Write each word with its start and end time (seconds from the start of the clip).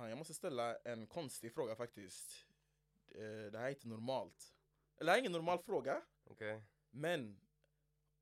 Fan, 0.00 0.08
jag 0.08 0.18
måste 0.18 0.34
ställa 0.34 0.76
en 0.76 1.06
konstig 1.06 1.52
fråga 1.54 1.76
faktiskt. 1.76 2.46
Eh, 3.08 3.20
Det 3.52 3.58
här 3.58 3.64
är 3.66 3.70
inte 3.70 3.88
normalt. 3.88 4.54
Eller 4.96 5.04
det 5.06 5.10
här 5.10 5.16
är 5.18 5.20
ingen 5.20 5.32
normal 5.32 5.58
fråga, 5.58 6.02
Okej. 6.24 6.62
men 6.90 7.40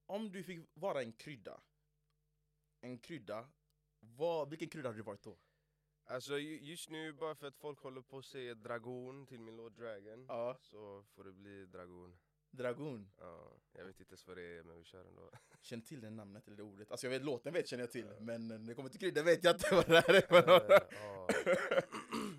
om 0.07 0.33
du 0.33 0.43
fick 0.43 0.69
vara 0.75 1.03
en 1.03 1.13
krydda, 1.13 1.61
en 2.81 2.99
krydda, 2.99 3.49
vad, 4.01 4.51
vilken 4.51 4.69
krydda 4.69 4.89
hade 4.89 4.99
du 4.99 5.03
varit 5.03 5.23
då? 5.23 5.39
Alltså 6.05 6.39
ju- 6.39 6.61
just 6.61 6.91
nu, 6.91 7.13
bara 7.13 7.35
för 7.35 7.47
att 7.47 7.57
folk 7.57 7.79
håller 7.81 8.01
på 8.03 8.19
att 8.19 8.25
säga 8.25 8.55
dragon 8.55 9.27
till 9.27 9.41
min 9.41 9.57
låt 9.57 9.77
Dragon, 9.77 10.25
Ja. 10.29 10.57
så 10.61 11.03
får 11.03 11.25
det 11.25 11.33
bli 11.33 11.67
dragon. 11.67 12.19
Dragon. 12.59 13.11
Ja, 13.21 13.53
jag 13.73 13.85
vet 13.85 14.01
inte 14.01 14.11
ens 14.13 14.27
vad 14.27 14.37
det 14.37 14.59
är, 14.59 14.63
men 14.63 14.79
vi 14.79 14.85
kör 14.85 15.05
ändå. 15.05 15.31
Känner 15.61 15.83
till 15.83 16.01
det 16.01 16.11
namnet 16.11 16.47
eller 16.47 16.57
det 16.57 16.63
ordet? 16.63 16.91
Alltså 16.91 17.07
jag 17.07 17.11
vet 17.11 17.25
låten 17.25 17.53
vet 17.53 17.69
känner 17.69 17.83
jag 17.83 17.91
till, 17.91 18.07
men 18.21 18.49
när 18.49 18.59
det 18.59 18.75
kommer 18.75 18.89
till 18.89 19.01
krydda 19.01 19.23
vet 19.23 19.45
jag 19.45 19.55
inte 19.57 19.75
vad 19.75 19.87
det 19.89 20.01
här 20.01 20.15
är 20.15 20.21
för 20.21 20.39
Eh, 20.39 20.47
några. 20.47 20.81
ja. 20.91 21.29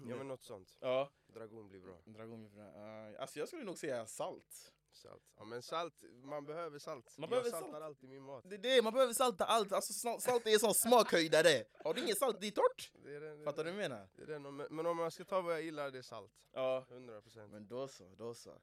ja 0.10 0.16
men 0.16 0.28
något 0.28 0.44
sånt. 0.44 0.78
Ja, 0.80 1.12
Dragon 1.28 1.70
blir 1.70 1.80
bra. 1.80 1.98
dragon. 2.06 2.46
Uh, 2.58 3.22
alltså 3.22 3.40
jag 3.40 3.48
skulle 3.48 3.64
nog 3.64 3.78
säga 3.78 4.06
salt. 4.06 4.74
Salt. 4.92 5.24
Ja 5.38 5.44
men 5.46 5.62
salt, 5.62 6.04
man 6.24 6.46
behöver 6.46 6.80
salt. 6.80 7.18
Man 7.18 7.22
jag 7.22 7.30
behöver 7.30 7.50
saltar 7.50 7.72
salt. 7.72 7.84
alltid 7.84 8.10
min 8.10 8.24
mat. 8.24 8.44
Det 8.50 8.56
är 8.56 8.60
det, 8.60 8.82
man 8.82 8.94
behöver 8.94 9.14
salta 9.14 9.46
allt. 9.46 9.72
Alltså 9.72 9.94
sal- 9.94 10.22
salt 10.22 10.48
är 10.48 10.54
en 10.54 10.60
sån 10.60 10.74
smakhöjdare. 10.74 11.64
Har 11.84 11.94
du 11.94 12.02
ingen 12.02 12.16
salt, 12.16 12.42
det 12.42 12.48
är 12.48 12.52
torrt. 12.52 12.92
Det 13.04 13.16
är 13.16 13.20
den, 13.22 13.44
Fattar 13.44 13.64
du 13.64 13.72
vad 13.72 13.84
jag 13.84 13.90
menar? 13.90 14.10
Det 14.16 14.22
är 14.22 14.28
den, 14.28 14.42
men 14.56 14.68
men 14.70 14.86
om 14.86 14.98
man 14.98 15.12
ska 15.12 15.24
ta 15.26 15.42
vad 15.42 15.54
jag 15.54 15.62
gillar, 15.64 15.92
det 15.92 15.98
är 15.98 16.02
salt. 16.02 16.32
Ja. 16.54 16.86
100%. 16.90 17.48
Men 17.48 17.68
då 17.68 17.88
så, 17.88 18.16
då 18.16 18.34
så. 18.34 18.62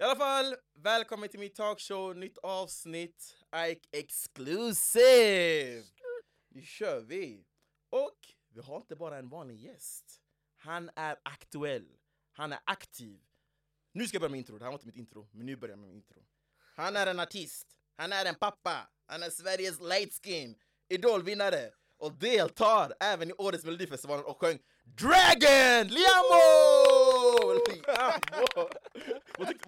I 0.00 0.04
alla 0.04 0.16
fall, 0.16 0.56
välkommen 0.74 1.28
till 1.28 1.40
min 1.40 1.52
talkshow, 1.52 2.16
nytt 2.16 2.38
avsnitt, 2.38 3.36
Ike 3.68 3.88
Exclusive! 3.92 5.84
Nu 6.48 6.62
kör 6.62 7.00
vi! 7.00 7.44
Och 7.90 8.18
vi 8.54 8.60
har 8.60 8.76
inte 8.76 8.96
bara 8.96 9.18
en 9.18 9.28
vanlig 9.28 9.56
gäst. 9.56 10.04
Han 10.56 10.90
är 10.96 11.16
aktuell, 11.22 11.88
han 12.32 12.52
är 12.52 12.58
aktiv. 12.64 13.20
Nu 13.92 14.06
ska 14.06 14.14
jag 14.14 14.20
börja 14.20 14.30
med 14.30 14.38
intro, 14.38 14.58
det 14.58 14.64
här 14.64 14.70
var 14.70 14.78
inte 14.78 14.86
mitt 14.86 14.96
intro, 14.96 15.28
men 15.32 15.46
nu 15.46 15.56
börjar 15.56 15.72
jag 15.72 15.78
med 15.78 15.90
intro. 15.90 16.26
Han 16.76 16.96
är 16.96 17.06
en 17.06 17.20
artist, 17.20 17.66
han 17.96 18.12
är 18.12 18.24
en 18.24 18.34
pappa, 18.34 18.90
han 19.06 19.22
är 19.22 19.30
Sveriges 19.30 19.80
light 19.80 20.24
skin, 20.24 20.56
idolvinnare 20.88 21.70
och 21.96 22.12
deltar 22.12 22.94
även 23.00 23.30
i 23.30 23.32
årets 23.32 23.64
melodifestivalen 23.64 24.24
och 24.24 24.40
sjöng 24.40 24.58
Dragon! 24.84 25.88
Liamo! 25.88 26.47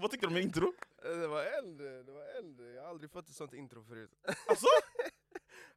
Vad, 0.00 0.10
tyckte, 0.10 0.26
du 0.26 0.28
om 0.28 0.34
min 0.34 0.42
intro? 0.42 0.74
Eh, 1.04 1.16
Det 1.18 1.26
var 1.28 1.44
eld, 1.44 1.78
det 1.78 2.12
var 2.12 2.24
eld. 2.38 2.60
Jag 2.76 2.82
har 2.82 2.88
aldrig 2.88 3.10
fått 3.10 3.28
ett 3.28 3.34
sånt 3.34 3.52
intro 3.54 3.84
förut. 3.84 4.10
Alltså? 4.46 4.66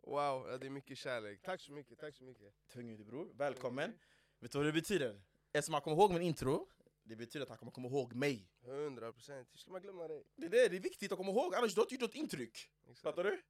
Wow, 0.06 0.60
det 0.60 0.66
är 0.66 0.70
mycket 0.70 0.98
kärlek. 0.98 1.42
Tack 1.42 1.62
så 1.62 1.72
mycket, 1.72 2.00
tack 2.00 2.16
så 2.16 2.24
mycket. 2.24 2.54
Tung 2.74 2.90
ut 2.90 3.06
bror, 3.06 3.32
välkommen. 3.34 3.94
Vet 4.40 4.52
du 4.52 4.58
vad 4.58 4.66
det 4.68 4.74
betyder? 4.74 5.22
Eftersom 5.54 5.74
han 5.74 5.82
kommer 5.82 5.98
ihåg 5.98 6.12
min 6.14 6.22
intro, 6.22 6.68
det 7.04 7.16
betyder 7.16 7.44
att 7.44 7.50
han 7.50 7.58
kommer 7.58 7.72
komma 7.72 7.88
ihåg 7.88 8.14
mig. 8.14 8.50
100%, 8.66 9.46
hur 9.52 9.58
ska 9.58 9.72
man 9.72 9.82
glömma 9.82 10.08
dig? 10.08 10.24
Det 10.36 10.46
är, 10.46 10.50
det, 10.50 10.68
det 10.70 10.76
är 10.76 10.80
viktigt 10.80 11.12
att 11.12 11.18
komma 11.18 11.32
ihåg, 11.32 11.56
annars 11.56 11.74
du 11.76 11.80
har 11.82 11.86
inte 11.86 11.94
gjort 11.94 12.02
något 12.02 12.16
intryck. 12.16 12.70
Exakt. 12.84 13.00
Fattar 13.02 13.24
du? 13.24 13.42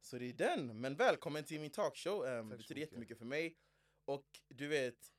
Så 0.00 0.18
det 0.18 0.28
är 0.28 0.32
den, 0.32 0.80
men 0.80 0.96
välkommen 0.96 1.44
till 1.44 1.60
min 1.60 1.70
talkshow, 1.70 2.24
um, 2.24 2.24
det 2.24 2.32
Tack 2.32 2.42
så 2.50 2.56
betyder 2.56 2.74
mycket. 2.74 2.90
jättemycket 2.90 3.18
för 3.18 3.24
mig. 3.24 3.56
Och 4.04 4.26
du 4.48 4.66
vet, 4.68 5.12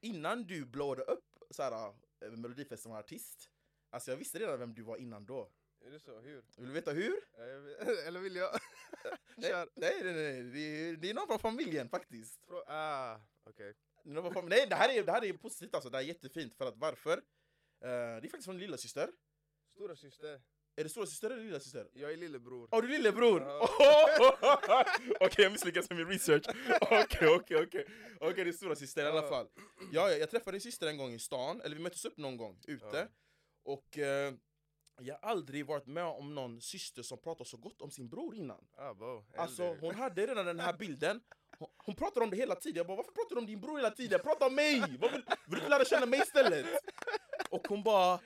innan 0.00 0.44
du 0.44 0.64
blåade 0.66 1.02
upp 1.02 1.38
såhär, 1.50 1.88
äh, 2.20 2.30
Melodifestivalen-artist, 2.30 3.50
alltså 3.94 4.10
jag 4.10 4.16
visste 4.18 4.38
redan 4.38 4.58
vem 4.58 4.74
du 4.74 4.82
var 4.82 4.96
innan 4.96 5.24
då. 5.26 5.50
Är 5.86 5.90
det 5.90 6.00
så? 6.00 6.18
Hur? 6.20 6.42
Vill 6.56 6.66
du 6.68 6.72
veta 6.72 6.90
hur? 6.92 7.14
Eller 8.06 8.20
vill 8.20 8.36
jag? 8.36 8.50
Nej, 9.36 9.50
Kör! 9.50 9.68
nej, 9.74 10.00
nej, 10.04 10.12
nej. 10.14 10.42
Det, 10.42 10.58
är, 10.88 10.96
det 10.96 11.10
är 11.10 11.14
någon 11.14 11.26
från 11.26 11.38
familjen 11.38 11.88
faktiskt. 11.88 12.40
Frå- 12.48 12.62
Ah, 12.66 13.20
okej. 13.44 13.74
Någon 14.04 14.32
från 14.32 14.48
Nej, 14.48 14.66
det 14.70 14.74
här, 14.76 14.88
är, 14.88 15.02
det 15.02 15.12
här 15.12 15.24
är 15.24 15.32
positivt 15.32 15.74
alltså, 15.74 15.90
det 15.90 15.96
här 15.96 16.04
är 16.04 16.08
jättefint. 16.08 16.54
För 16.54 16.66
att 16.68 16.76
varför? 16.76 17.12
Eh, 17.12 17.20
det 17.80 17.88
är 17.88 18.20
faktiskt 18.20 18.44
från 18.44 18.58
lilla 18.58 18.76
syster. 18.76 19.10
Stora 19.74 19.96
syster. 19.96 20.40
Är 20.76 20.82
det 20.84 20.88
stora 20.90 21.06
syster 21.06 21.30
eller 21.30 21.42
lilla 21.44 21.60
syster? 21.60 21.88
jag 21.92 22.12
är 22.12 22.16
lillebror. 22.16 22.68
Åh, 22.72 22.82
du 22.82 22.86
är 22.88 22.90
lillebror! 22.98 23.42
Ja. 23.42 23.68
Okej, 25.20 25.42
jag 25.44 25.52
misslyckades 25.52 25.90
med 25.90 25.98
min 25.98 26.08
research. 26.08 26.46
Okej, 26.80 27.28
okej, 27.28 27.56
okej. 27.66 27.86
Okej, 28.20 28.44
det 28.44 28.50
är 28.50 28.52
stora 28.52 28.76
syster 28.76 29.04
i 29.04 29.08
alla 29.08 29.28
fall. 29.28 29.48
Ja, 29.92 30.10
jag, 30.10 30.20
jag 30.20 30.30
träffade 30.30 30.54
din 30.54 30.60
syster 30.60 30.86
en 30.86 30.96
gång 30.96 31.12
i 31.14 31.18
stan, 31.18 31.60
eller 31.60 31.76
vi 31.76 31.82
möttes 31.82 32.04
upp 32.04 32.16
någon 32.16 32.36
gång 32.36 32.60
ute. 32.66 33.08
Och 33.64 33.98
eh, 33.98 34.34
jag 35.00 35.14
har 35.14 35.30
aldrig 35.30 35.66
varit 35.66 35.86
med 35.86 36.04
om 36.04 36.34
någon 36.34 36.60
syster 36.60 37.02
som 37.02 37.18
pratar 37.18 37.44
så 37.44 37.56
gott 37.56 37.82
om 37.82 37.90
sin 37.90 38.08
bror 38.08 38.36
innan. 38.36 38.66
Ah, 38.76 38.94
bo. 38.94 39.24
Alltså 39.36 39.76
hon 39.80 39.94
hade 39.94 40.26
redan 40.26 40.46
den 40.46 40.60
här 40.60 40.72
bilden, 40.78 41.20
hon, 41.58 41.68
hon 41.76 41.94
pratar 41.94 42.20
om 42.20 42.30
det 42.30 42.36
hela 42.36 42.54
tiden, 42.54 42.76
jag 42.76 42.86
bara 42.86 42.96
varför 42.96 43.12
pratar 43.12 43.34
du 43.34 43.40
om 43.40 43.46
din 43.46 43.60
bror 43.60 43.76
hela 43.76 43.90
tiden? 43.90 44.20
Prata 44.20 44.46
om 44.46 44.54
mig! 44.54 44.80
Vill, 44.80 44.98
vill 45.00 45.20
du 45.46 45.56
inte 45.56 45.68
lära 45.68 45.84
känna 45.84 46.06
mig 46.06 46.20
istället? 46.20 46.66
Och 47.50 47.68
hon 47.68 47.82
bara 47.82 48.20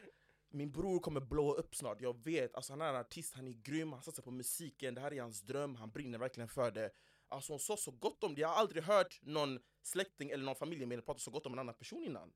min 0.50 0.72
bror 0.72 1.00
kommer 1.00 1.20
blå 1.20 1.54
upp 1.54 1.76
snart, 1.76 2.00
jag 2.00 2.24
vet, 2.24 2.54
alltså 2.54 2.72
han 2.72 2.80
är 2.80 2.88
en 2.88 2.96
artist, 2.96 3.34
han 3.34 3.48
är 3.48 3.52
grym, 3.52 3.92
han 3.92 4.02
satsar 4.02 4.22
på 4.22 4.30
musiken, 4.30 4.94
det 4.94 5.00
här 5.00 5.12
är 5.12 5.20
hans 5.22 5.40
dröm, 5.40 5.76
han 5.76 5.90
brinner 5.90 6.18
verkligen 6.18 6.48
för 6.48 6.70
det. 6.70 6.90
Alltså 7.28 7.52
hon 7.52 7.60
sa 7.60 7.76
så 7.76 7.90
gott 7.90 8.24
om 8.24 8.34
det, 8.34 8.40
jag 8.40 8.48
har 8.48 8.56
aldrig 8.56 8.82
hört 8.82 9.18
någon 9.22 9.58
släkting 9.82 10.30
eller 10.30 10.44
någon 10.44 10.56
familjemedlem 10.56 11.04
prata 11.04 11.18
så 11.18 11.30
gott 11.30 11.46
om 11.46 11.52
en 11.52 11.58
annan 11.58 11.74
person 11.74 12.04
innan 12.04 12.32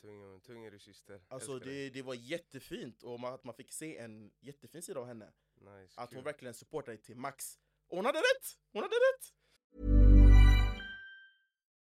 tung, 0.00 0.20
hon 0.20 0.34
är 0.36 0.40
tung 0.40 0.64
är. 0.66 1.20
Alltså 1.28 1.58
det, 1.58 1.90
det 1.90 2.02
var 2.02 2.14
jättefint, 2.14 3.02
och 3.02 3.20
man, 3.20 3.34
att 3.34 3.44
man 3.44 3.54
fick 3.54 3.72
se 3.72 3.98
en 3.98 4.30
jättefin 4.40 4.82
sida 4.82 5.00
av 5.00 5.06
henne. 5.06 5.32
Nice, 5.60 5.94
Att 5.96 6.08
kul. 6.10 6.16
hon 6.16 6.24
verkligen 6.24 6.54
supportar 6.54 6.92
dig 6.92 7.02
till 7.02 7.16
max 7.16 7.58
Och 7.88 7.96
hon 7.96 8.04
hade 8.06 8.18
rätt! 8.18 8.58
Hon 8.72 8.82
hade 8.82 8.94
rätt! 8.94 9.34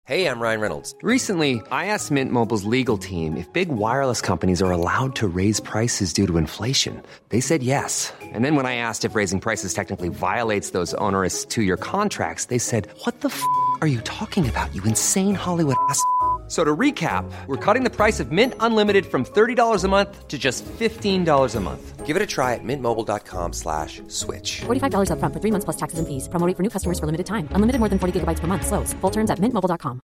Hey, 0.07 0.27
I'm 0.27 0.39
Ryan 0.39 0.61
Reynolds. 0.61 0.93
Recently, 1.01 1.63
I 1.71 1.87
asked 1.87 2.11
Mint 2.11 2.31
Mobile's 2.31 2.63
legal 2.63 2.95
team 2.99 3.35
if 3.35 3.51
big 3.53 3.69
wireless 3.69 4.21
companies 4.21 4.61
are 4.61 4.69
allowed 4.71 5.15
to 5.15 5.27
raise 5.27 5.59
prices 5.59 6.13
due 6.13 6.27
to 6.27 6.37
inflation. 6.37 7.01
They 7.29 7.39
said 7.41 7.63
yes. 7.63 8.13
And 8.21 8.45
then 8.45 8.55
when 8.55 8.67
I 8.67 8.75
asked 8.75 9.03
if 9.03 9.15
raising 9.15 9.39
prices 9.39 9.73
technically 9.73 10.09
violates 10.09 10.71
those 10.71 10.93
onerous 10.95 11.43
two 11.43 11.63
year 11.63 11.75
contracts, 11.77 12.45
they 12.45 12.59
said, 12.59 12.87
What 13.05 13.21
the 13.21 13.29
f 13.29 13.41
are 13.81 13.87
you 13.87 13.99
talking 14.01 14.47
about, 14.47 14.75
you 14.75 14.83
insane 14.83 15.33
Hollywood 15.33 15.77
ass? 15.89 15.99
So 16.47 16.63
to 16.63 16.75
recap, 16.75 17.25
we're 17.47 17.57
cutting 17.57 17.83
the 17.83 17.89
price 17.89 18.19
of 18.19 18.31
Mint 18.31 18.53
Unlimited 18.59 19.05
from 19.05 19.25
$30 19.25 19.83
a 19.83 19.87
month 19.87 20.27
to 20.27 20.37
just 20.37 20.63
$15 20.65 21.55
a 21.55 21.59
month. 21.59 22.05
Give 22.05 22.15
it 22.15 22.21
a 22.21 22.27
try 22.27 22.53
at 22.53 22.63
mintmobile.com 22.63 23.53
slash 23.53 24.03
switch. 24.07 24.61
$45 24.61 25.09
upfront 25.09 25.33
for 25.33 25.41
three 25.41 25.51
months 25.51 25.65
plus 25.65 25.77
taxes 25.77 25.97
and 25.97 26.07
fees. 26.07 26.29
Promo 26.29 26.45
rate 26.45 26.55
for 26.55 26.61
new 26.61 26.69
customers 26.69 26.99
for 26.99 27.07
limited 27.07 27.25
time. 27.25 27.49
Unlimited 27.51 27.79
more 27.79 27.89
than 27.89 27.97
40 27.97 28.19
gigabytes 28.19 28.41
per 28.41 28.47
month. 28.47 28.67
Slows. 28.67 28.93
Full 29.01 29.11
terms 29.11 29.31
at 29.31 29.39
mintmobile.com. 29.39 29.99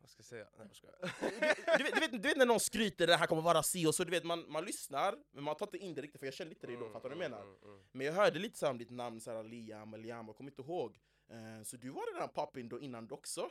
Vad 0.00 0.10
ska 0.10 0.20
jag 0.20 0.26
säga? 0.26 0.44
Nej, 0.58 0.66
jag 0.68 0.76
skojar. 0.76 0.94
du, 1.78 1.84
vet, 1.84 1.94
du, 1.94 2.00
vet, 2.00 2.12
du 2.12 2.28
vet 2.28 2.36
när 2.36 2.46
någon 2.46 2.60
skryter 2.60 3.06
det 3.06 3.16
här 3.16 3.26
kommer 3.26 3.42
vara 3.42 3.62
si 3.62 3.86
och 3.86 3.94
så, 3.94 4.04
du 4.04 4.10
vet 4.10 4.24
man, 4.24 4.44
man 4.48 4.64
lyssnar 4.64 5.14
men 5.34 5.44
man 5.44 5.56
tar 5.56 5.66
inte 5.66 5.78
in 5.78 5.94
det 5.94 6.02
riktigt 6.02 6.20
för 6.20 6.26
jag 6.26 6.34
känner 6.34 6.50
inte 6.50 6.66
dig 6.66 6.76
då, 6.76 6.88
fattar 6.88 7.08
du 7.08 7.14
vad 7.14 7.24
jag 7.24 7.30
menar? 7.30 7.42
Mm, 7.42 7.54
mm. 7.64 7.78
Men 7.92 8.06
jag 8.06 8.12
hörde 8.12 8.38
lite 8.38 8.58
så 8.58 8.66
här 8.66 8.70
om 8.72 8.78
ditt 8.78 8.90
namn, 8.90 9.20
så 9.20 9.30
här, 9.30 9.44
Liam 9.44 9.94
Liam, 9.94 10.26
jag 10.26 10.36
kommer 10.36 10.50
inte 10.50 10.62
ihåg 10.62 10.96
Så 11.64 11.76
du 11.76 11.90
var 11.90 12.14
redan 12.14 12.28
poppin 12.28 12.68
då 12.68 12.80
innan 12.80 13.06
du 13.06 13.14
också? 13.14 13.50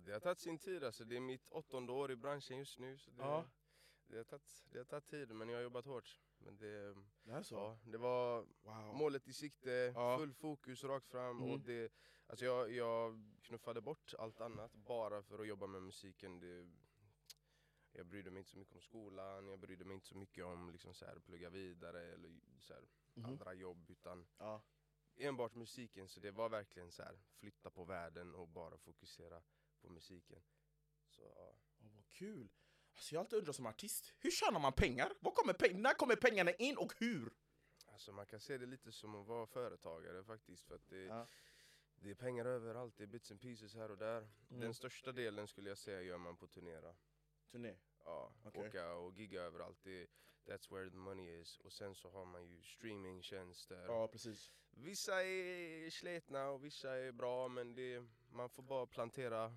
Det 0.00 0.12
har 0.12 0.20
tagit 0.20 0.38
sin 0.40 0.58
tid 0.58 0.84
alltså, 0.84 1.04
det 1.04 1.16
är 1.16 1.20
mitt 1.20 1.48
åttonde 1.48 1.92
år 1.92 2.10
i 2.10 2.16
branschen 2.16 2.58
just 2.58 2.78
nu. 2.78 2.98
Så 2.98 3.10
det, 3.10 3.22
Ja. 3.22 3.44
det, 4.06 4.16
har 4.16 4.24
tagit, 4.24 4.64
det 4.70 4.78
har 4.78 4.84
tagit 4.84 5.06
tid, 5.06 5.30
men 5.30 5.48
jag 5.48 5.56
har 5.56 5.62
jobbat 5.62 5.84
hårt. 5.86 6.20
Men 6.38 6.56
det, 6.56 6.94
Det 7.22 7.32
är 7.32 7.42
så? 7.42 7.54
ja, 7.54 7.78
det 7.84 7.98
var 7.98 8.46
Wow 8.62 8.94
målet 8.96 9.28
i 9.28 9.32
sikte, 9.32 9.70
Ja. 9.70 10.18
full 10.18 10.34
fokus 10.34 10.84
rakt 10.84 11.06
fram. 11.08 11.36
Mm. 11.38 11.50
Och 11.50 11.60
det, 11.60 11.92
alltså 12.26 12.44
jag, 12.44 12.72
jag 12.72 13.24
knuffade 13.42 13.80
bort 13.80 14.14
allt 14.18 14.40
annat 14.40 14.72
bara 14.74 15.22
för 15.22 15.38
att 15.38 15.46
jobba 15.46 15.66
med 15.66 15.82
musiken. 15.82 16.40
Det, 16.40 16.70
jag 17.92 18.06
brydde 18.06 18.30
mig 18.30 18.38
inte 18.38 18.50
så 18.50 18.58
mycket 18.58 18.74
om 18.74 18.80
skolan, 18.80 19.46
jag 19.48 19.58
brydde 19.58 19.84
mig 19.84 19.94
inte 19.94 20.06
så 20.06 20.16
mycket 20.16 20.44
om 20.44 20.70
liksom 20.70 20.94
så 20.94 21.04
här, 21.04 21.18
plugga 21.18 21.50
vidare 21.50 22.12
eller 22.12 22.40
så 22.58 22.74
här, 22.74 22.84
Mhm. 23.14 23.24
andra 23.24 23.54
jobb. 23.54 23.90
Utan 23.90 24.26
Ja. 24.38 24.62
Enbart 25.18 25.54
musiken, 25.54 26.08
så 26.08 26.20
det 26.20 26.30
var 26.30 26.48
verkligen 26.48 26.90
så 26.92 27.02
här, 27.02 27.18
flytta 27.34 27.70
på 27.70 27.84
världen 27.84 28.34
och 28.34 28.48
bara 28.48 28.78
fokusera 28.78 29.42
på 29.80 29.88
musiken. 29.88 30.42
Så, 31.08 31.22
ja. 31.22 31.58
Åh, 31.80 31.90
vad 31.94 32.08
kul! 32.08 32.48
Alltså 32.94 33.14
jag 33.14 33.20
har 33.20 33.24
alltid 33.24 33.38
undrat 33.38 33.56
som 33.56 33.66
artist, 33.66 34.14
hur 34.18 34.30
tjänar 34.30 34.60
man 34.60 34.72
pengar? 34.72 35.12
Var 35.20 35.30
kommer 35.32 35.52
peng- 35.52 35.78
när 35.78 35.94
kommer 35.94 36.16
pengarna 36.16 36.52
in 36.52 36.76
och 36.76 36.92
hur? 36.98 37.32
Alltså 37.86 38.12
man 38.12 38.26
kan 38.26 38.40
se 38.40 38.58
det 38.58 38.66
lite 38.66 38.92
som 38.92 39.14
att 39.14 39.26
vara 39.26 39.46
företagare 39.46 40.24
faktiskt. 40.24 40.64
För 40.64 40.74
att 40.74 40.88
det, 40.88 41.02
Ja. 41.04 41.26
det 41.94 42.10
är 42.10 42.14
pengar 42.14 42.44
överallt, 42.46 42.96
det 42.96 43.02
är 43.02 43.06
bits 43.06 43.30
and 43.30 43.40
pieces 43.40 43.74
här 43.74 43.90
och 43.90 43.98
där. 43.98 44.18
Mm. 44.50 44.60
Den 44.60 44.74
största 44.74 45.12
delen 45.12 45.48
skulle 45.48 45.68
jag 45.68 45.78
säga 45.78 46.02
gör 46.02 46.18
man 46.18 46.36
på 46.36 46.46
turnera. 46.46 46.96
Turné? 47.50 47.76
Ja, 48.04 48.32
Okej. 48.44 48.68
åka 48.68 48.94
och 48.94 49.12
gigga 49.14 49.42
överallt. 49.42 49.78
Det, 49.82 50.06
that's 50.44 50.74
where 50.74 50.90
the 50.90 50.96
money 50.96 51.40
is. 51.40 51.58
Och 51.58 51.72
sen 51.72 51.94
så 51.94 52.10
har 52.10 52.24
man 52.24 52.46
ju 52.46 52.62
streamingtjänster. 52.62 53.84
Ja 53.86 54.08
precis 54.08 54.52
Vissa 54.78 55.24
är 55.24 55.90
sletna 55.90 56.48
och 56.50 56.64
vissa 56.64 56.96
är 56.96 57.12
bra 57.12 57.48
men 57.48 57.74
det, 57.74 58.04
man 58.30 58.48
får 58.50 58.62
bara 58.62 58.86
plantera. 58.86 59.56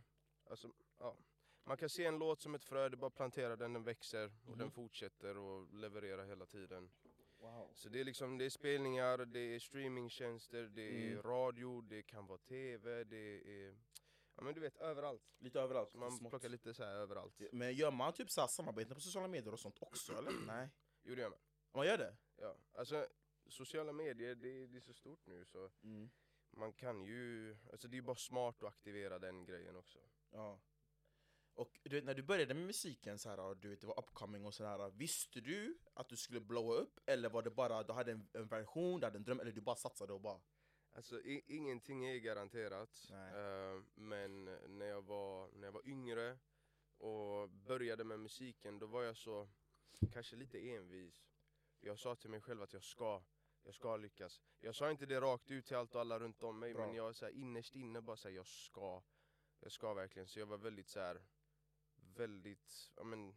Alltså, 0.50 0.72
ja. 1.00 1.18
Man 1.64 1.78
kan 1.78 1.90
se 1.90 2.06
en 2.06 2.20
låt 2.20 2.42
som 2.42 2.56
ett 2.56 2.64
frö, 2.64 2.90
det 2.90 2.96
är 2.96 2.98
bara 2.98 3.10
plantera 3.12 3.56
den, 3.56 3.74
den 3.74 3.84
växer 3.84 4.26
och 4.44 4.50
Mhm. 4.50 4.58
den 4.58 4.72
fortsätter 4.72 5.38
och 5.38 5.74
levererar 5.74 6.26
hela 6.26 6.46
tiden. 6.46 6.92
Wow 7.38 7.72
Så 7.76 7.90
det 7.90 8.00
är 8.00 8.04
liksom, 8.04 8.38
det 8.38 8.46
är 8.46 8.50
spelningar, 8.50 9.18
det 9.18 9.40
är 9.40 9.60
streamingtjänster, 9.60 10.64
det 10.64 10.82
är 11.08 11.12
Mm. 11.12 11.22
radio, 11.24 11.82
det 11.82 12.02
kan 12.04 12.28
vara 12.28 12.38
tv, 12.38 13.04
det 13.04 13.42
är 13.66 13.78
Ja 14.36 14.44
men 14.44 14.54
du 14.54 14.62
vet 14.62 14.78
överallt. 14.78 15.22
Lite 15.40 15.60
överallt. 15.60 15.92
Så 15.92 15.98
man 15.98 16.12
smått. 16.12 16.30
plockar 16.32 16.50
lite 16.50 16.74
så 16.74 16.84
här 16.84 16.92
överallt. 16.96 17.42
Men 17.52 17.74
gör 17.74 17.92
man 17.92 18.14
typ 18.14 18.32
så 18.32 18.42
här 18.42 18.48
samarbeten 18.48 18.94
på 18.96 19.00
sociala 19.02 19.28
medier 19.28 19.54
och 19.54 19.60
sånt 19.60 19.78
också 19.82 20.18
eller? 20.18 20.32
Nej. 20.48 20.70
Jo 21.04 21.16
det 21.16 21.22
gör 21.22 21.30
man. 21.30 21.40
Man 21.74 21.86
gör 21.88 21.98
det? 21.98 22.16
Ja. 22.36 22.56
Alltså 22.74 23.08
sociala 23.50 23.94
medier 23.94 24.36
det, 24.36 24.68
det 24.68 24.78
är 24.78 24.82
så 24.82 24.94
stort 24.94 25.26
nu 25.26 25.46
så 25.46 25.70
Mm. 25.84 26.10
man 26.52 26.74
kan 26.74 27.04
ju, 27.04 27.58
alltså 27.72 27.88
det 27.88 27.98
är 27.98 28.02
bara 28.02 28.16
smart 28.16 28.64
att 28.64 28.70
aktivera 28.70 29.20
den 29.20 29.46
grejen 29.46 29.76
också. 29.76 30.00
Ja. 30.32 30.60
Och 31.54 31.80
du 31.84 31.96
vet, 31.96 32.04
när 32.04 32.14
du 32.14 32.24
började 32.24 32.54
med 32.54 32.66
musiken, 32.66 33.20
så 33.20 33.30
här, 33.30 33.40
och 33.40 33.58
du 33.58 33.70
vet, 33.70 33.82
det 33.82 33.88
var 33.88 34.00
upcoming 34.00 34.46
och 34.46 34.54
sådär 34.54 34.90
Visste 34.90 35.42
du 35.42 35.78
att 35.94 36.10
du 36.10 36.18
skulle 36.18 36.40
blowa 36.40 36.74
upp? 36.74 37.00
Eller 37.06 37.30
var 37.30 37.42
det 37.42 37.52
bara, 37.52 37.84
du 37.84 37.94
hade 37.94 38.12
en, 38.12 38.30
en 38.34 38.48
version, 38.48 39.00
du 39.00 39.06
hade 39.06 39.18
en 39.18 39.24
dröm, 39.24 39.40
eller 39.40 39.52
du 39.52 39.62
bara 39.62 39.76
satsade 39.76 40.14
och 40.14 40.22
bara 40.22 40.42
Alltså 40.92 41.22
i, 41.22 41.44
ingenting 41.48 42.06
är 42.06 42.18
garanterat. 42.18 43.10
Eh, 43.12 43.84
men 43.96 44.46
när 44.68 44.86
jag, 44.86 45.02
var, 45.02 45.52
när 45.52 45.68
jag 45.68 45.72
var 45.72 45.88
yngre 45.88 46.38
och 46.98 47.50
började 47.50 48.04
med 48.04 48.20
musiken 48.20 48.80
då 48.80 48.88
var 48.88 49.04
jag 49.04 49.18
så, 49.18 49.50
kanske 50.14 50.36
lite 50.36 50.70
envis. 50.70 51.30
Jag 51.80 52.00
sa 52.00 52.16
till 52.16 52.30
mig 52.30 52.42
själv 52.42 52.62
att 52.62 52.74
jag 52.74 52.84
ska, 52.84 53.24
jag 53.64 53.74
ska 53.74 53.98
lyckas. 53.98 54.42
Jag 54.60 54.76
sa 54.76 54.92
inte 54.92 55.06
det 55.06 55.22
rakt 55.22 55.52
ut 55.52 55.66
till 55.66 55.76
allt 55.78 55.96
och 55.96 56.02
alla 56.02 56.20
runt 56.20 56.44
om 56.44 56.60
mig 56.60 56.74
Bra. 56.74 56.86
men 56.86 56.96
jag 56.96 57.16
så 57.16 57.26
här, 57.26 57.32
innerst 57.32 57.76
inne 57.76 58.02
bara 58.02 58.18
säga 58.18 58.36
jag 58.36 58.48
ska. 58.48 59.02
Jag 59.60 59.72
ska 59.72 59.94
verkligen. 59.94 60.28
Så 60.28 60.40
jag 60.40 60.46
var 60.46 60.58
väldigt 60.58 60.88
så 60.90 61.00
här, 61.00 61.22
väldigt, 62.16 62.92
ja 62.96 63.04
men, 63.04 63.36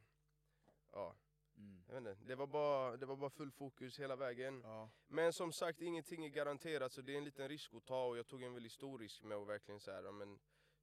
ja. 0.92 1.16
mm. 1.56 1.84
Jag 1.88 2.00
vet 2.00 2.10
inte, 2.18 2.24
det 2.28 2.34
var, 2.34 2.46
bara, 2.46 2.96
det 2.96 3.06
var 3.06 3.16
bara 3.16 3.30
full 3.30 3.50
fokus 3.50 4.00
hela 4.00 4.16
vägen. 4.16 4.60
Ja, 4.64 4.90
Men 5.06 5.32
som 5.32 5.52
sagt, 5.52 5.80
ingenting 5.80 6.24
är 6.24 6.28
garanterat 6.28 6.92
så 6.92 7.02
det 7.02 7.12
är 7.12 7.18
en 7.18 7.24
liten 7.24 7.48
risk 7.48 7.74
att 7.74 7.84
ta 7.86 8.06
och 8.06 8.18
jag 8.18 8.26
tog 8.26 8.42
en 8.42 8.54
väldigt 8.54 8.72
stor 8.72 8.98
risk 8.98 9.22
med 9.22 9.36
att 9.36 9.48
verkligen 9.48 9.80
så 9.80 9.90
här, 9.90 10.02
ja, 10.04 10.12
men, 10.12 10.38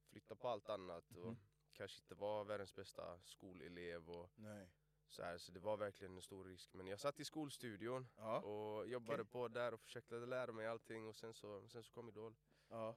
flytta 0.08 0.34
på 0.36 0.48
allt 0.48 0.68
annat 0.68 1.10
och 1.16 1.26
Mhm. 1.26 1.36
kanske 1.72 1.98
inte 2.02 2.14
vara 2.14 2.44
världens 2.44 2.74
bästa 2.74 3.20
skolelev 3.20 4.10
och 4.10 4.30
nej 4.34 4.68
så 5.10 5.22
här, 5.22 5.38
så 5.38 5.52
det 5.52 5.60
var 5.60 5.76
verkligen 5.76 6.14
en 6.16 6.22
stor 6.22 6.44
risk. 6.44 6.74
Men 6.74 6.86
jag 6.86 7.00
satt 7.00 7.20
i 7.20 7.24
skolstudion 7.24 8.06
Ja, 8.16 8.40
och 8.40 8.88
jobbade 8.88 9.22
Okej. 9.22 9.32
på 9.32 9.48
där 9.48 9.74
och 9.74 9.80
försökte 9.80 10.14
lära 10.14 10.52
mig 10.52 10.66
allting 10.66 11.06
och 11.08 11.16
sen 11.16 11.34
så, 11.34 11.68
sen 11.68 11.82
så 11.82 11.92
kom 11.92 12.08
Idol. 12.08 12.34
ja 12.68 12.96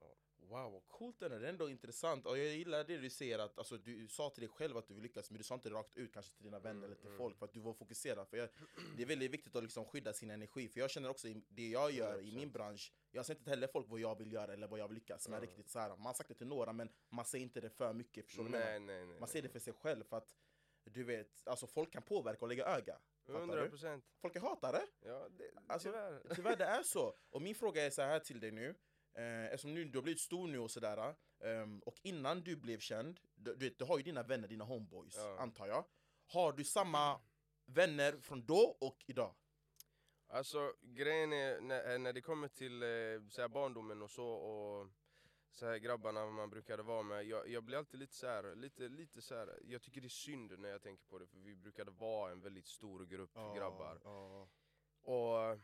Ja. 0.00 0.14
Wow, 0.36 0.72
vad 0.72 0.86
coolt 0.88 1.18
det 1.20 1.26
är, 1.26 1.30
det 1.30 1.36
är 1.46 1.50
ändå 1.50 1.68
intressant 1.70 2.26
och 2.26 2.38
jag 2.38 2.46
gillar 2.46 2.84
det 2.84 2.96
du 2.98 3.10
säger 3.10 3.38
att 3.38 3.58
alltså, 3.58 3.76
du 3.78 4.08
sa 4.08 4.30
till 4.30 4.40
dig 4.40 4.48
själv 4.48 4.76
att 4.76 4.86
du 4.88 4.94
vill 4.94 5.02
lyckas 5.02 5.30
men 5.30 5.38
du 5.38 5.44
sa 5.44 5.54
inte 5.54 5.70
rakt 5.70 5.96
ut 5.96 6.12
kanske 6.12 6.32
till 6.34 6.44
dina 6.44 6.58
vänner 6.58 6.70
Mm, 6.78 6.84
eller 6.84 6.94
till 6.96 7.06
mm. 7.06 7.18
folk 7.18 7.38
för 7.38 7.44
att 7.46 7.52
du 7.52 7.60
var 7.60 7.72
fokuserad 7.72 8.28
för 8.28 8.36
jag, 8.36 8.48
Det 8.96 9.02
är 9.02 9.06
väldigt 9.06 9.30
viktigt 9.30 9.56
att 9.56 9.62
liksom 9.62 9.84
skydda 9.84 10.12
sin 10.12 10.30
energi 10.30 10.68
för 10.68 10.80
jag 10.80 10.90
känner 10.90 11.08
också 11.08 11.28
i 11.28 11.42
det 11.48 11.68
jag 11.68 11.90
gör 11.92 12.20
i 12.20 12.30
100%. 12.30 12.34
min 12.36 12.52
bransch 12.52 12.92
Jag 13.10 13.26
säger 13.26 13.34
inte 13.38 13.44
till 13.44 13.50
heller 13.50 13.66
folk 13.66 13.88
vad 13.88 14.00
jag 14.00 14.18
vill 14.18 14.32
göra 14.32 14.52
eller 14.52 14.66
vad 14.66 14.78
jag 14.80 14.88
vill 14.88 14.94
lyckas 14.94 15.28
med 15.28 15.36
Ja. 15.36 15.42
riktigt 15.42 15.68
så 15.68 15.78
här. 15.78 15.88
Man 15.88 16.06
har 16.06 16.14
sagt 16.14 16.28
det 16.28 16.34
till 16.34 16.46
några 16.46 16.72
men 16.72 16.88
man 17.08 17.24
säger 17.24 17.42
inte 17.42 17.60
det 17.60 17.70
för 17.70 17.92
mycket, 17.92 18.26
förstår 18.26 18.44
du? 18.44 18.50
Nej 18.50 18.80
nej 18.80 19.06
nej. 19.06 19.20
Man 19.20 19.28
säger 19.28 19.42
det 19.42 19.48
för 19.48 19.58
sig 19.58 19.72
själv 19.72 20.04
för 20.04 20.16
att 20.16 20.36
du 20.84 21.04
vet, 21.04 21.46
alltså 21.46 21.66
folk 21.66 21.92
kan 21.92 22.02
påverka 22.02 22.40
och 22.44 22.48
lägga 22.48 22.64
öga 22.66 22.98
Fattar 23.26 23.38
100 23.40 23.62
du? 23.62 23.68
procent. 23.68 24.04
Folk 24.20 24.36
är 24.36 24.40
hatare, 24.40 24.80
Ja, 25.00 25.28
det, 25.30 25.50
Alltså, 25.66 25.88
tyvärr. 25.88 26.34
tyvärr 26.34 26.56
det 26.56 26.64
är 26.64 26.82
så 26.82 27.14
Och 27.30 27.42
min 27.42 27.54
fråga 27.54 27.86
är 27.86 27.90
så 27.90 28.02
här 28.02 28.18
till 28.20 28.40
dig 28.40 28.50
nu 28.50 28.74
eh, 29.14 29.44
Eftersom 29.44 29.74
nu, 29.74 29.84
du 29.84 29.98
har 29.98 30.02
blivit 30.02 30.20
stor 30.20 30.48
nu 30.48 30.58
och 30.58 30.70
sådär 30.70 31.14
ehm, 31.40 31.80
Och 31.80 31.98
innan 32.02 32.40
du 32.42 32.56
blev 32.56 32.78
känd, 32.78 33.20
du, 33.34 33.54
du, 33.54 33.70
du 33.70 33.84
har 33.84 33.96
ju 33.98 34.02
dina 34.04 34.22
vänner, 34.22 34.48
dina 34.48 34.64
homeboys 34.64 35.16
Ja. 35.16 35.38
antar 35.38 35.66
jag 35.66 35.84
Har 36.26 36.52
du 36.52 36.64
samma 36.64 37.20
vänner 37.66 38.20
från 38.20 38.46
då 38.46 38.76
och 38.80 39.04
idag? 39.06 39.34
Alltså 40.28 40.74
grejen 40.82 41.32
är 41.32 41.60
när, 41.60 41.98
när 41.98 42.12
det 42.12 42.20
kommer 42.20 42.48
till 42.48 42.82
eh, 42.82 43.28
så 43.30 43.40
här, 43.40 43.48
barndomen 43.48 44.02
och 44.02 44.10
så 44.10 44.26
och 44.26 44.88
så 45.54 45.66
här, 45.66 45.76
grabbarna 45.78 46.26
man 46.26 46.50
brukade 46.50 46.82
vara 46.82 47.02
med, 47.02 47.24
jag, 47.24 47.48
jag 47.48 47.64
blir 47.64 47.78
alltid 47.78 48.00
lite 48.00 48.14
så 48.14 48.26
här, 48.26 48.54
lite, 48.54 48.88
lite 48.88 49.22
så 49.22 49.34
här, 49.34 49.58
jag 49.64 49.82
tycker 49.82 50.00
det 50.00 50.06
är 50.06 50.08
synd 50.08 50.58
när 50.58 50.68
jag 50.68 50.82
tänker 50.82 51.04
på 51.04 51.18
det 51.18 51.26
för 51.26 51.38
vi 51.38 51.56
brukade 51.56 51.90
vara 51.90 52.32
en 52.32 52.40
väldigt 52.40 52.66
stor 52.66 53.06
grupp 53.06 53.34
grabbar. 53.34 54.00
ja. 54.04 54.48
Och 55.02 55.58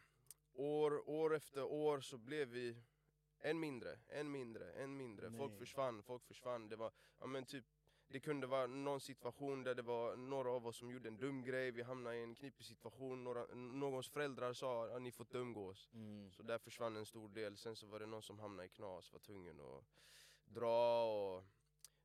år, 0.52 1.08
år 1.08 1.34
efter 1.34 1.64
år 1.64 2.00
så 2.00 2.18
blev 2.18 2.48
vi 2.48 2.76
en 3.38 3.60
mindre, 3.60 3.98
en 4.08 4.30
mindre, 4.30 4.72
en 4.72 4.96
mindre. 4.96 5.30
Folk 5.30 5.50
Nej. 5.50 5.58
försvann, 5.58 6.02
folk 6.02 6.24
försvann. 6.26 6.68
Det 6.68 6.76
var, 6.76 6.92
ja 7.18 7.26
men 7.26 7.44
typ 7.44 7.64
det 8.12 8.20
kunde 8.20 8.46
vara 8.46 8.66
någon 8.66 9.00
situation 9.00 9.64
där 9.64 9.74
det 9.74 9.82
var 9.82 10.16
några 10.16 10.50
av 10.50 10.66
oss 10.66 10.76
som 10.76 10.90
gjorde 10.90 11.08
en 11.08 11.16
dum 11.16 11.42
grej, 11.42 11.70
vi 11.70 11.82
hamnade 11.82 12.16
i 12.16 12.22
en 12.22 12.34
knipig 12.34 12.66
situation, 12.66 13.24
några, 13.24 13.44
någons 13.54 14.08
föräldrar 14.08 14.52
sa 14.52 14.96
att 14.96 15.02
ni 15.02 15.12
får 15.12 15.26
inte 15.26 15.38
umgås. 15.38 15.90
Mm. 15.92 16.32
Så 16.32 16.42
där 16.42 16.58
försvann 16.58 16.96
en 16.96 17.06
stor 17.06 17.28
del, 17.28 17.56
sen 17.56 17.76
så 17.76 17.86
var 17.86 18.00
det 18.00 18.06
någon 18.06 18.22
som 18.22 18.38
hamnade 18.38 18.66
i 18.66 18.68
knas, 18.68 19.12
var 19.12 19.20
tvungen 19.20 19.60
att 19.60 19.84
dra 20.44 21.04
och 21.04 21.44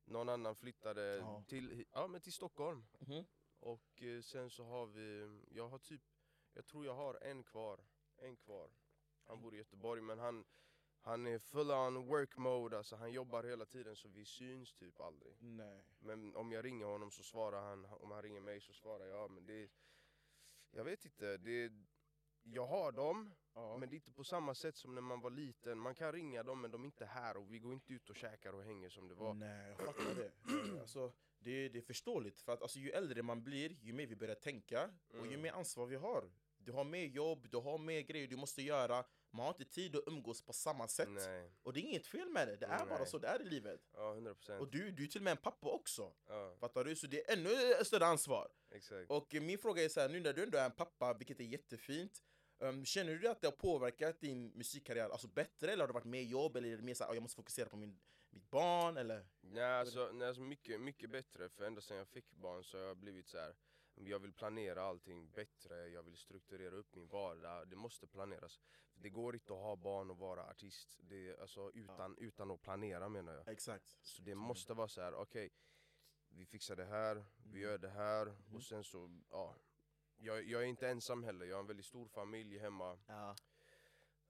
någon 0.04 0.28
annan 0.28 0.56
flyttade 0.56 1.16
Ja. 1.16 1.44
till, 1.48 1.84
ja, 1.92 2.06
men 2.06 2.20
till 2.20 2.32
Stockholm. 2.32 2.86
Mhm. 2.98 3.24
Och 3.60 4.02
eh, 4.02 4.20
sen 4.22 4.50
så 4.50 4.64
har 4.64 4.86
vi, 4.86 5.38
jag 5.50 5.68
har 5.68 5.78
typ, 5.78 6.02
jag 6.52 6.66
tror 6.66 6.84
jag 6.86 6.94
har 6.94 7.14
en 7.22 7.42
kvar, 7.44 7.80
en 8.16 8.36
kvar. 8.36 8.70
Han 9.24 9.40
bor 9.40 9.54
i 9.54 9.58
Göteborg 9.58 10.00
men 10.00 10.18
han, 10.18 10.44
han 11.06 11.26
är 11.26 11.38
full 11.38 11.70
on 11.70 12.06
work 12.06 12.36
mode, 12.36 12.76
alltså 12.78 12.96
han 12.96 13.12
jobbar 13.12 13.44
hela 13.44 13.64
tiden 13.64 13.96
så 13.96 14.08
vi 14.08 14.24
syns 14.24 14.74
typ 14.74 15.00
aldrig. 15.00 15.36
Nej 15.40 15.84
Men 15.98 16.36
om 16.36 16.52
jag 16.52 16.64
ringer 16.64 16.86
honom 16.86 17.10
så 17.10 17.22
svarar 17.22 17.62
han, 17.62 17.84
om 17.84 18.10
han 18.10 18.22
ringer 18.22 18.40
mig 18.40 18.60
så 18.60 18.72
svarar 18.72 19.06
jag. 19.06 19.30
Men 19.30 19.46
det, 19.46 19.70
jag 20.70 20.84
vet 20.84 21.04
inte, 21.04 21.36
det, 21.36 21.72
jag 22.42 22.66
har 22.66 22.92
dem 22.92 23.34
ja. 23.54 23.76
men 23.76 23.88
det 23.88 23.94
är 23.94 23.96
inte 23.96 24.12
på 24.12 24.24
samma 24.24 24.54
sätt 24.54 24.76
som 24.76 24.94
när 24.94 25.02
man 25.02 25.20
var 25.20 25.30
liten. 25.30 25.78
Man 25.78 25.94
kan 25.94 26.12
ringa 26.12 26.42
dem 26.42 26.60
men 26.60 26.70
de 26.70 26.82
är 26.82 26.86
inte 26.86 27.06
här 27.06 27.36
och 27.36 27.52
vi 27.52 27.58
går 27.58 27.72
inte 27.72 27.92
ut 27.92 28.10
och 28.10 28.16
käkar 28.16 28.52
och 28.52 28.62
hänger 28.64 28.88
som 28.88 29.08
det 29.08 29.14
var. 29.14 29.34
Nej, 29.34 29.68
jag 29.68 29.78
fattar 29.78 30.14
det. 30.14 30.30
Alltså, 30.80 31.12
det. 31.38 31.68
Det 31.68 31.78
är 31.78 31.82
förståeligt, 31.82 32.40
för 32.40 32.52
att 32.52 32.62
alltså, 32.62 32.78
ju 32.78 32.90
äldre 32.90 33.22
man 33.22 33.42
blir, 33.44 33.76
ju 33.82 33.92
mer 33.92 34.06
vi 34.06 34.16
börjar 34.16 34.34
tänka 34.34 34.90
och 35.08 35.26
ju 35.26 35.32
Mm. 35.32 35.42
mer 35.42 35.52
ansvar 35.52 35.86
vi 35.86 35.96
har. 35.96 36.30
Du 36.58 36.72
har 36.72 36.84
mer 36.84 37.04
jobb, 37.04 37.48
du 37.50 37.56
har 37.56 37.78
mer 37.78 38.00
grejer 38.00 38.28
du 38.28 38.36
måste 38.36 38.62
göra, 38.62 39.04
man 39.30 39.44
har 39.46 39.52
inte 39.52 39.64
tid 39.64 39.96
att 39.96 40.02
umgås 40.06 40.42
på 40.42 40.52
samma 40.52 40.88
sätt. 40.88 41.08
Nej, 41.08 41.50
Och 41.62 41.72
det 41.72 41.80
är 41.80 41.82
inget 41.82 42.06
fel 42.06 42.28
med 42.28 42.48
det, 42.48 42.56
det 42.56 42.66
är 42.66 42.86
bara 42.86 42.98
Nej. 42.98 43.06
så 43.06 43.18
det 43.18 43.28
är 43.28 43.42
i 43.42 43.44
livet. 43.44 43.80
ja 43.92 44.12
100 44.12 44.30
Och 44.30 44.36
procent. 44.36 44.72
du, 44.72 44.90
du 44.90 45.04
är 45.04 45.08
till 45.08 45.20
och 45.20 45.24
med 45.24 45.30
en 45.30 45.36
pappa 45.36 45.68
också. 45.70 46.12
Ja, 46.28 46.56
Fattar 46.60 46.84
du? 46.84 46.96
Så 46.96 47.06
det 47.06 47.30
är 47.30 47.32
ännu 47.38 47.84
större 47.84 48.06
ansvar. 48.06 48.48
exakt. 48.70 49.10
Och 49.10 49.34
min 49.34 49.58
fråga 49.58 49.84
är 49.84 49.88
så 49.88 50.00
här, 50.00 50.08
nu 50.08 50.20
när 50.20 50.32
du 50.32 50.42
ändå 50.42 50.58
är 50.58 50.64
en 50.64 50.70
pappa, 50.72 51.14
vilket 51.14 51.40
är 51.40 51.44
jättefint 51.44 52.22
um, 52.58 52.84
Känner 52.84 53.14
du 53.14 53.28
att 53.28 53.40
det 53.40 53.46
har 53.46 53.52
påverkat 53.52 54.20
din 54.20 54.48
musikkarriär 54.48 55.10
alltså 55.10 55.28
bättre 55.28 55.72
eller 55.72 55.82
har 55.82 55.88
det 55.88 55.94
varit 55.94 56.04
mer 56.04 56.22
jobb 56.22 56.56
eller 56.56 56.68
är 56.68 56.76
det 56.76 56.82
mer 56.82 56.94
såhär, 56.94 57.14
jag 57.14 57.22
måste 57.22 57.36
fokusera 57.36 57.68
på 57.68 57.76
min, 57.76 57.98
mitt 58.30 58.50
barn 58.50 58.96
eller? 58.96 59.26
Nej, 59.40 59.64
alltså, 59.64 60.10
nej, 60.12 60.28
alltså 60.28 60.42
mycket, 60.42 60.80
mycket 60.80 61.10
bättre 61.10 61.48
för 61.48 61.64
ända 61.64 61.80
sedan 61.80 61.96
jag 61.96 62.08
fick 62.08 62.30
barn 62.32 62.64
så 62.64 62.78
har 62.78 62.84
jag 62.84 62.96
blivit 62.96 63.28
så 63.28 63.38
här. 63.38 63.54
Jag 64.04 64.18
vill 64.18 64.32
planera 64.32 64.82
allting 64.82 65.30
bättre, 65.30 65.88
jag 65.88 66.02
vill 66.02 66.16
strukturera 66.16 66.76
upp 66.76 66.94
min 66.94 67.08
vardag, 67.08 67.68
det 67.68 67.76
måste 67.76 68.06
planeras. 68.06 68.60
Det 68.94 69.10
går 69.10 69.34
inte 69.34 69.52
att 69.52 69.58
ha 69.58 69.76
barn 69.76 70.10
och 70.10 70.18
vara 70.18 70.50
artist 70.50 70.98
det, 71.02 71.28
är, 71.28 71.40
alltså, 71.40 71.70
utan, 71.74 72.16
utan 72.18 72.50
att 72.50 72.62
planera 72.62 73.08
menar 73.08 73.34
jag. 73.34 73.48
Exakt. 73.48 73.98
Så 74.02 74.22
det 74.22 74.34
måste 74.34 74.74
vara 74.74 74.88
så 74.88 75.00
här: 75.00 75.14
okej 75.14 75.50
vi 76.28 76.46
fixar 76.46 76.76
det 76.76 76.84
här, 76.84 77.24
vi 77.36 77.60
gör 77.60 77.78
det 77.78 77.88
här 77.88 78.36
och 78.54 78.62
sen 78.62 78.84
så, 78.84 79.20
ja. 79.30 79.56
Jag, 80.16 80.44
jag 80.44 80.62
är 80.62 80.66
inte 80.66 80.88
ensam 80.88 81.24
heller, 81.24 81.46
jag 81.46 81.56
har 81.56 81.60
en 81.60 81.66
väldigt 81.66 81.86
stor 81.86 82.06
familj 82.06 82.58
hemma. 82.58 82.98
Ja. 83.06 83.36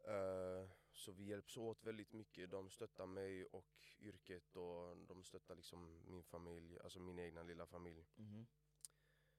Eh, 0.05 0.69
så 0.93 1.13
vi 1.13 1.25
hjälps 1.25 1.57
åt 1.57 1.85
väldigt 1.85 2.13
mycket, 2.13 2.51
de 2.51 2.71
stöttar 2.71 3.07
mig 3.07 3.45
och 3.45 3.95
yrket 3.99 4.57
och 4.57 4.97
de 4.97 5.23
stöttar 5.23 5.55
liksom 5.55 6.01
min 6.07 6.25
familj, 6.25 6.79
alltså 6.85 7.01
min 7.01 7.19
egna 7.19 7.43
lilla 7.43 7.67
familj. 7.67 8.07
Mhm. 8.15 8.47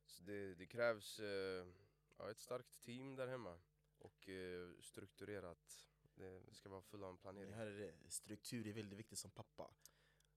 Så 0.07 0.23
det, 0.23 0.55
det 0.55 0.65
krävs 0.65 1.19
eh, 1.19 1.65
ja, 2.17 2.31
ett 2.31 2.39
starkt 2.39 2.81
team 2.81 3.15
där 3.15 3.27
hemma 3.27 3.59
och 3.97 4.29
eh, 4.29 4.69
strukturerat. 4.81 5.87
Det 6.15 6.55
ska 6.55 6.69
vara 6.69 6.81
full 6.81 7.03
av 7.03 7.15
Det 7.15 7.21
planering, 7.21 7.53
här 7.53 7.67
är 7.67 7.79
det. 7.79 7.93
Struktur 8.09 8.67
är 8.67 8.73
väldigt 8.73 8.99
viktigt 8.99 9.19
som 9.19 9.31
pappa. 9.31 9.73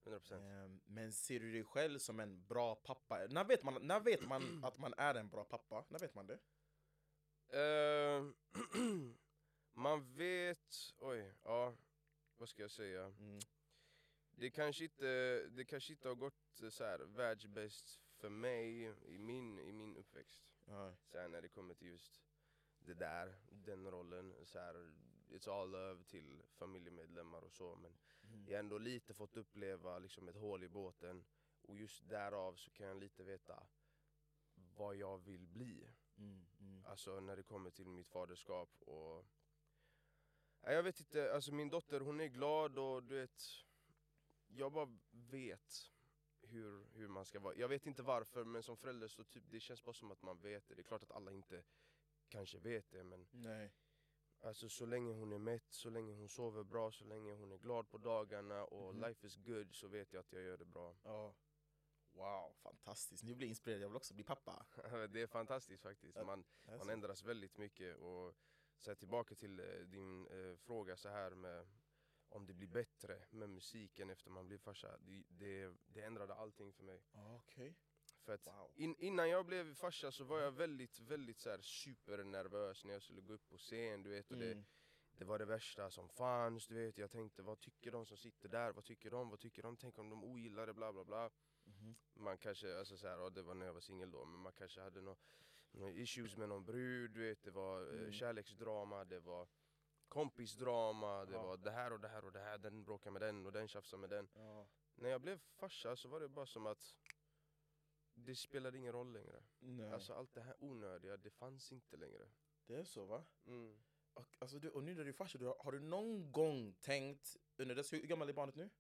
100%. 0.05 0.65
Ehm, 0.65 0.81
Men 0.85 1.13
ser 1.13 1.41
du 1.41 1.53
dig 1.53 1.65
själv 1.65 1.99
som 1.99 2.21
en 2.21 2.47
bra 2.47 2.75
pappa? 2.75 3.27
När 3.31 3.45
vet 3.45 3.63
man, 3.63 3.87
när 3.87 4.01
vet 4.01 4.21
man 4.21 4.43
att 4.65 4.79
man 4.79 4.95
är 4.97 5.15
en 5.15 5.29
bra 5.29 5.45
pappa? 5.45 5.85
När 5.89 5.99
vet 5.99 6.15
man 6.15 6.27
det? 6.27 6.39
Eh, 7.49 8.25
man 9.73 10.13
vet, 10.13 10.95
oj, 10.99 11.33
ja, 11.43 11.77
vad 12.37 12.49
ska 12.49 12.63
jag 12.63 12.71
säga? 12.71 13.05
Mm. 13.05 13.41
Det 14.31 14.51
kanske 14.51 14.85
inte, 14.85 15.47
det 15.49 15.65
kanske 15.65 15.93
inte 15.93 16.09
har 16.09 16.15
gått 16.15 16.63
eh, 16.63 16.69
så 16.69 16.85
här 16.85 16.99
världsbäst 16.99 18.01
för 18.21 18.29
mig 18.29 18.95
i 19.07 19.19
min, 19.19 19.59
i 19.59 19.73
min 19.73 19.97
uppväxt. 19.97 20.43
Ja. 20.67 20.95
Så 21.05 21.29
när 21.29 21.43
det 21.43 21.49
kommer 21.49 21.75
till 21.75 21.89
just 21.89 22.23
det 22.79 22.95
där, 22.95 23.35
den 23.51 23.91
rollen. 23.91 24.35
Så 24.45 24.59
här, 24.59 24.93
it's 25.29 25.51
all 25.51 25.71
love 25.71 26.05
till 26.05 26.43
familjemedlemmar 26.53 27.43
och 27.43 27.53
så. 27.53 27.77
Men 27.77 27.93
Mm. 28.23 28.45
jag 28.49 28.55
har 28.55 28.59
ändå 28.59 28.79
lite 28.79 29.15
fått 29.15 29.37
uppleva 29.37 29.99
liksom 29.99 30.29
ett 30.29 30.37
hål 30.37 30.65
i 30.65 30.69
båten. 30.69 31.25
Och 31.63 31.77
just 31.77 32.09
därav 32.09 32.55
så 32.55 32.71
kan 32.71 32.87
jag 32.87 32.97
lite 32.97 33.25
veta 33.25 33.67
vad 34.77 34.97
jag 34.97 35.19
vill 35.19 35.47
bli. 35.47 35.89
Mm. 36.19 36.47
Mm. 36.61 36.87
Alltså 36.87 37.21
när 37.21 37.37
det 37.37 37.43
kommer 37.43 37.71
till 37.71 37.87
mitt 37.87 38.09
faderskap 38.09 38.83
och... 38.83 39.27
Nej, 40.63 40.75
Jag 40.75 40.83
vet 40.83 41.01
inte, 41.01 41.35
alltså 41.35 41.53
min 41.53 41.71
dotter 41.71 42.01
hon 42.01 42.21
är 42.21 42.27
glad 42.29 42.79
och 42.79 43.03
du 43.03 43.15
vet... 43.15 43.43
jag 44.49 44.73
bara 44.73 44.99
vet 45.11 45.91
hur, 46.51 46.85
hur 46.93 47.09
man 47.09 47.25
ska 47.25 47.41
vara. 47.41 47.55
Jag 47.55 47.69
vet 47.69 47.87
inte 47.87 48.03
varför 48.03 48.45
men 48.45 48.63
som 48.63 48.77
förälder 48.77 49.09
så 49.09 49.25
typ, 49.25 49.45
det 49.51 49.61
känns 49.61 49.85
bara 49.85 49.93
som 49.93 50.11
att 50.11 50.23
man 50.23 50.41
vet 50.41 50.69
det. 50.69 50.75
Det 50.75 50.81
är 50.81 50.85
klart 50.85 51.03
att 51.03 51.11
alla 51.13 51.33
inte 51.33 51.63
kanske 52.29 52.59
vet 52.59 52.91
det 52.91 53.05
men 53.05 53.27
Nej. 53.31 53.73
alltså 54.41 54.69
så 54.69 54.87
länge 54.87 55.13
hon 55.13 55.33
är 55.33 55.39
mätt, 55.39 55.73
så 55.73 55.91
länge 55.91 56.13
hon 56.13 56.29
sover 56.29 56.63
bra, 56.65 56.91
så 56.93 57.05
länge 57.05 57.33
hon 57.33 57.53
är 57.53 57.59
glad 57.59 57.91
på 57.91 57.99
dagarna 57.99 58.65
och 58.65 58.95
Mhm. 58.95 59.05
life 59.05 59.27
is 59.27 59.37
good 59.37 59.75
så 59.75 59.89
vet 59.89 60.13
jag 60.13 60.21
att 60.21 60.33
jag 60.33 60.43
gör 60.43 60.57
det 60.59 60.65
bra. 60.65 60.97
Ja. 61.05 61.35
Wow, 62.13 62.53
fantastiskt. 62.63 63.23
Nu 63.25 63.35
blir 63.35 63.47
jag 63.47 63.51
inspirerad, 63.51 63.83
jag 63.83 63.89
vill 63.89 63.97
också 63.97 64.15
bli 64.15 64.25
pappa. 64.25 64.67
det 65.09 65.23
är 65.23 65.27
fantastiskt 65.27 65.83
faktiskt. 65.83 66.17
Man, 66.17 66.45
man 66.79 66.89
ändras 66.91 67.23
väldigt 67.25 67.57
mycket 67.57 67.97
och 67.97 68.35
så 68.79 68.91
här, 68.91 68.95
tillbaka 68.95 69.35
till 69.35 69.61
eh, 69.61 69.67
din 69.67 70.27
eh, 70.27 70.57
fråga 70.57 70.97
så 70.97 71.09
här 71.09 71.31
med 71.31 71.69
om 72.31 72.47
det 72.47 72.55
blir 72.55 72.69
bättre 72.69 73.23
med 73.31 73.51
musiken 73.51 74.11
efter 74.11 74.31
man 74.31 74.47
blir 74.47 74.59
farsa. 74.59 74.99
Det, 74.99 75.25
det, 75.29 75.75
det 75.87 76.03
ändrade 76.03 76.35
allting 76.35 76.73
för 76.73 76.83
mig. 76.85 77.03
Ja, 77.13 77.35
Okej. 77.37 77.75
För 78.25 78.35
att 78.35 78.47
Wow. 78.47 78.73
in, 78.75 78.97
innan 78.99 79.29
jag 79.31 79.47
blev 79.47 79.75
farsa 79.75 80.13
så 80.13 80.25
var 80.25 80.39
jag 80.41 80.53
väldigt, 80.53 81.01
väldigt 81.01 81.41
så 81.41 81.51
här 81.51 81.61
supernervös 81.61 82.85
när 82.85 82.93
jag 82.93 83.03
skulle 83.03 83.21
gå 83.21 83.33
upp 83.33 83.49
på 83.49 83.57
scen, 83.59 84.03
du 84.03 84.11
vet. 84.11 84.31
Och 84.31 84.37
det, 84.39 84.53
Mm. 84.53 84.65
det 85.13 85.25
var 85.25 85.39
det 85.39 85.45
värsta 85.45 85.91
som 85.91 86.09
fanns, 86.09 86.67
du 86.67 86.75
vet. 86.75 86.99
Jag 86.99 87.11
tänkte, 87.11 87.43
vad 87.43 87.61
tycker 87.61 87.91
de 87.91 88.07
som 88.07 88.17
sitter 88.17 88.49
där? 88.49 88.73
Vad 88.73 88.85
tycker 88.85 89.11
de? 89.11 89.31
Vad 89.31 89.41
tycker 89.41 89.63
de? 89.63 89.77
Tänk 89.77 89.99
om 89.99 90.11
de 90.11 90.25
ogillar 90.25 90.67
det, 90.67 90.75
bla 90.75 90.93
bla 90.93 91.05
bla. 91.05 91.31
Mhm. 91.65 91.97
Man 92.15 92.39
kanske, 92.39 92.79
alltså 92.79 92.97
så 92.97 93.07
här, 93.09 93.31
det 93.31 93.43
var 93.43 93.55
när 93.55 93.67
jag 93.67 93.73
var 93.73 93.81
singel 93.81 94.11
då, 94.11 94.25
men 94.25 94.41
man 94.41 94.53
kanske 94.53 94.81
hade 94.81 95.01
några 95.01 95.19
nå 95.73 95.91
issues 95.91 96.37
med 96.37 96.49
någon 96.49 96.65
brud, 96.65 97.11
du 97.11 97.21
vet. 97.29 97.43
Det 97.43 97.51
var 97.51 97.83
eh, 97.95 97.99
Mm. 98.01 98.13
kärleksdrama, 98.13 99.05
det 99.05 99.21
var 99.21 99.49
kompisdrama, 100.11 101.25
det 101.25 101.33
Ja. 101.33 101.43
var 101.43 101.57
det 101.57 101.71
här 101.71 101.93
och 101.93 102.01
det 102.01 102.09
här 102.09 102.25
och 102.25 102.33
det 102.33 102.41
här. 102.41 102.59
Den 102.59 102.85
bråkar 102.85 103.11
med 103.11 103.23
den 103.23 103.47
och 103.47 103.53
den 103.53 103.69
tjafsar 103.69 103.99
med 103.99 104.11
den. 104.11 104.29
Ja. 104.35 104.67
När 104.95 105.09
jag 105.11 105.21
blev 105.21 105.39
farsa 105.39 105.97
så 105.97 106.09
var 106.09 106.21
det 106.21 106.29
bara 106.29 106.47
som 106.47 106.67
att 106.67 106.95
det 108.15 108.35
spelade 108.37 108.79
ingen 108.79 108.93
roll 108.93 109.13
längre. 109.13 109.43
Nej. 109.59 109.93
Alltså 109.93 110.13
allt 110.13 110.35
det 110.35 110.41
här 110.41 110.57
onödiga, 110.59 111.17
det 111.17 111.31
fanns 111.31 111.73
inte 111.73 111.97
längre. 111.97 112.29
det 112.67 112.75
är 112.77 112.85
så 112.85 113.05
va? 113.05 113.25
Mm. 113.47 113.79
Och, 114.15 114.37
alltså, 114.39 114.59
du, 114.59 114.71
och 114.71 114.83
nu 114.85 114.95
när 114.95 115.05
du 115.05 115.09
är 115.09 115.13
farsa, 115.13 115.39
du, 115.39 115.47
har, 115.59 115.73
du 115.73 115.81
någon 115.81 116.33
gång 116.33 116.75
tänkt, 116.81 117.37
under 117.57 117.75
dess, 117.75 117.93
hur 117.93 118.07
gammal 118.07 118.29
är 118.29 118.33
barnet 118.33 118.55
nu? 118.55 118.71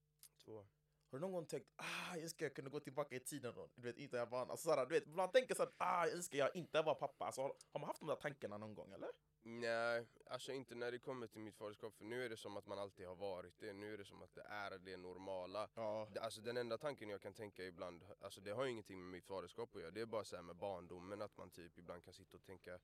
Två. 0.44 0.66
Har 1.10 1.18
du 1.18 1.20
någon 1.20 1.32
gång 1.32 1.46
tänkt 1.46 1.68
ah, 1.76 2.14
jag 2.14 2.22
önskar 2.22 2.46
jag 2.46 2.54
kunde 2.54 2.70
gå 2.70 2.80
tillbaka 2.80 3.16
i 3.16 3.20
tiden 3.20 3.54
då? 3.54 3.70
Du 3.74 3.82
vet, 3.82 3.98
inte 3.98 4.16
jag 4.16 4.28
barn. 4.30 4.50
Alltså, 4.50 4.64
såhär, 4.68 4.86
du 4.86 4.94
vet, 4.94 5.06
man 5.06 5.30
tänker 5.30 5.54
såhär, 5.54 5.72
ah, 5.76 6.06
jag 6.06 6.14
önskar 6.14 6.38
jag 6.38 6.56
inte 6.56 6.82
var 6.82 6.94
pappa. 6.94 7.24
Alltså, 7.24 7.40
har, 7.42 7.54
har 7.72 7.80
man 7.80 7.86
haft 7.86 8.00
de 8.00 8.08
där 8.08 8.16
tankarna 8.16 8.58
någon 8.58 8.74
gång 8.74 8.92
eller? 8.92 9.10
Nej, 9.42 10.06
alltså 10.26 10.52
inte 10.52 10.74
när 10.74 10.92
det 10.92 10.98
kommer 10.98 11.26
till 11.26 11.40
mitt 11.40 11.56
faderskap 11.56 11.94
för 11.96 12.04
nu 12.04 12.24
är 12.24 12.28
det 12.28 12.36
som 12.36 12.56
att 12.56 12.66
man 12.66 12.78
alltid 12.78 13.06
har 13.06 13.16
varit 13.16 13.58
det, 13.58 13.72
nu 13.72 13.94
är 13.94 13.98
det 13.98 14.04
som 14.04 14.22
att 14.22 14.34
det 14.34 14.42
är 14.42 14.78
det 14.78 14.96
normala. 14.96 15.68
Ja. 15.74 16.08
Alltså 16.20 16.40
den 16.40 16.56
enda 16.56 16.78
tanken 16.78 17.08
jag 17.08 17.20
kan 17.20 17.34
tänka 17.34 17.64
ibland, 17.64 18.04
alltså 18.20 18.40
det 18.40 18.50
har 18.50 18.66
ingenting 18.66 18.98
med 19.02 19.10
mitt 19.10 19.26
faderskap 19.26 19.76
att 19.76 19.80
göra, 19.82 19.90
det 19.90 20.00
är 20.00 20.06
bara 20.06 20.24
så 20.24 20.36
här 20.36 20.42
med 20.42 20.56
barndomen 20.56 21.22
att 21.22 21.36
man 21.36 21.50
typ 21.50 21.78
ibland 21.78 22.04
kan 22.04 22.14
sitta 22.14 22.36
och 22.36 22.44
tänka 22.44 22.78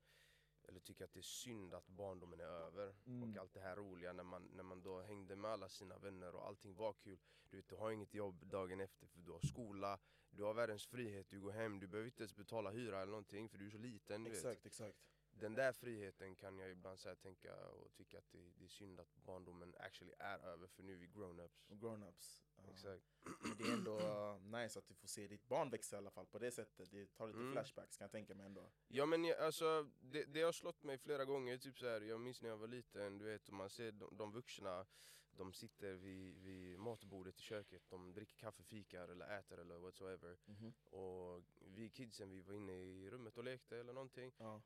eller 0.69 0.81
tycka 0.81 1.05
att 1.05 1.13
det 1.13 1.21
är 1.21 1.23
synd 1.23 1.75
att 1.75 1.87
barndomen 1.87 2.41
är 2.41 2.45
över 2.45 2.95
Mm. 3.07 3.23
och 3.31 3.41
allt 3.41 3.55
det 3.55 3.61
här 3.61 3.77
roliga 3.77 4.13
när 4.13 4.25
man, 4.25 4.43
när 4.43 4.63
man 4.63 4.83
då 4.83 5.03
hängde 5.03 5.37
med 5.37 5.51
alla 5.51 5.69
sina 5.69 5.99
vänner 5.99 6.35
och 6.35 6.47
allting 6.47 6.75
var 6.75 6.93
kul. 6.93 7.19
Du 7.51 7.57
vet, 7.57 7.69
du 7.69 7.75
har 7.75 7.91
inget 7.91 8.15
jobb 8.15 8.47
dagen 8.47 8.81
efter 8.81 9.07
för 9.07 9.21
du 9.21 9.31
har 9.33 9.41
skola, 9.41 9.99
du 10.31 10.43
har 10.43 10.55
världens 10.55 10.87
frihet, 10.87 11.31
du 11.31 11.41
går 11.41 11.53
hem, 11.53 11.81
du 11.81 11.87
behöver 11.87 12.07
inte 12.07 12.23
ens 12.23 12.37
betala 12.37 12.71
hyra 12.71 13.01
eller 13.03 13.11
någonting 13.11 13.49
för 13.49 13.59
du 13.59 13.67
är 13.67 13.71
så 13.71 13.79
liten. 13.79 14.25
Du 14.25 14.31
vet 14.31 14.39
Exakt, 14.39 14.67
exakt. 14.67 14.99
Den 15.41 15.55
där 15.55 15.73
friheten 15.73 16.37
kan 16.37 16.59
jag 16.59 16.71
ibland 16.71 16.99
så 17.01 17.09
här 17.09 17.17
tänka 17.17 17.69
och 17.69 17.93
tycka 17.95 18.19
att 18.19 18.31
det, 18.33 18.51
det 18.59 18.65
är 18.65 18.69
synd 18.69 19.01
att 19.01 19.17
barndomen 19.17 19.75
actually 19.79 20.15
är 20.19 20.39
över 20.39 20.67
för 20.67 20.83
nu 20.83 20.93
är 20.93 20.97
vi 20.97 21.07
grown-ups. 21.07 21.69
Grown-ups. 21.69 22.43
Ja. 22.57 22.63
Exakt. 22.71 23.05
Men 23.23 23.57
det 23.59 23.65
är 23.65 23.73
ändå 23.73 23.99
uh, 23.99 24.41
nice 24.61 24.79
att 24.79 24.87
du 24.89 24.95
får 24.95 25.09
se 25.09 25.29
ditt 25.29 25.49
barn 25.49 25.71
växa 25.71 25.97
i 25.97 25.99
alla 25.99 26.11
fall 26.11 26.27
på 26.27 26.39
det 26.39 26.51
sättet. 26.51 26.91
Det 26.91 27.15
tar 27.15 27.27
lite 27.27 27.39
Mm. 27.39 27.53
flashbacks 27.53 27.97
kan 27.97 28.05
jag 28.05 28.13
tänka 28.13 28.35
mig 28.35 28.47
ändå. 28.47 28.71
Ja 28.89 29.07
men 29.07 29.25
jag, 29.25 29.39
alltså, 29.39 29.89
det, 30.01 30.25
det 30.25 30.43
har 30.43 30.53
slått 30.53 30.83
mig 30.83 30.99
flera 30.99 31.25
gånger, 31.25 31.59
typ 31.59 31.79
så 31.79 31.87
här, 31.87 32.01
jag 32.01 32.21
minns 32.21 32.43
när 32.43 32.49
jag 32.49 32.57
var 32.57 32.69
liten, 32.69 33.19
du 33.19 33.25
vet, 33.25 33.49
och 33.49 33.55
man 33.55 33.71
ser 33.71 33.93
de, 33.93 34.17
de 34.17 34.33
vuxna, 34.33 34.87
de 35.31 35.53
sitter 35.53 35.93
vid, 35.93 36.37
vid 36.43 36.79
matbordet 36.79 37.39
i 37.39 37.43
köket, 37.43 37.83
de 37.89 38.13
dricker 38.13 38.37
kaffe, 38.37 38.63
fikar 38.63 39.09
eller 39.09 39.39
äter 39.39 39.59
eller 39.59 39.79
whatsoever. 39.79 40.39
Mhm. 40.45 40.73
Och 40.91 41.43
vi 41.61 41.91
kidsen, 41.91 42.31
vi 42.31 42.41
var 42.41 42.55
inne 42.55 42.73
i 42.73 43.11
rummet 43.11 43.39
och 43.39 43.45
lekte 43.45 43.77
eller 43.79 43.93
någonting. 43.93 44.33
Ja. 44.39 44.63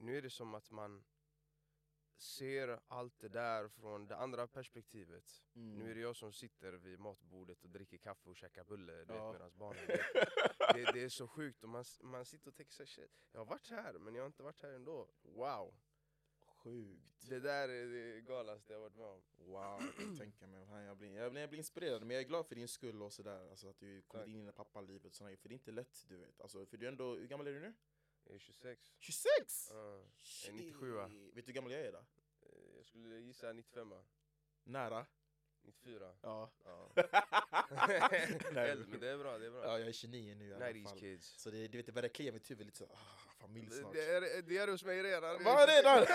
Nu 0.00 0.18
är 0.18 0.22
det 0.22 0.30
som 0.30 0.54
att 0.54 0.70
man 0.70 1.04
ser 2.16 2.80
allt 2.88 3.18
det 3.20 3.28
där 3.28 3.68
från 3.68 4.06
det 4.06 4.16
andra 4.16 4.46
perspektivet. 4.46 5.42
Mm. 5.54 5.78
Nu 5.78 5.90
är 5.90 5.94
det 5.94 6.00
jag 6.00 6.16
som 6.16 6.32
sitter 6.32 6.72
vid 6.72 6.98
matbordet 6.98 7.64
och 7.64 7.70
dricker 7.70 7.98
kaffe 7.98 8.28
och 8.28 8.36
käkar 8.36 8.64
bulle 8.64 8.92
du 9.04 9.14
Ja. 9.14 9.30
vet, 9.32 9.40
medan 9.40 9.58
barnen 9.58 9.86
det, 10.74 10.92
det 10.92 11.02
är 11.04 11.08
så 11.08 11.28
sjukt 11.28 11.62
och 11.64 11.68
man, 11.68 11.84
man 12.02 12.24
sitter 12.24 12.48
och 12.48 12.54
tänker 12.56 12.72
så 12.72 12.82
här, 12.82 12.86
shit, 12.86 13.12
jag 13.32 13.40
har 13.40 13.44
varit 13.46 13.70
här 13.70 13.92
men 13.92 14.14
jag 14.14 14.22
har 14.22 14.26
inte 14.26 14.42
varit 14.42 14.60
här 14.62 14.70
ändå. 14.70 15.08
Wow! 15.22 15.74
Sjukt. 16.40 17.28
Det 17.28 17.40
där 17.40 17.68
är 17.68 17.86
det 17.86 18.20
galnaste 18.20 18.72
jag 18.72 18.80
varit 18.80 18.96
med 18.96 19.06
om. 19.06 19.22
Wow, 19.38 19.82
jag 19.82 19.94
kan 19.96 20.16
tänka 20.18 20.46
mig. 20.46 20.66
Fan, 20.66 20.82
jag, 20.82 20.96
blir, 20.96 21.16
jag, 21.16 21.32
blir, 21.32 21.40
jag 21.40 21.50
blir 21.50 21.58
inspirerad, 21.58 22.00
men 22.06 22.10
jag 22.10 22.24
är 22.24 22.28
glad 22.28 22.46
för 22.46 22.54
din 22.54 22.68
skull 22.68 23.02
och 23.02 23.12
sådär. 23.12 23.50
Alltså 23.50 23.68
att 23.68 23.78
du 23.78 24.02
kommit 24.02 24.26
Tack. 24.26 24.34
in 24.34 24.48
i 24.48 24.52
pappalivet 24.52 25.04
och 25.04 25.14
sådär. 25.14 25.36
För 25.36 25.48
det 25.48 25.52
är 25.52 25.56
inte 25.56 25.70
lätt, 25.72 26.04
du 26.08 26.16
vet. 26.16 26.40
Alltså, 26.40 26.66
för 26.66 26.76
du 26.76 26.86
är 26.86 26.90
ändå, 26.90 27.14
hur 27.16 27.26
gammal 27.26 27.46
är 27.46 27.52
du 27.52 27.60
nu? 27.60 27.74
Jag 28.24 28.34
är 28.34 28.38
26. 28.38 28.80
26! 28.98 29.68
Ja, 29.70 29.76
jag 29.76 30.00
är 30.00 30.06
Shit. 30.18 30.54
97 30.54 30.92
Vet 30.94 31.10
du 31.34 31.42
hur 31.46 31.52
gammal 31.52 31.72
jag 31.72 31.80
är 31.80 31.92
då? 31.92 31.98
Eh, 31.98 32.76
Jag 32.76 32.86
skulle 32.86 33.18
gissa 33.18 33.52
95 33.52 33.92
Nära? 34.64 35.06
94. 35.62 36.14
Ja. 36.22 36.50
Ja. 36.64 36.92
Nej, 38.52 38.70
Äldre, 38.70 38.86
men 38.88 39.00
det 39.00 39.08
är 39.10 39.18
bra, 39.18 39.38
det 39.38 39.46
är 39.46 39.50
bra. 39.50 39.64
ja, 39.64 39.78
jag 39.78 39.88
är 39.88 39.92
29 39.92 40.34
nu 40.34 40.48
i 40.48 40.54
alla 40.54 40.66
90s 40.70 40.84
fall. 40.88 40.98
kids. 40.98 41.26
Så 41.38 41.50
det, 41.50 41.68
du 41.68 41.78
vet, 41.78 41.86
det 41.86 41.92
börjar 41.92 42.08
klia 42.08 42.32
mitt 42.32 42.50
huvud 42.50 42.66
lite 42.66 42.78
så, 42.78 42.84
ah, 42.84 43.30
familj 43.40 43.70
snart. 43.70 43.92
Det 43.94 44.04
är, 44.04 44.42
det 44.42 44.58
är 44.58 44.68
hos 44.68 44.84
mig 44.84 45.02
redan. 45.02 45.44
Vad 45.44 45.62
är 45.62 45.66
det 45.66 45.82
då? 45.82 46.06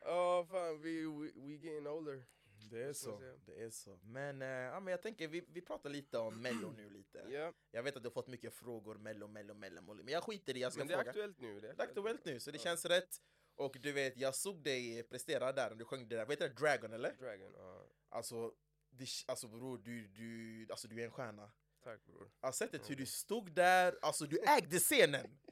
Ja 0.00 0.46
fan, 0.50 0.82
we, 0.82 0.90
we, 0.90 1.30
we 1.34 1.52
getting 1.52 1.86
older. 1.86 2.24
Det 2.70 2.84
är 2.84 2.92
så, 2.92 3.22
det 3.46 3.62
är 3.62 3.70
så. 3.70 3.98
Men, 4.02 4.42
eh, 4.42 4.48
ja, 4.48 4.80
men 4.80 4.90
jag 4.90 5.02
tänker, 5.02 5.28
vi, 5.28 5.44
vi 5.48 5.60
pratar 5.60 5.90
lite 5.90 6.18
om 6.18 6.42
mello 6.42 6.70
nu 6.76 6.90
lite. 6.90 7.26
Ja, 7.30 7.52
Jag 7.70 7.82
vet 7.82 7.96
att 7.96 8.02
du 8.02 8.06
har 8.08 8.12
fått 8.14 8.26
mycket 8.28 8.54
frågor, 8.54 8.94
mello, 8.94 9.28
mello, 9.28 9.54
mello. 9.54 9.82
Men 9.94 10.08
jag 10.08 10.22
skiter 10.24 10.56
i, 10.56 10.60
jag 10.60 10.72
ska 10.72 10.78
men 10.80 10.88
det 10.88 10.94
är 10.94 10.98
fråga. 10.98 11.10
aktuellt 11.10 11.40
nu. 11.40 11.60
Det 11.60 11.68
är 11.68 11.72
är 11.74 11.82
aktuellt 11.82 12.24
nu, 12.24 12.40
så 12.40 12.50
det 12.50 12.56
Ja. 12.56 12.62
känns 12.62 12.84
rätt. 12.84 13.16
Och 13.54 13.76
du 13.80 13.92
vet, 13.92 14.16
jag 14.16 14.34
såg 14.34 14.62
dig 14.62 15.02
prestera 15.02 15.52
där 15.52 15.70
när 15.70 15.76
du 15.76 15.84
sjöng 15.84 16.08
det 16.08 16.16
där, 16.16 16.24
vad 16.24 16.32
heter 16.32 16.48
det? 16.48 16.54
Dragon 16.54 16.92
eller? 16.92 17.12
Dragon, 17.16 17.52
ja. 17.56 17.88
Alltså, 18.08 18.52
det, 18.90 19.06
alltså 19.26 19.48
bror, 19.48 19.78
du, 19.78 20.06
du, 20.08 20.66
alltså, 20.70 20.88
du 20.88 21.00
är 21.00 21.04
en 21.04 21.10
stjärna. 21.10 21.52
Tack 21.84 22.04
bror. 22.04 22.30
Alltså 22.40 22.64
sättet 22.64 22.90
hur 22.90 22.96
du 22.96 23.06
stod 23.06 23.52
där, 23.52 23.98
alltså 24.02 24.24
du 24.26 24.38
ägde 24.38 24.78
scenen! 24.78 25.38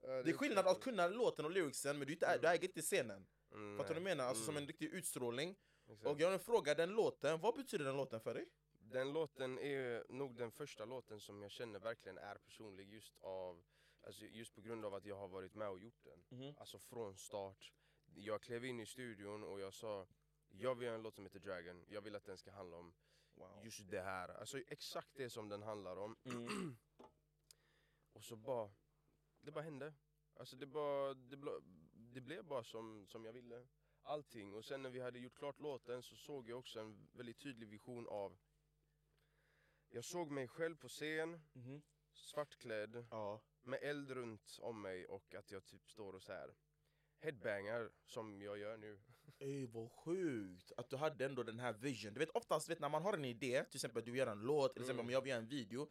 Ja, 0.00 0.22
Det 0.22 0.30
är 0.30 0.34
skillnad 0.34 0.66
att 0.66 0.80
kunna 0.80 1.08
låten 1.08 1.44
och 1.44 1.50
lyricsen, 1.50 1.98
men 1.98 2.06
du, 2.06 2.12
inte, 2.12 2.38
du 2.38 2.48
äger 2.48 2.68
inte 2.68 2.82
scenen. 2.82 3.26
Mm, 3.52 3.76
Fattar 3.76 3.94
du 3.94 4.00
vad 4.00 4.10
jag 4.10 4.16
menar? 4.16 4.28
Alltså 4.28 4.44
som 4.44 4.54
Mm, 4.54 4.62
en 4.62 4.66
riktig 4.66 4.86
utstrålning. 4.86 5.56
Exakt. 5.92 6.06
Och 6.10 6.20
jag 6.20 6.26
har 6.26 6.34
en 6.34 6.40
fråga, 6.40 6.74
den 6.74 6.90
låten, 6.90 7.40
vad 7.40 7.54
betyder 7.54 7.84
den 7.84 7.96
låten 7.96 8.20
för 8.20 8.34
dig? 8.34 8.48
Den 8.78 9.12
låten 9.12 9.58
är 9.58 10.06
nog 10.08 10.36
den 10.36 10.50
första 10.50 10.84
låten 10.84 11.20
som 11.20 11.42
jag 11.42 11.50
känner 11.50 11.78
verkligen 11.78 12.18
är 12.18 12.34
personlig 12.34 12.88
just 12.88 13.16
av 13.20 13.64
Alltså 14.02 14.24
just 14.24 14.54
på 14.54 14.60
grund 14.60 14.84
av 14.84 14.94
att 14.94 15.04
jag 15.04 15.16
har 15.16 15.28
varit 15.28 15.54
med 15.54 15.68
och 15.68 15.78
gjort 15.78 16.04
den. 16.04 16.24
Mhm. 16.28 16.54
Alltså 16.58 16.78
från 16.78 17.16
start. 17.16 17.72
Jag 18.14 18.42
klev 18.42 18.64
in 18.64 18.80
i 18.80 18.86
studion 18.86 19.44
och 19.44 19.60
jag 19.60 19.74
sa 19.74 20.06
Jag 20.48 20.74
vill 20.74 20.86
göra 20.86 20.96
en 20.96 21.02
låt 21.02 21.14
som 21.14 21.24
heter 21.24 21.40
Dragon, 21.40 21.84
jag 21.88 22.00
vill 22.00 22.16
att 22.16 22.24
den 22.24 22.38
ska 22.38 22.50
handla 22.50 22.76
om 22.76 22.94
Wow. 23.34 23.64
just 23.64 23.90
det 23.90 24.02
här. 24.02 24.28
Alltså 24.28 24.58
exakt 24.58 25.10
det 25.14 25.30
som 25.30 25.48
den 25.48 25.62
handlar 25.62 25.96
om. 25.96 26.16
Mm. 26.24 26.76
Och 28.12 28.24
så 28.24 28.36
bara, 28.36 28.70
det 29.40 29.50
bara 29.50 29.64
hände. 29.64 29.94
Alltså 30.34 30.56
det, 30.56 30.66
bara, 30.66 31.14
det, 31.14 31.36
ble, 31.36 31.50
det 31.92 32.20
blev 32.20 32.44
bara 32.44 32.64
som, 32.64 33.06
som 33.06 33.24
jag 33.24 33.32
ville. 33.32 33.66
Allting. 34.02 34.54
Och 34.54 34.64
sen 34.64 34.82
när 34.82 34.90
vi 34.90 35.00
hade 35.00 35.18
gjort 35.18 35.38
klart 35.38 35.60
låten 35.60 36.02
så 36.02 36.16
såg 36.16 36.48
jag 36.48 36.58
också 36.58 36.80
en 36.80 37.08
väldigt 37.12 37.38
tydlig 37.40 37.68
vision 37.68 38.06
av 38.08 38.38
Jag 39.90 40.04
såg 40.04 40.30
mig 40.30 40.48
själv 40.48 40.76
på 40.76 40.88
scen, 40.88 41.40
Mhm. 41.52 41.82
svartklädd, 42.12 43.06
Ja. 43.10 43.42
med 43.62 43.78
eld 43.82 44.10
runt 44.10 44.58
om 44.60 44.82
mig 44.82 45.06
och 45.06 45.34
att 45.34 45.50
jag 45.50 45.64
typ 45.66 45.90
står 45.90 46.12
och 46.14 46.22
så 46.22 46.32
här 46.32 46.54
headbangar 47.20 47.90
som 48.04 48.42
jag 48.42 48.58
gör 48.58 48.76
nu. 48.76 49.00
Ey 49.38 49.66
vad 49.66 49.92
sjukt 49.92 50.72
att 50.76 50.90
du 50.90 50.96
hade 50.96 51.24
ändå 51.24 51.42
den 51.42 51.58
här 51.60 51.72
vision. 51.72 52.14
Du 52.14 52.18
vet 52.20 52.30
oftast 52.30 52.68
vet, 52.70 52.80
när 52.80 52.88
man 52.88 53.02
har 53.02 53.12
en 53.14 53.24
idé, 53.24 53.64
till 53.64 53.76
exempel 53.76 54.04
du 54.04 54.16
gör 54.16 54.26
en 54.26 54.40
låt, 54.40 54.72
till 54.74 54.82
exempel 54.82 55.00
Mm. 55.00 55.06
om 55.06 55.12
jag 55.12 55.20
vill 55.20 55.30
göra 55.30 55.40
en 55.42 55.48
video. 55.48 55.90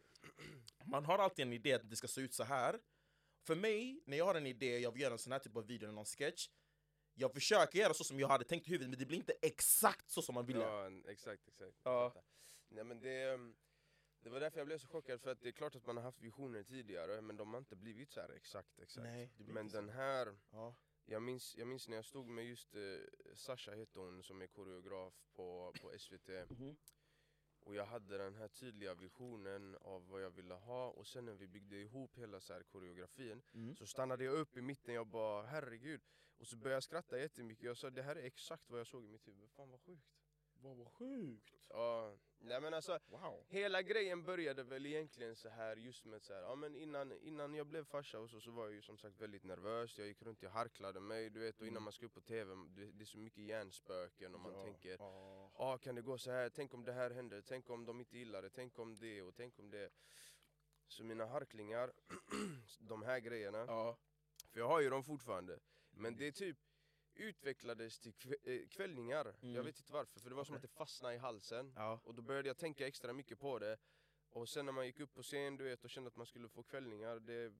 Man 0.84 1.04
har 1.04 1.18
alltid 1.18 1.42
en 1.42 1.52
idé 1.52 1.72
att 1.72 1.90
det 1.90 1.96
ska 1.96 2.08
se 2.08 2.20
ut 2.20 2.34
så 2.34 2.44
här. 2.44 2.80
För 3.42 3.54
mig, 3.54 4.02
när 4.06 4.16
jag 4.16 4.24
har 4.24 4.34
en 4.34 4.46
idé, 4.46 4.78
jag 4.78 4.92
vill 4.92 5.02
göra 5.02 5.12
en 5.12 5.18
sån 5.18 5.32
här 5.32 5.38
typ 5.38 5.56
av 5.56 5.66
video 5.66 5.86
eller 5.86 5.94
någon 5.94 6.04
sketch. 6.04 6.48
Jag 7.20 7.32
försöker 7.32 7.78
göra 7.78 7.94
så 7.94 8.04
som 8.04 8.20
jag 8.20 8.28
hade 8.28 8.44
tänkt 8.44 8.66
i 8.68 8.70
huvudet, 8.70 8.90
men 8.90 8.98
det 8.98 9.06
blir 9.06 9.18
inte 9.18 9.32
exakt 9.42 10.10
så 10.10 10.22
som 10.22 10.34
man 10.34 10.46
ville. 10.46 10.60
Ja, 10.64 10.90
exakt, 11.08 11.48
exakt. 11.48 11.76
Ja. 11.82 12.14
Nej 12.68 12.84
men 12.84 13.00
det, 13.00 13.22
ehm, 13.22 13.56
det 14.20 14.30
var 14.30 14.40
därför 14.40 14.58
jag 14.60 14.66
blev 14.66 14.78
så 14.78 14.86
chockad 14.88 15.20
för 15.20 15.30
att 15.30 15.40
det 15.40 15.48
är 15.48 15.52
klart 15.52 15.74
att 15.76 15.86
man 15.86 15.96
har 15.96 16.04
haft 16.04 16.20
visioner 16.20 16.62
tidigare 16.62 17.20
men 17.20 17.36
de 17.36 17.52
har 17.52 17.58
inte 17.58 17.76
blivit 17.76 18.10
så 18.12 18.20
här 18.20 18.28
exakt 18.30 18.78
exakt. 18.78 19.04
Nej, 19.04 19.30
men 19.36 19.68
den 19.68 19.88
här, 19.88 20.36
Ja. 20.50 20.74
jag 21.04 21.22
minns, 21.22 21.56
jag 21.56 21.68
minns 21.68 21.88
när 21.88 21.96
jag 21.96 22.04
stod 22.04 22.26
med 22.28 22.44
just 22.44 22.74
eh, 22.74 22.80
Sasha 23.34 23.72
heter 23.72 24.00
hon 24.00 24.22
som 24.22 24.42
är 24.42 24.46
koreograf 24.46 25.14
på, 25.36 25.72
på 25.82 25.98
SVT. 25.98 26.28
Mhm. 26.50 26.76
Och 27.60 27.74
jag 27.74 27.86
hade 27.86 28.18
den 28.18 28.34
här 28.34 28.48
tydliga 28.48 28.94
visionen 28.94 29.76
av 29.80 30.08
vad 30.08 30.22
jag 30.22 30.30
ville 30.30 30.54
ha 30.54 30.88
och 30.90 31.06
sen 31.06 31.24
när 31.24 31.32
vi 31.34 31.46
byggde 31.46 31.76
ihop 31.76 32.16
hela 32.18 32.40
så 32.40 32.64
koreografin 32.72 33.42
Mm. 33.54 33.76
så 33.76 33.86
stannade 33.86 34.24
jag 34.24 34.34
upp 34.34 34.56
i 34.56 34.62
mitten, 34.62 34.94
jag 34.94 35.06
bara 35.06 35.46
herregud. 35.46 36.00
Och 36.38 36.46
så 36.46 36.56
började 36.56 36.76
jag 36.76 36.82
skratta 36.82 37.18
jättemycket, 37.18 37.64
jag 37.64 37.76
sa 37.76 37.90
det 37.90 38.02
här 38.02 38.16
är 38.16 38.22
exakt 38.24 38.70
vad 38.70 38.80
jag 38.80 38.86
såg 38.86 39.04
i 39.04 39.08
mitt 39.08 39.28
huvud, 39.28 39.50
fan 39.50 39.70
vad 39.70 39.80
sjukt. 39.80 40.06
Vad 40.60 40.76
vad 40.76 40.88
sjukt. 40.92 41.54
Ja, 41.68 42.16
nej 42.38 42.60
men 42.60 42.74
alltså 42.74 42.98
Wow. 43.06 43.44
Hela 43.48 43.82
grejen 43.82 44.22
började 44.24 44.62
väl 44.62 44.86
egentligen 44.86 45.36
så 45.36 45.48
här 45.48 45.76
just 45.76 46.04
med 46.04 46.22
så 46.22 46.34
här, 46.34 46.42
ja 46.42 46.54
men 46.54 46.76
innan, 46.76 47.12
innan 47.12 47.54
jag 47.54 47.66
blev 47.66 47.84
farsa 47.84 48.18
och 48.20 48.30
så, 48.30 48.40
så 48.40 48.50
var 48.50 48.64
jag 48.64 48.74
ju 48.74 48.82
som 48.82 48.98
sagt 48.98 49.20
väldigt 49.20 49.44
nervös, 49.44 49.98
jag 49.98 50.06
gick 50.06 50.22
runt, 50.22 50.42
jag 50.42 50.50
harklade 50.50 51.00
mig 51.00 51.30
du 51.30 51.40
vet 51.40 51.60
och 51.60 51.66
innan 51.66 51.76
Mm. 51.76 51.84
man 51.84 51.92
ska 51.92 52.06
upp 52.06 52.14
på 52.14 52.20
TV, 52.20 52.54
det, 52.68 52.84
det 52.92 53.02
är 53.04 53.06
så 53.06 53.18
mycket 53.18 53.44
hjärnspöken 53.44 54.34
och 54.34 54.40
man 54.40 54.52
Ja, 54.54 54.62
tänker 54.64 54.96
ja. 54.98 55.50
ah, 55.54 55.78
kan 55.78 55.94
det 55.94 56.02
gå 56.02 56.18
så 56.18 56.30
här? 56.30 56.48
tänk 56.50 56.74
om 56.74 56.84
det 56.84 56.92
här 56.92 57.10
händer, 57.10 57.42
tänk 57.46 57.70
om 57.70 57.84
de 57.86 58.00
inte 58.00 58.18
gillar 58.18 58.42
det, 58.42 58.50
tänk 58.50 58.78
om 58.78 58.96
det 58.98 59.22
och 59.22 59.34
tänk 59.34 59.58
om 59.58 59.70
det. 59.70 59.90
Så 60.88 61.04
mina 61.04 61.26
harklingar, 61.26 61.92
de 62.78 63.02
här 63.02 63.18
grejerna, 63.20 63.58
Ja. 63.58 63.96
för 64.50 64.60
jag 64.60 64.68
har 64.68 64.80
ju 64.80 64.90
dem 64.90 65.04
fortfarande, 65.04 65.58
men 65.98 66.16
det 66.16 66.32
typ 66.32 66.58
utvecklades 67.14 67.98
till 68.00 68.12
eh, 68.44 68.68
kvällningar, 68.68 69.34
Mm. 69.42 69.54
jag 69.54 69.62
vet 69.62 69.78
inte 69.78 69.92
varför, 69.92 70.20
för 70.20 70.28
det 70.30 70.36
var 70.36 70.44
som 70.44 70.56
att 70.56 70.62
det 70.62 70.68
fastnade 70.68 71.14
i 71.14 71.18
halsen. 71.18 71.72
Ja. 71.76 72.00
Och 72.04 72.14
då 72.14 72.22
började 72.22 72.48
jag 72.48 72.56
tänka 72.58 72.86
extra 72.86 73.12
mycket 73.12 73.38
på 73.38 73.58
det. 73.58 73.78
Och 74.30 74.48
sen 74.48 74.66
när 74.66 74.72
man 74.72 74.86
gick 74.86 75.00
upp 75.00 75.14
på 75.14 75.22
scen 75.22 75.56
du 75.56 75.64
vet 75.64 75.84
och 75.84 75.90
kände 75.90 76.08
att 76.08 76.16
man 76.16 76.26
skulle 76.26 76.48
få 76.48 76.62
kvällningar, 76.62 77.18
det, 77.20 77.52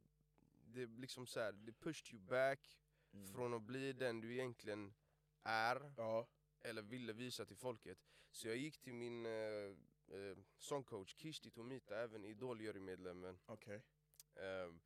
det 0.65 0.87
liksom 0.87 1.27
så 1.27 1.41
här, 1.41 1.53
det 1.53 1.73
pushed 1.73 2.15
you 2.15 2.23
back 2.23 2.79
Mm. 3.13 3.33
från 3.33 3.55
att 3.55 3.63
bli 3.63 3.93
den 3.93 4.21
du 4.21 4.33
egentligen 4.33 4.95
är, 5.43 5.93
Ja. 5.97 6.29
eller 6.61 6.83
ville 6.83 7.13
visa 7.13 7.45
till 7.47 7.57
folket. 7.57 7.99
Så 8.31 8.49
jag 8.49 8.57
gick 8.57 8.79
till 8.81 8.95
min 8.95 9.27
eh, 9.27 9.33
eh, 10.09 10.37
sångcoach 10.59 11.15
Kishti 11.17 11.51
Tomita, 11.51 11.99
även 12.01 12.25
Idol-jurymedlemmen. 12.25 13.39
Okej. 13.47 13.83
Ehm, 14.35 14.81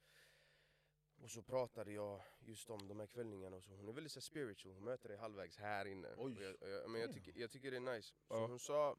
och 1.22 1.30
så 1.30 1.42
pratade 1.42 1.92
jag 1.92 2.22
just 2.40 2.70
om 2.70 2.88
de 2.88 3.00
här 3.00 3.06
kvällningarna 3.06 3.56
och 3.56 3.64
så. 3.64 3.70
Hon 3.74 3.88
är 3.88 3.92
väldigt 3.92 4.12
så 4.12 4.16
här, 4.18 4.22
spiritual, 4.22 4.74
hon 4.74 4.84
möter 4.84 5.08
dig 5.08 5.18
halvvägs 5.18 5.56
här 5.56 5.84
inne. 5.86 6.14
Oj. 6.16 6.36
Och 6.36 6.42
jag, 6.42 6.62
och 6.62 6.68
jag, 6.68 6.90
men 6.90 7.00
jag, 7.00 7.12
tycker, 7.12 7.38
jag 7.40 7.50
tycker 7.50 7.70
det 7.70 7.76
är 7.76 7.94
nice. 7.94 8.08
Så 8.28 8.34
Ja. 8.34 8.46
hon 8.46 8.58
sa, 8.58 8.96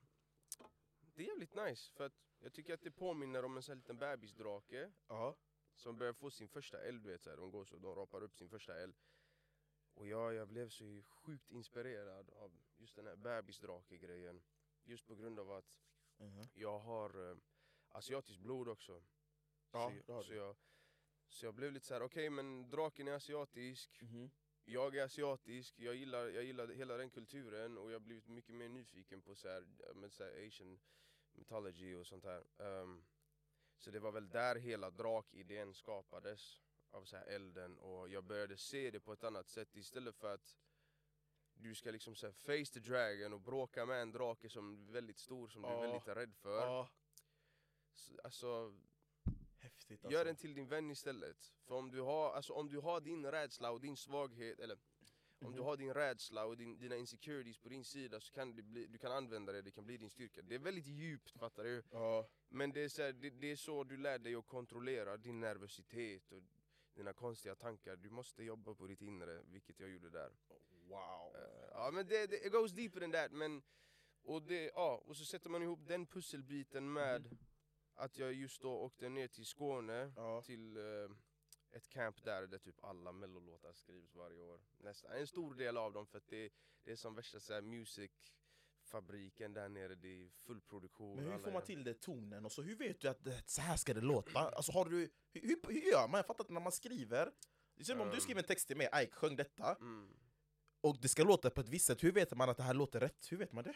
det 1.15 1.23
är 1.23 1.27
jävligt 1.27 1.55
nice 1.55 1.91
för 1.93 2.03
att 2.05 2.13
jag 2.39 2.53
tycker 2.53 2.73
att 2.73 2.81
det 2.81 2.91
påminner 2.91 3.45
om 3.45 3.57
en 3.57 3.63
sån 3.63 3.73
här 3.73 3.77
liten 3.77 3.97
bebisdrake 3.97 4.91
Ja. 5.07 5.35
som 5.75 5.97
börjar 5.97 6.13
få 6.13 6.31
sin 6.31 6.47
första 6.49 6.81
eld, 6.83 7.03
du 7.03 7.09
vet 7.09 7.21
så 7.21 7.29
här, 7.29 7.37
de 7.37 7.51
går 7.51 7.65
så, 7.65 7.77
de 7.77 7.95
rapar 7.95 8.23
upp 8.23 8.35
sin 8.35 8.49
första 8.49 8.79
eld. 8.79 8.95
Och 9.93 10.07
jag, 10.07 10.33
jag 10.33 10.47
blev 10.47 10.69
så 10.69 11.03
sjukt 11.09 11.49
inspirerad 11.51 12.29
av 12.29 12.51
just 12.77 12.95
den 12.95 13.07
här 13.07 13.15
bebisdrake-grejen. 13.15 14.43
Just 14.83 15.05
på 15.07 15.15
grund 15.15 15.39
av 15.39 15.51
att 15.51 15.79
Mhm. 16.17 16.47
jag 16.53 16.79
har 16.79 17.29
eh, 17.31 17.37
asiatiskt 17.87 18.39
blod 18.41 18.67
också. 18.67 19.03
Ja, 19.71 19.89
så, 19.89 20.03
det 20.05 20.13
har 20.13 20.23
så, 20.23 20.33
jag, 20.33 20.55
så 21.33 21.45
jag 21.45 21.53
blev 21.53 21.71
lite 21.71 21.85
så 21.85 21.93
här: 21.93 22.01
okej 22.01 22.29
men 22.29 22.69
draken 22.69 23.07
är 23.07 23.11
asiatisk, 23.11 24.01
Mhm. 24.01 24.31
jag 24.65 24.95
är 24.95 25.03
asiatisk, 25.03 25.79
jag 25.79 25.95
gillar, 25.95 26.27
jag 26.27 26.43
gillar 26.43 26.67
hela 26.67 26.97
den 26.97 27.09
kulturen 27.09 27.77
och 27.77 27.89
jag 27.91 27.95
har 27.95 27.99
blivit 27.99 28.27
mycket 28.27 28.55
mer 28.55 28.69
nyfiken 28.69 29.21
på 29.21 29.35
så 29.35 29.47
här, 29.49 29.67
men 29.95 30.09
så 30.11 30.23
här 30.23 30.47
asian 30.47 30.79
mythology 31.33 31.95
och 31.95 32.07
sånt 32.07 32.23
här. 32.23 32.43
Ehm, 32.57 33.03
så 33.77 33.91
det 33.91 33.99
var 33.99 34.11
väl 34.11 34.29
där 34.29 34.55
hela 34.55 34.89
drakidén 34.91 35.73
skapades, 35.73 36.61
av 36.89 37.03
så 37.03 37.17
här 37.17 37.25
elden 37.25 37.77
och 37.79 38.09
jag 38.09 38.23
började 38.23 38.57
se 38.57 38.91
det 38.91 38.99
på 38.99 39.13
ett 39.13 39.23
annat 39.23 39.49
sätt 39.49 39.75
istället 39.75 40.15
för 40.17 40.33
att 40.33 40.57
du 41.53 41.75
ska 41.75 41.91
liksom 41.91 42.15
så 42.15 42.31
face 42.33 42.65
the 42.73 42.79
dragon 42.79 43.33
och 43.33 43.41
bråka 43.41 43.85
med 43.85 44.01
en 44.01 44.11
drake 44.11 44.49
som 44.49 44.87
är 44.87 44.91
väldigt 44.91 45.17
stor 45.19 45.47
som 45.47 45.61
du 45.61 45.67
Ja. 45.67 45.77
är 45.83 45.87
väldigt 45.87 46.07
rädd 46.07 46.35
för. 46.35 46.59
Ja. 46.65 46.89
Så, 47.91 48.13
Alltså, 48.23 48.73
Häftigt 49.93 50.05
alltså. 50.05 50.17
Gör 50.17 50.25
den 50.25 50.35
till 50.35 50.53
din 50.53 50.67
vän 50.67 50.91
istället. 50.91 51.53
För 51.67 51.75
om 51.75 51.91
du 51.91 52.01
har, 52.01 52.33
alltså, 52.33 52.53
om 52.53 52.69
du 52.69 52.79
har 52.79 53.01
din 53.01 53.25
rädsla 53.31 53.71
och 53.71 53.81
din 53.81 53.97
svaghet, 53.97 54.59
eller 54.59 54.77
om 55.39 55.49
Mhm. 55.49 55.55
du 55.55 55.61
har 55.61 55.77
din 55.77 55.93
rädsla 55.93 56.45
och 56.45 56.57
din, 56.57 56.77
dina 56.77 56.95
insecurities 56.95 57.57
på 57.57 57.69
din 57.69 57.83
sida 57.83 58.19
så 58.19 58.33
kan 58.33 58.55
det 58.55 58.61
bli, 58.63 58.87
du 58.87 58.97
kan 58.97 59.11
använda 59.11 59.51
det, 59.51 59.61
det 59.61 59.71
kan 59.71 59.85
bli 59.85 59.97
din 59.97 60.09
styrka. 60.09 60.41
Det 60.41 60.55
är 60.55 60.59
väldigt 60.59 60.87
djupt, 60.87 61.39
fattar 61.39 61.63
du? 61.63 61.83
Ja. 61.91 62.27
Men 62.49 62.71
det 62.71 62.81
är, 62.83 62.89
så 62.89 63.01
här, 63.01 63.13
det, 63.13 63.29
det 63.29 63.51
är 63.51 63.55
så 63.55 63.83
du 63.83 63.97
lär 63.97 64.19
dig 64.19 64.35
att 64.35 64.47
kontrollera 64.47 65.17
din 65.17 65.39
nervositet 65.39 66.31
och 66.31 66.43
dina 66.93 67.13
konstiga 67.13 67.55
tankar. 67.55 67.95
Du 67.95 68.09
måste 68.09 68.43
jobba 68.43 68.75
på 68.75 68.87
ditt 68.87 69.01
inre, 69.01 69.41
vilket 69.43 69.79
jag 69.79 69.89
gjorde 69.89 70.09
där. 70.09 70.31
Wow. 70.87 71.35
Eh, 71.35 71.67
ja 71.71 71.91
men 71.93 72.07
det, 72.07 72.27
det 72.27 72.45
it 72.45 72.51
goes 72.51 72.71
deeper 72.71 72.99
than 72.99 73.11
that 73.11 73.31
men 73.31 73.63
och, 74.25 74.41
det, 74.41 74.71
ja, 74.75 75.03
och 75.05 75.17
så 75.17 75.25
sätter 75.25 75.49
man 75.49 75.63
ihop 75.63 75.87
den 75.87 76.05
pusselbiten 76.05 76.93
med 76.93 77.37
att 77.95 78.17
jag 78.17 78.33
just 78.33 78.61
då 78.61 78.71
åkte 78.73 79.09
ner 79.09 79.27
till 79.27 79.45
Skåne 79.45 80.13
Ja. 80.15 80.41
till 80.41 80.77
eh, 80.77 80.83
ett 81.71 81.89
camp 81.89 82.23
där 82.23 82.47
där 82.47 82.57
typ 82.57 82.83
alla 82.83 83.11
mellolåtar 83.11 83.73
skrivs 83.73 84.15
varje 84.15 84.41
år. 84.41 84.61
Nästan 84.77 85.11
en 85.11 85.27
stor 85.27 85.53
del 85.55 85.77
av 85.77 85.93
dem 85.93 86.07
för 86.07 86.17
att 86.17 86.27
det, 86.27 86.49
det 86.83 86.91
är 86.91 86.95
som 86.95 87.15
värsta 87.15 87.39
så 87.39 87.53
här, 87.53 87.61
musicfabriken 87.61 89.53
där 89.53 89.69
nere, 89.69 89.95
det 89.95 90.23
är 90.23 90.29
full 90.29 90.61
produktion. 90.61 91.15
Men 91.15 91.31
hur 91.31 91.39
får 91.39 91.51
man 91.51 91.61
till 91.61 91.83
det 91.83 91.93
tonen 91.93 92.45
och 92.45 92.51
så 92.51 92.61
hur 92.61 92.75
vet 92.75 92.99
du 92.99 93.07
att 93.07 93.23
det, 93.23 93.43
så 93.49 93.61
här 93.61 93.77
ska 93.77 93.93
det 93.93 94.01
låta? 94.01 94.39
Alltså 94.39 94.71
har 94.71 94.85
du, 94.85 95.09
hur, 95.31 95.41
hur- 95.41 95.59
hur 95.67 95.91
gör 95.91 96.07
man? 96.07 96.17
Jag 96.17 96.25
fattar 96.25 96.43
inte 96.43 96.53
när 96.53 96.61
man 96.61 96.71
skriver. 96.71 97.31
Det 97.75 97.81
är 97.81 97.85
som 97.85 98.01
om 98.01 98.07
du 98.09 98.13
Um. 98.15 98.21
skriver 98.21 98.41
en 98.41 98.47
text 98.47 98.67
till 98.67 98.77
mig, 98.77 98.89
Ike 98.95 99.11
sjöng 99.15 99.35
detta, 99.35 99.75
Mm. 99.75 100.09
och 100.81 100.97
det 101.01 101.07
ska 101.09 101.23
låta 101.23 101.49
på 101.49 101.61
ett 101.61 101.69
visst 101.69 101.85
sätt, 101.85 102.03
hur 102.03 102.11
vet 102.11 102.37
man 102.37 102.49
att 102.49 102.57
det 102.57 102.63
här 102.63 102.73
låter 102.73 102.99
rätt? 102.99 103.31
Hur 103.31 103.37
vet 103.37 103.51
man 103.51 103.63
det? 103.63 103.73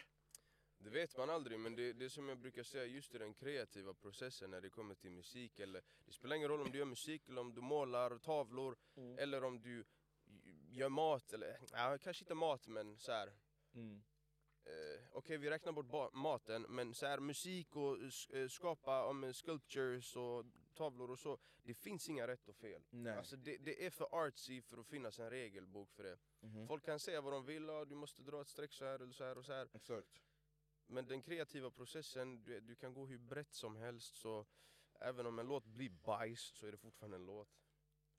Det 0.79 0.89
vet 0.89 1.17
man 1.17 1.29
aldrig, 1.29 1.59
men 1.59 1.75
det, 1.75 1.93
det 1.93 2.09
som 2.09 2.29
jag 2.29 2.37
brukar 2.37 2.63
säga, 2.63 2.85
just 2.85 3.15
i 3.15 3.17
den 3.17 3.33
kreativa 3.33 3.93
processen 3.93 4.51
när 4.51 4.61
det 4.61 4.69
kommer 4.69 4.95
till 4.95 5.11
musik 5.11 5.59
eller 5.59 5.83
Det 6.05 6.11
spelar 6.11 6.35
ingen 6.35 6.49
roll 6.49 6.61
om 6.61 6.71
du 6.71 6.77
gör 6.77 6.85
musik 6.85 7.29
eller 7.29 7.41
om 7.41 7.53
du 7.53 7.61
målar 7.61 8.17
tavlor 8.17 8.77
Mm. 8.95 9.17
eller 9.19 9.43
om 9.43 9.61
du 9.61 9.85
gör 10.69 10.89
mat 10.89 11.33
eller, 11.33 11.57
ja, 11.71 11.97
kanske 11.97 12.23
inte 12.23 12.33
mat 12.35 12.67
men 12.67 12.97
så 12.97 13.11
här. 13.11 13.33
Eh, 14.65 15.01
Okej 15.11 15.37
vi 15.37 15.49
räknar 15.49 15.71
bort 15.71 16.13
maten 16.13 16.61
men 16.69 16.93
så 16.93 17.05
här, 17.05 17.19
musik 17.19 17.75
och 17.75 17.97
eh, 18.35 18.47
skapa 18.47 19.05
om 19.05 19.33
sculptures 19.33 20.15
och 20.15 20.45
tavlor 20.73 21.11
och 21.11 21.19
så 21.19 21.37
Det 21.63 21.73
finns 21.73 22.09
inga 22.09 22.27
rätt 22.27 22.47
och 22.49 22.55
fel. 22.55 22.83
Nej. 22.89 23.17
Alltså 23.17 23.35
det, 23.37 23.57
det 23.57 23.85
är 23.85 23.89
för 23.89 24.07
artsy 24.11 24.61
för 24.61 24.77
att 24.77 24.87
finnas 24.87 25.19
en 25.19 25.29
regelbok 25.29 25.91
för 25.91 26.03
det. 26.03 26.17
Mhm. 26.39 26.67
Folk 26.67 26.85
kan 26.85 26.99
säga 26.99 27.21
vad 27.21 27.33
de 27.33 27.45
vill, 27.45 27.63
ja, 27.67 27.85
du 27.85 27.95
måste 27.95 28.21
dra 28.23 28.41
ett 28.41 28.47
streck 28.47 28.73
så 28.73 28.85
här 28.85 28.99
eller 28.99 29.13
så 29.13 29.23
här 29.23 29.37
och 29.37 29.45
så 29.45 29.53
här. 29.53 29.69
Exakt. 29.73 30.07
Men 30.87 31.07
den 31.07 31.21
kreativa 31.21 31.71
processen, 31.71 32.43
du, 32.43 32.59
du 32.59 32.75
kan 32.75 32.93
gå 32.93 33.05
hur 33.05 33.17
brett 33.17 33.53
som 33.53 33.75
helst 33.75 34.15
så 34.15 34.45
även 34.99 35.25
om 35.25 35.39
en 35.39 35.47
låt 35.47 35.65
blir 35.65 35.89
bajs 35.89 36.41
så 36.41 36.67
är 36.67 36.71
det 36.71 36.77
fortfarande 36.77 37.17
en 37.17 37.25
låt. 37.25 37.49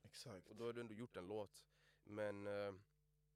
Exakt. 0.03 0.47
Och 0.47 0.55
då 0.55 0.65
har 0.65 0.73
du 0.73 0.81
ändå 0.81 0.93
gjort 0.93 1.17
en 1.17 1.27
låt. 1.27 1.65
Men 2.03 2.47
eh, 2.47 2.73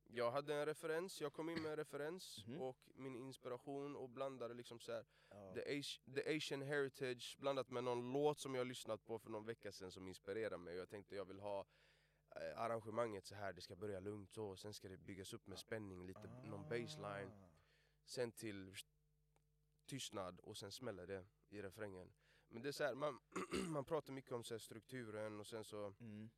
jag 0.04 0.32
hade 0.32 0.56
en 0.56 0.66
referens, 0.66 1.22
jag 1.22 1.34
kom 1.34 1.50
in 1.50 1.62
med 1.62 1.72
en 1.72 1.78
referens 1.78 2.44
Mhm. 2.48 2.62
och 2.62 2.78
min 2.96 3.16
inspiration 3.16 3.96
och 3.96 4.10
blandade 4.10 4.54
liksom 4.54 4.80
så 4.80 4.92
här, 4.92 5.06
Ja. 5.30 5.54
the, 5.54 5.62
Asi- 5.80 6.14
the 6.16 6.38
Asian 6.38 6.62
heritage 6.62 7.38
blandat 7.40 7.70
med 7.70 7.84
någon 7.84 8.14
låt 8.14 8.40
som 8.40 8.56
jag 8.56 8.68
lyssnat 8.68 9.06
på 9.06 9.20
för 9.20 9.30
någon 9.30 9.46
vecka 9.46 9.72
sedan 9.72 9.92
som 9.92 10.08
inspirerade 10.08 10.58
mig. 10.58 10.74
Och 10.74 10.80
jag 10.80 10.90
tänkte 10.90 11.16
jag 11.16 11.26
vill 11.26 11.40
ha 11.40 11.66
eh, 12.36 12.60
arrangemanget 12.60 13.26
så 13.26 13.36
här, 13.36 13.54
det 13.54 13.62
ska 13.62 13.76
börja 13.76 14.00
lugnt 14.00 14.32
så, 14.32 14.56
sen 14.56 14.74
ska 14.74 14.88
det 14.90 14.98
byggas 14.98 15.34
upp 15.34 15.48
med 15.48 15.60
spänning, 15.60 16.06
lite 16.06 16.28
någon 16.44 16.64
baseline. 16.70 17.30
Ah. 17.32 17.50
Sen 18.06 18.32
till 18.32 18.76
tystnad 19.94 20.40
och 20.40 20.58
sen 20.58 20.72
smäller 20.72 21.08
det 21.08 21.26
i 21.50 21.62
refrängen. 21.62 22.14
Men 22.48 22.62
det 22.62 22.68
är 22.68 22.72
så 22.72 22.84
här, 22.84 22.96
man, 22.96 23.20
man 23.70 23.86
pratar 23.86 24.14
mycket 24.14 24.32
om 24.32 24.44
så 24.44 24.60
strukturen 24.60 25.40
och 25.40 25.48
sen 25.48 25.64
så 25.64 25.94
Mm. 26.00 26.30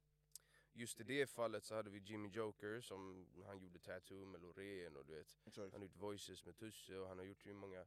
Just 0.78 1.00
i 1.00 1.04
det 1.04 1.30
fallet 1.30 1.66
så 1.66 1.76
hade 1.76 1.90
vi 1.90 2.00
Jimmy 2.00 2.30
Joker 2.30 2.82
som 2.82 3.28
han 3.46 3.60
gjorde 3.60 3.80
Tattoo 3.80 4.26
med 4.26 4.42
Loreen 4.42 4.98
och 4.98 5.06
du 5.06 5.14
vet 5.14 5.38
Exakt. 5.46 5.72
Han 5.72 5.82
har 5.82 5.88
gjort 5.88 5.96
Voices 5.98 6.46
med 6.46 6.58
Tusse 6.58 6.98
och 6.98 7.08
han 7.08 7.18
har 7.18 7.26
gjort 7.26 7.46
hur 7.46 7.54
många 7.54 7.86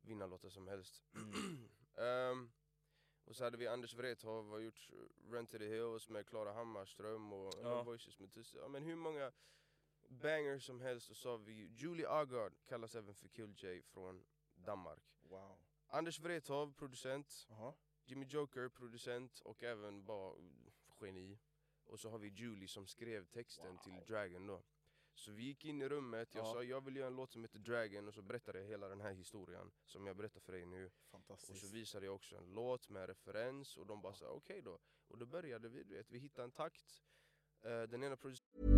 vinnarlåtar 0.00 0.48
som 0.50 0.68
helst 0.68 1.02
Mm. 1.14 1.68
Ehm, 1.96 2.50
Och 3.24 3.36
så 3.36 3.44
hade 3.44 3.56
vi 3.56 3.66
Anders 3.66 3.94
Wrethov 3.94 4.50
har 4.50 4.58
gjort 4.58 4.90
Run 5.30 5.46
to 5.46 5.58
the 5.58 5.66
Hills 5.66 6.08
med 6.08 6.26
Klara 6.26 6.52
Hammarström 6.52 7.32
och 7.32 7.54
Ja. 7.62 7.82
Voices 7.82 8.18
med 8.18 8.30
Tusse 8.30 8.58
Ja 8.58 8.68
men 8.68 8.82
hur 8.82 8.96
många 8.96 9.32
bangers 10.08 10.66
som 10.66 10.80
helst 10.80 11.10
och 11.10 11.16
så 11.16 11.30
har 11.30 11.38
vi 11.38 11.52
Julie 11.52 12.08
Agard 12.08 12.52
kallas 12.66 12.94
även 12.94 13.14
för 13.14 13.28
Kill 13.28 13.54
J 13.56 13.82
från 13.82 14.24
Danmark 14.64 15.02
Wow. 15.22 15.58
Anders 15.86 16.20
Wrethov, 16.20 16.72
producent 16.74 17.46
Jaha. 17.48 17.74
Jimmy 18.04 18.26
Joker, 18.26 18.68
producent 18.68 19.40
och 19.40 19.62
även 19.62 20.04
bara 20.06 20.34
geni. 21.00 21.38
Och 21.84 22.00
så 22.00 22.10
har 22.10 22.18
vi 22.18 22.28
Julie 22.28 22.68
som 22.68 22.86
skrev 22.86 23.24
texten 23.26 23.66
Wow. 23.72 23.78
till 23.82 24.04
Dragon 24.06 24.46
då. 24.46 24.62
Så 25.14 25.32
vi 25.32 25.42
gick 25.42 25.64
in 25.64 25.82
i 25.82 25.88
rummet, 25.88 26.34
jag 26.34 26.46
Ja. 26.46 26.52
sa 26.52 26.62
jag 26.62 26.84
vill 26.84 26.96
göra 26.96 27.06
en 27.06 27.16
låt 27.16 27.32
som 27.32 27.42
heter 27.44 27.58
Dragon 27.58 28.08
och 28.08 28.14
så 28.14 28.22
berättade 28.22 28.58
jag 28.60 28.66
hela 28.66 28.88
den 28.88 29.00
här 29.00 29.12
historien 29.12 29.70
som 29.84 30.06
jag 30.06 30.16
berättar 30.16 30.40
för 30.40 30.52
dig 30.52 30.66
nu. 30.66 30.86
Och 30.86 30.92
så 30.92 31.10
Fantastiskt. 31.10 31.72
visade 31.74 32.06
jag 32.06 32.14
också 32.14 32.36
en 32.36 32.54
låt 32.54 32.88
med 32.88 33.06
referens 33.08 33.76
och 33.76 33.86
de 33.86 34.02
bara 34.02 34.14
sa 34.14 34.28
okej 34.30 34.62
då. 34.62 34.78
Och 35.08 35.18
då 35.18 35.26
började 35.26 35.68
vi, 35.68 35.82
du 35.84 35.94
vet, 35.94 36.10
vi 36.10 36.18
hittade 36.18 36.44
en 36.44 36.50
takt. 36.52 37.04
Eh, 37.60 37.82
den 37.82 38.02
ena 38.04 38.16
producenten 38.16 38.77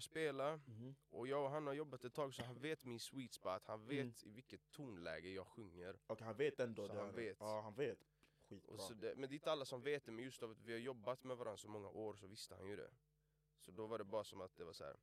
Producenten 0.00 0.36
börjar 0.36 0.56
spela 0.56 0.56
Mhm. 0.66 0.94
och 1.10 1.28
jag 1.28 1.44
och 1.44 1.50
han 1.50 1.66
har 1.66 1.74
jobbat 1.74 2.04
ett 2.04 2.14
tag 2.14 2.34
så 2.34 2.42
han 2.44 2.58
vet 2.60 2.84
min 2.84 3.00
sweet 3.00 3.32
spot, 3.34 3.62
han 3.66 3.86
vet 3.86 3.98
Mm. 4.00 4.12
i 4.22 4.30
vilket 4.30 4.70
tonläge 4.70 5.28
jag 5.30 5.46
sjunger. 5.46 5.96
Och 6.06 6.20
han 6.20 6.36
vet 6.36 6.60
ändå 6.60 6.86
Så 6.86 6.92
det. 6.94 7.00
han 7.00 7.14
vet. 7.14 7.36
Ja, 7.40 7.60
han 7.60 7.74
vet. 7.74 7.98
Skitbra. 8.48 8.76
Det, 8.94 9.14
men 9.16 9.28
det 9.28 9.32
är 9.34 9.36
inte 9.36 9.52
alla 9.52 9.64
som 9.64 9.82
vet 9.82 10.04
det, 10.04 10.12
men 10.12 10.24
just 10.24 10.42
av 10.42 10.50
att 10.50 10.60
vi 10.60 10.72
har 10.72 10.78
jobbat 10.80 11.24
med 11.24 11.36
varandra 11.36 11.56
så 11.56 11.68
många 11.68 11.88
år 11.88 12.14
så 12.14 12.26
visste 12.26 12.54
han 12.54 12.66
ju 12.66 12.76
det. 12.76 12.90
Så 13.60 13.70
då 13.72 13.86
var 13.86 13.98
det 13.98 14.04
bara 14.04 14.24
som 14.24 14.40
att 14.40 14.56
det 14.56 14.64
var 14.64 14.72
så 14.72 14.84
här. 14.84 14.96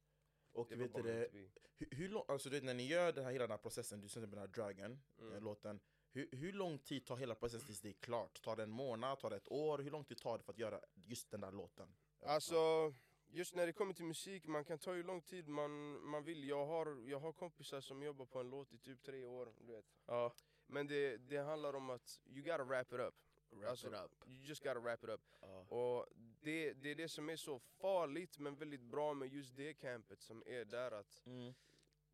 och 0.51 0.67
det 0.69 0.75
vet 0.75 0.93
du 0.95 1.01
det, 1.01 1.29
hur, 1.77 1.87
hur 1.91 2.09
lång, 2.09 2.23
alltså 2.27 2.49
du 2.49 2.55
vet, 2.55 2.63
när 2.63 2.73
ni 2.73 2.87
gör 2.87 3.11
den 3.13 3.23
här, 3.25 3.31
hela 3.31 3.43
den 3.43 3.51
här 3.51 3.57
processen, 3.57 4.01
du 4.01 4.07
sätter 4.07 4.27
den 4.27 4.39
här 4.39 4.47
Dragon, 4.47 4.99
Mm. 5.19 5.33
eh, 5.33 5.41
låten, 5.41 5.79
hur, 6.11 6.29
hur 6.31 6.53
lång 6.53 6.79
tid 6.79 7.05
tar 7.05 7.15
hela 7.17 7.35
processen 7.35 7.65
tills 7.65 7.81
det 7.81 7.89
är 7.89 7.93
klart? 7.93 8.41
Tar 8.41 8.55
det 8.55 8.63
en 8.63 8.69
månad, 8.71 9.19
tar 9.19 9.29
det 9.29 9.35
ett 9.35 9.51
år? 9.51 9.79
Hur 9.79 9.91
lång 9.91 10.05
tid 10.05 10.17
tar 10.17 10.37
det 10.37 10.43
för 10.43 10.51
att 10.53 10.57
göra 10.59 10.81
just 10.93 11.31
den 11.31 11.41
där 11.41 11.51
låten? 11.51 11.95
Alltså, 12.25 12.93
just 13.35 13.55
när 13.55 13.65
det 13.65 13.73
kommer 13.73 13.93
till 13.93 14.05
musik, 14.05 14.47
man 14.47 14.65
kan 14.65 14.79
ta 14.79 14.91
hur 14.91 15.03
lång 15.03 15.21
tid 15.21 15.47
man, 15.47 15.71
man 16.09 16.23
vill. 16.23 16.47
Jag 16.47 16.65
har, 16.65 17.01
jag 17.09 17.19
har 17.19 17.33
kompisar 17.33 17.81
som 17.81 18.03
jobbar 18.03 18.25
på 18.25 18.39
en 18.39 18.49
låt 18.49 18.73
i 18.73 18.77
typ 18.77 19.03
tre 19.03 19.23
år, 19.25 19.53
du 19.59 19.65
vet. 19.65 19.85
Ja. 20.05 20.33
Men 20.67 20.87
det, 20.87 21.17
det 21.17 21.37
handlar 21.37 21.73
om 21.75 21.89
att 21.89 22.19
you 22.25 22.41
gotta 22.41 22.63
wrap 22.63 22.87
it 22.93 22.99
up. 22.99 23.15
Wrap 23.49 23.69
Alltså, 23.69 23.87
it 23.87 23.93
up. 23.93 24.27
You 24.27 24.43
just 24.43 24.63
gotta 24.63 24.79
wrap 24.79 25.03
it 25.03 25.09
up. 25.09 25.21
Ja. 25.41 25.59
Och 25.69 26.05
det, 26.41 26.73
det 26.73 26.91
är 26.91 26.95
det 26.95 27.09
som 27.09 27.29
är 27.29 27.35
så 27.35 27.59
farligt 27.59 28.39
men 28.39 28.55
väldigt 28.55 28.81
bra 28.81 29.13
med 29.13 29.27
just 29.33 29.55
det 29.55 29.73
campet 29.73 30.21
som 30.21 30.43
är 30.45 30.65
där 30.65 30.91
att 30.91 31.21
Mm. 31.25 31.53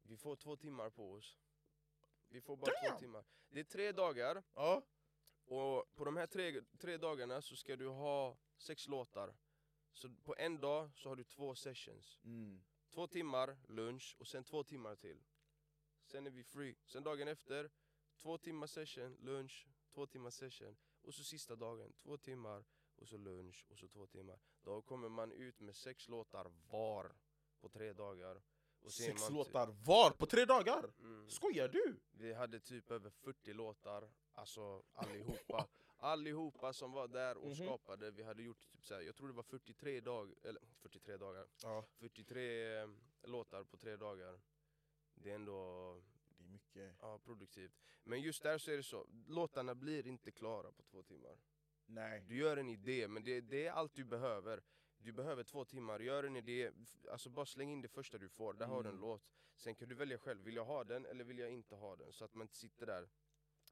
vi 0.03 0.17
får 0.17 0.36
två 0.36 0.55
timmar 0.55 0.89
på 0.89 1.12
oss. 1.12 1.38
Vi 2.29 2.41
får 2.41 2.55
bara 2.57 2.71
två 2.81 2.88
Damn! 2.88 2.99
timmar. 2.99 3.23
Det 3.49 3.60
är 3.60 3.63
tre 3.63 3.91
dagar 3.91 4.43
Ja. 4.53 4.81
och 5.45 5.95
på 5.95 6.05
de 6.05 6.17
här 6.17 6.27
tre, 6.27 6.62
tre 6.79 6.97
dagarna 6.97 7.41
så 7.41 7.55
ska 7.55 7.75
du 7.75 7.88
ha 7.88 8.38
sex 8.57 8.88
låtar. 8.88 9.34
Så 9.93 10.10
på 10.23 10.36
en 10.38 10.60
dag 10.60 10.91
så 10.95 11.10
har 11.10 11.15
du 11.15 11.23
två 11.23 11.56
sessions. 11.56 12.19
Mm. 12.23 12.62
Två 12.93 13.08
timmar 13.08 13.58
lunch 13.67 14.15
och 14.19 14.27
sen 14.27 14.43
två 14.43 14.63
timmar 14.63 14.95
till. 14.95 15.23
Sen 16.04 16.27
är 16.27 16.32
vi 16.32 16.43
free. 16.43 16.75
Sen 16.86 17.04
dagen 17.04 17.27
efter, 17.27 17.71
två 18.17 18.38
timmar 18.38 18.67
session, 18.67 19.17
lunch, 19.19 19.67
två 19.93 20.06
timmar 20.06 20.30
session. 20.30 20.77
Och 21.01 21.13
så 21.13 21.23
sista 21.23 21.56
dagen, 21.56 21.93
två 22.04 22.17
timmar 22.17 22.65
och 22.95 23.08
så 23.08 23.17
lunch 23.17 23.65
och 23.69 23.77
så 23.77 23.88
två 23.88 24.06
timmar. 24.06 24.39
Då 24.62 24.82
kommer 24.82 25.10
man 25.10 25.32
ut 25.32 25.60
med 25.60 25.75
sex 25.75 26.08
låtar 26.08 26.51
var 26.69 27.15
på 27.60 27.69
tre 27.69 27.93
dagar. 27.93 28.41
Och 28.82 28.93
Sex 28.93 29.30
låtar 29.30 29.67
var 29.67 30.12
på 30.12 30.25
tre 30.25 30.45
dagar? 30.45 30.91
Mm. 30.99 31.30
Skojar 31.30 31.67
du? 31.67 31.99
Vi 32.12 32.34
hade 32.34 32.60
typ 32.60 32.91
över 32.91 33.10
40 33.10 33.54
låtar, 33.54 34.12
alltså 34.34 34.84
allihopa. 34.93 35.67
allihopa 36.01 36.73
som 36.73 36.91
var 36.91 37.07
där 37.07 37.37
och 37.37 37.45
Mhm. 37.47 37.55
skapade. 37.55 38.11
Vi 38.11 38.23
hade 38.23 38.43
gjort 38.43 38.71
typ 38.71 38.85
såhär, 38.85 39.01
jag 39.01 39.15
tror 39.15 39.27
det 39.27 39.33
var 39.33 39.43
43 39.43 39.99
dagar, 40.01 40.35
eller 40.43 40.61
43 40.81 41.17
dagar. 41.17 41.47
Ja. 41.63 41.85
43 41.97 42.75
eh, 42.81 42.89
låtar 43.23 43.63
på 43.63 43.77
tre 43.77 43.95
dagar. 43.97 44.39
Det 45.15 45.31
är 45.31 45.35
ändå 45.35 46.01
Det 46.37 46.43
är 46.43 46.47
mycket. 46.47 46.95
ja, 47.01 47.19
produktivt. 47.19 47.73
Men 48.03 48.21
just 48.21 48.43
där 48.43 48.57
så 48.57 48.71
är 48.71 48.77
det 48.77 48.83
så, 48.83 49.07
låtarna 49.27 49.75
blir 49.75 50.07
inte 50.07 50.31
klara 50.31 50.71
på 50.71 50.83
två 50.83 51.03
timmar. 51.03 51.37
Nej. 51.85 52.21
Du 52.27 52.35
gör 52.37 52.57
en 52.57 52.69
idé, 52.69 53.07
men 53.07 53.23
det, 53.23 53.41
det 53.41 53.67
är 53.67 53.71
allt 53.71 53.93
du 53.95 54.03
behöver. 54.05 54.63
Du 54.97 55.11
behöver 55.11 55.43
två 55.43 55.65
timmar, 55.65 55.99
gör 55.99 56.23
en 56.23 56.35
idé, 56.35 56.71
alltså 57.11 57.29
bara 57.29 57.45
släng 57.45 57.71
in 57.71 57.81
det 57.81 57.87
första 57.87 58.17
du 58.17 58.29
får, 58.29 58.53
där 58.53 58.65
har 58.65 58.83
du 58.83 58.89
en 58.89 58.95
Mm. 58.95 59.01
låt. 59.09 59.23
Sen 59.55 59.75
kan 59.75 59.89
du 59.89 59.95
välja 59.95 60.17
själv, 60.17 60.41
vill 60.43 60.55
jag 60.55 60.65
ha 60.65 60.83
den 60.83 61.05
eller 61.05 61.23
vill 61.23 61.39
jag 61.39 61.49
inte 61.51 61.75
ha 61.75 61.95
den? 61.95 62.11
Så 62.13 62.25
att 62.25 62.33
man 62.33 62.41
inte 62.45 62.55
sitter 62.55 62.85
där 62.85 63.09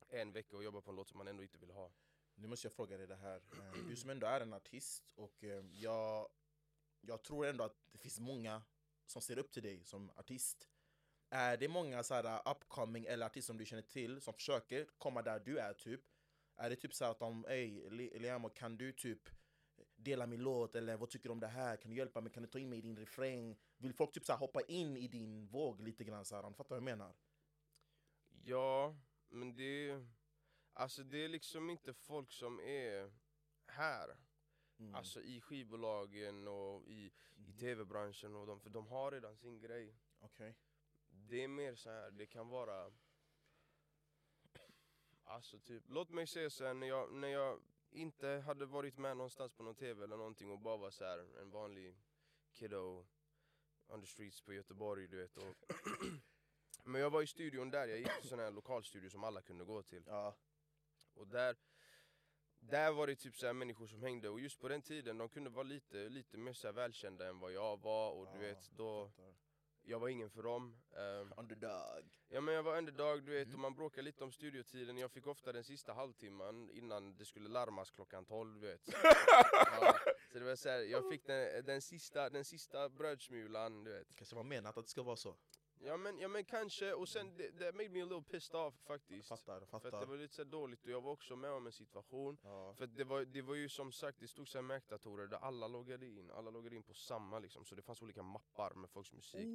en 0.07 0.31
vecka 0.31 0.57
och 0.57 0.63
jobbar 0.63 0.81
på 0.81 0.89
en 0.89 0.95
låt 0.95 1.07
som 1.07 1.17
man 1.17 1.27
ändå 1.27 1.43
inte 1.43 1.57
vill 1.57 1.71
ha. 1.71 1.91
Nu 2.39 2.47
måste 2.47 2.67
jag 2.67 2.73
fråga 2.73 2.97
dig 2.97 3.07
det 3.07 3.15
här. 3.15 3.41
Eh, 3.53 3.87
du 3.87 3.95
som 3.95 4.09
ändå 4.09 4.27
är 4.27 4.41
en 4.41 4.53
artist 4.53 5.11
och 5.15 5.43
eh, 5.43 5.65
jag, 5.71 6.27
jag 7.01 7.23
tror 7.23 7.47
ändå 7.47 7.63
att 7.63 7.77
det 7.91 7.97
finns 7.97 8.19
många 8.19 8.61
som 9.05 9.21
ser 9.21 9.37
upp 9.37 9.51
till 9.51 9.63
dig 9.63 9.83
som 9.83 10.09
artist. 10.09 10.69
Är 11.29 11.57
det 11.57 11.67
många 11.67 12.03
så 12.03 12.13
här 12.13 12.25
uh, 12.25 12.51
upcoming 12.51 13.05
eller 13.05 13.25
artister 13.25 13.47
som 13.47 13.57
du 13.57 13.65
känner 13.65 13.83
till 13.83 14.21
som 14.21 14.33
försöker 14.33 14.87
komma 14.97 15.21
där 15.21 15.39
du 15.39 15.59
är 15.59 15.73
typ? 15.73 16.01
Är 16.55 16.69
det 16.69 16.75
typ 16.75 16.93
så 16.93 17.03
här 17.03 17.11
att 17.11 17.19
de, 17.19 17.45
ey 17.45 17.89
Liamo 18.19 18.49
kan 18.49 18.77
du 18.77 18.91
typ 18.91 19.29
dela 19.95 20.27
min 20.27 20.43
låt 20.43 20.75
eller 20.75 20.97
vad 20.97 21.09
tycker 21.09 21.29
du 21.29 21.33
om 21.33 21.39
det 21.39 21.47
här? 21.47 21.77
Kan 21.77 21.91
du 21.91 21.97
hjälpa 21.97 22.21
mig? 22.21 22.31
Kan 22.31 22.43
du 22.43 22.49
ta 22.49 22.59
in 22.59 22.69
mig 22.69 22.79
i 22.79 22.81
din 22.81 22.97
refräng? 22.97 23.57
Vill 23.77 23.93
folk 23.93 24.11
typ 24.11 24.25
så 24.25 24.31
här 24.31 24.39
hoppa 24.39 24.61
in 24.61 24.97
i 24.97 25.07
din 25.07 25.47
våg 25.47 25.81
lite 25.81 26.03
grann 26.03 26.25
så 26.25 26.35
här? 26.35 26.41
fattar 26.41 26.63
du 26.63 26.63
vad 26.69 26.77
jag 26.77 26.97
menar? 26.97 27.13
Ja, 28.43 28.95
men 29.29 29.55
det, 29.55 30.05
alltså 30.79 31.03
det 31.03 31.23
är 31.23 31.27
liksom 31.27 31.69
inte 31.69 31.93
folk 31.93 32.31
som 32.31 32.59
är 32.59 33.11
här. 33.65 34.17
Mm. 34.79 34.95
Alltså 34.95 35.21
i 35.21 35.41
skivbolagen 35.41 36.47
och 36.47 36.87
i, 36.87 37.11
i 37.47 37.53
tv-branschen 37.59 38.35
och 38.35 38.47
de, 38.47 38.59
för 38.59 38.69
de 38.69 38.87
har 38.87 39.11
redan 39.11 39.37
sin 39.37 39.59
grej. 39.59 39.95
Okej. 40.19 40.55
Det 41.09 41.43
är 41.43 41.47
mer 41.47 41.75
så 41.75 41.89
här, 41.89 42.11
det 42.11 42.25
kan 42.25 42.49
vara... 42.49 42.91
Alltså 45.23 45.59
typ, 45.59 45.83
låt 45.87 46.09
mig 46.09 46.27
säga 46.27 46.49
så 46.49 46.65
här, 46.65 46.73
när 46.73 46.87
jag, 46.87 47.13
när 47.13 47.27
jag 47.27 47.61
inte 47.89 48.27
hade 48.27 48.65
varit 48.65 48.97
med 48.97 49.17
någonstans 49.17 49.53
på 49.53 49.63
någon 49.63 49.75
tv 49.75 50.03
eller 50.03 50.17
någonting 50.17 50.51
och 50.51 50.59
bara 50.59 50.77
var 50.77 50.89
så 50.89 51.05
här, 51.05 51.39
en 51.41 51.51
vanlig 51.51 51.97
kiddo 52.53 53.05
on 53.87 54.01
the 54.01 54.07
streets 54.07 54.41
på 54.41 54.53
Göteborg 54.53 55.07
du 55.07 55.17
vet. 55.17 55.37
Och 55.37 55.55
Men 56.83 57.01
jag 57.01 57.09
var 57.09 57.21
i 57.21 57.27
studion 57.27 57.69
där, 57.69 57.87
jag 57.87 57.99
gick 57.99 58.19
till 58.21 58.29
sån 58.29 58.39
här 58.39 58.51
lokalstudio 58.51 59.09
som 59.09 59.23
alla 59.23 59.41
kunde 59.41 59.65
gå 59.65 59.83
till. 59.83 60.03
Ja. 60.07 60.35
Och 61.19 61.27
där, 61.27 61.55
där 62.59 62.91
var 62.91 63.07
det 63.07 63.15
typ 63.15 63.35
så 63.37 63.53
människor 63.53 63.87
som 63.87 64.01
hängde 64.03 64.29
och 64.29 64.39
just 64.39 64.59
på 64.59 64.67
den 64.67 64.81
tiden 64.81 65.17
de 65.17 65.29
kunde 65.29 65.49
vara 65.49 65.63
lite, 65.63 66.09
lite 66.09 66.37
mer 66.37 66.53
så 66.53 66.71
välkända 66.71 67.27
än 67.27 67.39
vad 67.39 67.51
jag 67.51 67.81
var 67.81 68.11
och 68.11 68.27
du 68.33 68.39
vet 68.39 68.71
då, 68.71 69.11
jag 69.81 69.99
var 69.99 70.07
ingen 70.09 70.29
för 70.29 70.43
dem. 70.43 70.81
Ehm, 70.97 71.33
Underdog. 71.37 72.09
Ja 72.27 72.41
men 72.41 72.53
jag 72.53 72.63
var 72.63 72.77
underdog 72.77 73.23
du 73.23 73.31
vet 73.31 73.45
Mm. 73.47 73.55
och 73.55 73.59
man 73.61 73.75
bråkade 73.75 74.01
lite 74.01 74.23
om 74.23 74.31
studiotiden, 74.31 74.97
jag 74.97 75.11
fick 75.11 75.27
ofta 75.27 75.51
den 75.51 75.63
sista 75.63 75.93
halvtimman 75.93 76.69
innan 76.69 77.15
det 77.15 77.25
skulle 77.25 77.49
larmas 77.49 77.91
klockan 77.91 78.25
12 78.25 78.61
du 78.61 78.67
vet. 78.67 78.81
ja, 79.81 79.95
så 80.31 80.39
det 80.39 80.45
var 80.45 80.55
så 80.55 80.69
här, 80.69 80.79
jag 80.79 81.09
fick 81.09 81.25
den, 81.25 81.65
den, 81.65 81.81
sista, 81.81 82.29
den 82.29 82.45
sista 82.45 82.89
brödsmulan 82.89 83.83
du 83.83 83.91
vet. 83.91 84.15
kanske 84.15 84.35
var 84.35 84.43
menat 84.43 84.77
att 84.77 84.85
det 84.85 84.91
ska 84.91 85.03
vara 85.03 85.15
så. 85.15 85.35
Ja 85.81 85.97
men, 85.97 86.19
ja, 86.19 86.27
men 86.27 86.43
kanske, 86.45 86.93
och 86.93 87.09
sen 87.09 87.37
det, 87.37 87.49
det 87.59 87.71
made 87.75 87.89
me 87.89 88.01
a 88.01 88.05
little 88.05 88.21
pissed 88.21 88.55
off 88.55 88.73
faktiskt. 88.87 89.27
Fattar, 89.27 89.59
För 89.65 89.77
att 89.77 89.83
det 89.83 89.91
fattar. 89.91 90.05
var 90.05 90.17
lite 90.17 90.35
så 90.35 90.43
dåligt 90.43 90.85
och 90.85 90.91
jag 90.91 91.01
var 91.01 91.11
också 91.11 91.35
med 91.35 91.51
om 91.51 91.65
en 91.65 91.71
situation 91.71 92.37
Ja. 92.43 92.73
För 92.77 92.83
att 92.83 92.95
det 92.97 93.03
var, 93.03 93.25
det 93.25 93.41
var 93.41 93.55
ju 93.55 93.69
som 93.69 93.91
sagt, 93.91 94.19
det 94.19 94.27
stod 94.27 94.47
så 94.47 94.57
här 94.57 94.63
Mac-datorer 94.63 95.27
där 95.27 95.37
alla 95.37 95.67
loggade 95.67 96.05
in, 96.05 96.31
alla 96.31 96.49
loggade 96.49 96.75
in 96.75 96.83
på 96.83 96.93
samma 96.93 97.39
liksom 97.39 97.65
Så 97.65 97.75
det 97.75 97.81
fanns 97.81 98.01
olika 98.01 98.23
mappar 98.23 98.73
med 98.73 98.89
folks 98.89 99.11
musik 99.13 99.47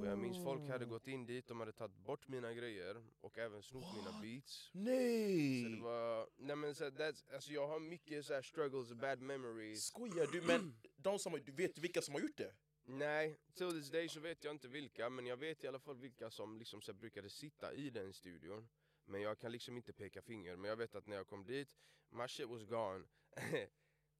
Och 0.00 0.06
jag 0.06 0.18
minns 0.18 0.44
folk 0.44 0.68
hade 0.68 0.84
gått 0.84 1.06
in 1.08 1.26
dit, 1.26 1.46
de 1.46 1.60
hade 1.60 1.72
tagit 1.72 1.96
bort 1.96 2.28
mina 2.28 2.52
grejer 2.52 3.04
och 3.20 3.38
även 3.38 3.62
snott 3.62 3.94
mina 3.96 4.20
beats 4.22 4.70
Nej! 4.72 5.62
Så 5.62 5.68
det 5.68 5.82
var, 5.82 6.28
nej 6.36 6.56
men 6.56 6.74
så, 6.74 6.84
that's, 6.84 7.34
alltså 7.34 7.52
jag 7.52 7.68
har 7.68 7.80
mycket 7.80 8.26
så 8.26 8.42
struggles, 8.42 8.92
bad 8.92 9.20
memories 9.20 9.84
Skojar 9.86 10.26
du? 10.32 10.42
Men 10.42 10.74
de 10.96 11.18
som, 11.18 11.32
har- 11.32 11.38
du 11.40 11.52
vet 11.52 11.78
vilka 11.78 12.02
som 12.02 12.14
har 12.14 12.20
gjort 12.20 12.36
det? 12.36 12.54
Nej, 12.86 13.38
till 13.54 13.70
this 13.70 13.90
day 13.90 14.08
så 14.08 14.20
vet 14.20 14.44
jag 14.44 14.54
inte 14.54 14.68
vilka, 14.68 15.10
men 15.10 15.26
jag 15.26 15.36
vet 15.36 15.64
i 15.64 15.68
alla 15.68 15.78
fall 15.78 15.96
vilka 15.96 16.30
som 16.30 16.58
liksom 16.58 16.82
så 16.82 16.92
brukade 16.92 17.30
sitta 17.30 17.72
i 17.74 17.90
den 17.90 18.12
studion 18.12 18.68
Men 19.04 19.20
jag 19.20 19.38
kan 19.38 19.52
liksom 19.52 19.76
inte 19.76 19.92
peka 19.92 20.22
finger, 20.22 20.56
men 20.56 20.68
jag 20.68 20.76
vet 20.76 20.94
att 20.94 21.06
när 21.06 21.16
jag 21.16 21.26
kom 21.26 21.44
dit, 21.44 21.76
my 22.08 22.28
shit 22.28 22.48
was 22.48 22.62
gone 22.62 23.04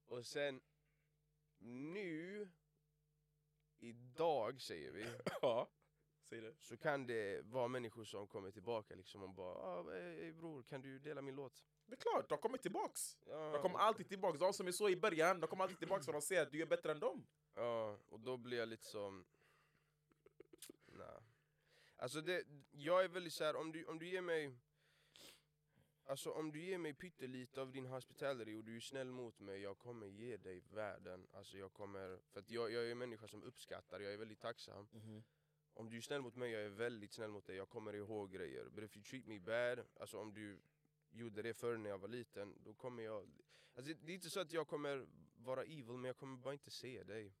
Och 0.05 0.25
sen 0.25 0.61
nu, 1.57 2.49
idag 3.77 4.61
säger 4.61 4.91
vi, 4.91 5.05
Ja, 5.41 5.69
säg 6.23 6.41
det. 6.41 6.55
så 6.59 6.77
kan 6.77 7.07
det 7.07 7.45
vara 7.45 7.67
människor 7.67 8.03
som 8.05 8.27
kommer 8.27 8.51
tillbaka 8.51 8.95
liksom 8.95 9.23
och 9.23 9.29
bara 9.29 9.55
ah, 9.55 9.93
ey, 9.93 10.31
bror 10.33 10.63
kan 10.63 10.81
du 10.81 10.99
dela 10.99 11.21
min 11.21 11.35
låt? 11.35 11.63
Det 11.87 11.93
är 11.93 11.97
klart, 11.97 12.29
de 12.29 12.37
kommer 12.37 12.57
tillbaks. 12.57 13.17
Ja, 13.25 13.51
De 13.51 13.61
kommer 13.61 13.79
alltid 13.79 14.09
tillbaks. 14.09 14.39
De 14.39 14.53
som 14.53 14.67
är 14.67 14.71
så 14.71 14.89
i 14.89 14.95
början, 14.95 15.39
de 15.39 15.47
kommer 15.47 15.63
alltid 15.63 15.79
tillbaks 15.79 16.05
för 16.05 16.13
de 16.13 16.21
ser 16.21 16.41
att 16.41 16.51
du 16.51 16.61
är 16.61 16.65
bättre 16.65 16.91
än 16.91 16.99
dem. 16.99 17.27
Ja, 17.53 17.99
och 18.09 18.19
då 18.19 18.37
blir 18.37 18.57
jag 18.57 18.67
lite 18.67 18.85
som... 18.85 19.25
Nej. 20.85 21.19
Alltså 21.97 22.21
det, 22.21 22.43
jag 22.71 23.03
är 23.03 23.09
väldigt 23.09 23.33
såhär, 23.33 23.55
om 23.55 23.71
du, 23.71 23.85
om 23.85 23.99
du 23.99 24.07
ger 24.07 24.21
mig... 24.21 24.55
Alltså 26.07 26.31
om 26.31 26.51
du 26.51 26.61
ger 26.61 26.77
mig 26.77 26.93
pyttelite 26.93 27.61
av 27.61 27.71
din 27.71 27.85
hospitality 27.85 28.55
och 28.55 28.63
du 28.63 28.75
är 28.75 28.79
snäll 28.79 29.11
mot 29.11 29.39
mig, 29.39 29.61
jag 29.61 29.77
kommer 29.77 30.07
ge 30.07 30.37
dig 30.37 30.63
världen. 30.71 31.27
Alltså 31.33 31.57
jag 31.57 31.73
kommer, 31.73 32.19
för 32.31 32.39
att 32.39 32.49
jag, 32.49 32.71
jag 32.71 32.87
är 32.87 32.91
en 32.91 32.97
människa 32.97 33.27
som 33.27 33.43
uppskattar, 33.43 33.99
jag 33.99 34.13
är 34.13 34.17
väldigt 34.17 34.41
tacksam. 34.41 34.87
Om 35.73 35.89
du 35.89 35.97
är 35.97 36.01
snäll 36.01 36.21
mot 36.21 36.35
mig, 36.35 36.51
jag 36.51 36.61
är 36.61 36.69
väldigt 36.69 37.13
snäll 37.13 37.31
mot 37.31 37.45
dig, 37.45 37.55
jag 37.55 37.69
kommer 37.69 37.93
ihåg 37.93 38.31
grejer. 38.31 38.69
But 38.69 38.83
if 38.83 38.97
you 38.97 39.03
treat 39.03 39.25
me 39.25 39.39
bad, 39.39 39.85
alltså 39.99 40.19
om 40.19 40.33
du 40.33 40.59
gjorde 41.15 41.41
det 41.41 41.53
förr 41.53 41.77
när 41.77 41.89
jag 41.89 41.97
var 41.97 42.07
liten, 42.07 42.55
då 42.63 42.73
kommer 42.73 43.03
jag... 43.03 43.27
Alltså 43.75 43.93
det, 44.01 44.11
är 44.11 44.15
inte 44.15 44.29
så 44.29 44.39
att 44.39 44.53
jag 44.53 44.67
kommer 44.67 45.07
vara 45.35 45.63
evil, 45.63 45.97
men 45.97 46.03
jag 46.03 46.17
kommer 46.17 46.37
bara 46.37 46.53
inte 46.53 46.71
se 46.71 47.03
dig. 47.03 47.33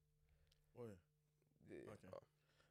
Oj. 0.73 0.99
Det, 1.57 1.81
Okej. 1.81 2.09
ja. 2.11 2.21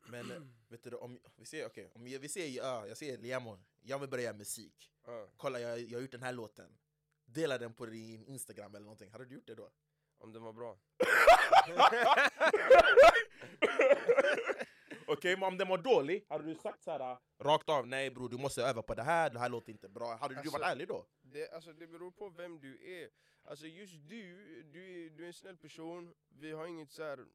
Men 0.06 0.30
eh, 0.30 0.42
vet 0.68 0.82
du, 0.82 0.96
om 0.96 1.20
vi 1.36 1.44
ser, 1.44 1.66
okej, 1.66 1.90
om 1.94 2.08
jag, 2.08 2.20
vi 2.20 2.28
ser, 2.28 2.46
ja, 2.46 2.86
jag 2.86 2.96
ser 2.96 3.18
Liamo, 3.18 3.58
jag 3.82 3.98
vill 3.98 4.08
börja 4.08 4.24
göra 4.24 4.36
musik. 4.36 4.92
Ja. 5.06 5.28
Kolla, 5.36 5.60
jag, 5.60 5.80
jag 5.80 5.96
har 5.96 6.02
gjort 6.02 6.12
den 6.12 6.22
här 6.22 6.32
låten. 6.32 6.78
Dela 7.24 7.58
den 7.58 7.74
på 7.74 7.86
din 7.86 8.24
Instagram 8.24 8.74
eller 8.74 8.84
någonting. 8.84 9.10
Hade 9.10 9.24
du 9.24 9.34
gjort 9.34 9.46
det 9.46 9.54
då? 9.54 9.70
Om 10.18 10.32
den 10.32 10.42
var 10.42 10.52
bra. 10.52 10.78
Okej, 15.18 15.36
men 15.36 15.42
om 15.48 15.58
den 15.58 15.68
var 15.68 15.78
dålig, 15.78 16.24
hade 16.28 16.44
du 16.44 16.54
sagt 16.54 16.82
så 16.82 16.90
här 16.90 17.18
rakt 17.38 17.68
av 17.68 17.86
nej 17.86 18.10
bror, 18.10 18.28
du 18.28 18.38
måste 18.38 18.62
öva 18.62 18.82
på 18.82 18.94
det 18.94 19.02
här, 19.02 19.30
det 19.30 19.38
här 19.38 19.48
låter 19.48 19.72
inte 19.72 19.88
bra. 19.88 20.16
Hade 20.16 20.34
du 20.34 20.38
Alltså- 20.40 20.52
varit 20.58 20.66
ärlig 20.72 20.88
då? 20.88 21.06
Det, 21.22 21.50
alltså, 21.52 21.72
det 21.72 21.86
beror 21.86 22.10
på 22.10 22.28
vem 22.28 22.60
du 22.60 23.02
är. 23.02 23.10
Alltså 23.42 23.66
just 23.66 23.94
du, 24.08 24.62
du 24.62 25.06
är, 25.06 25.10
du 25.10 25.22
är 25.22 25.26
en 25.26 25.32
snäll 25.32 25.56
person. 25.56 26.14
Vi 26.28 26.52
har 26.52 26.66
inget 26.66 26.90
så 26.92 27.02
här, 27.02 27.26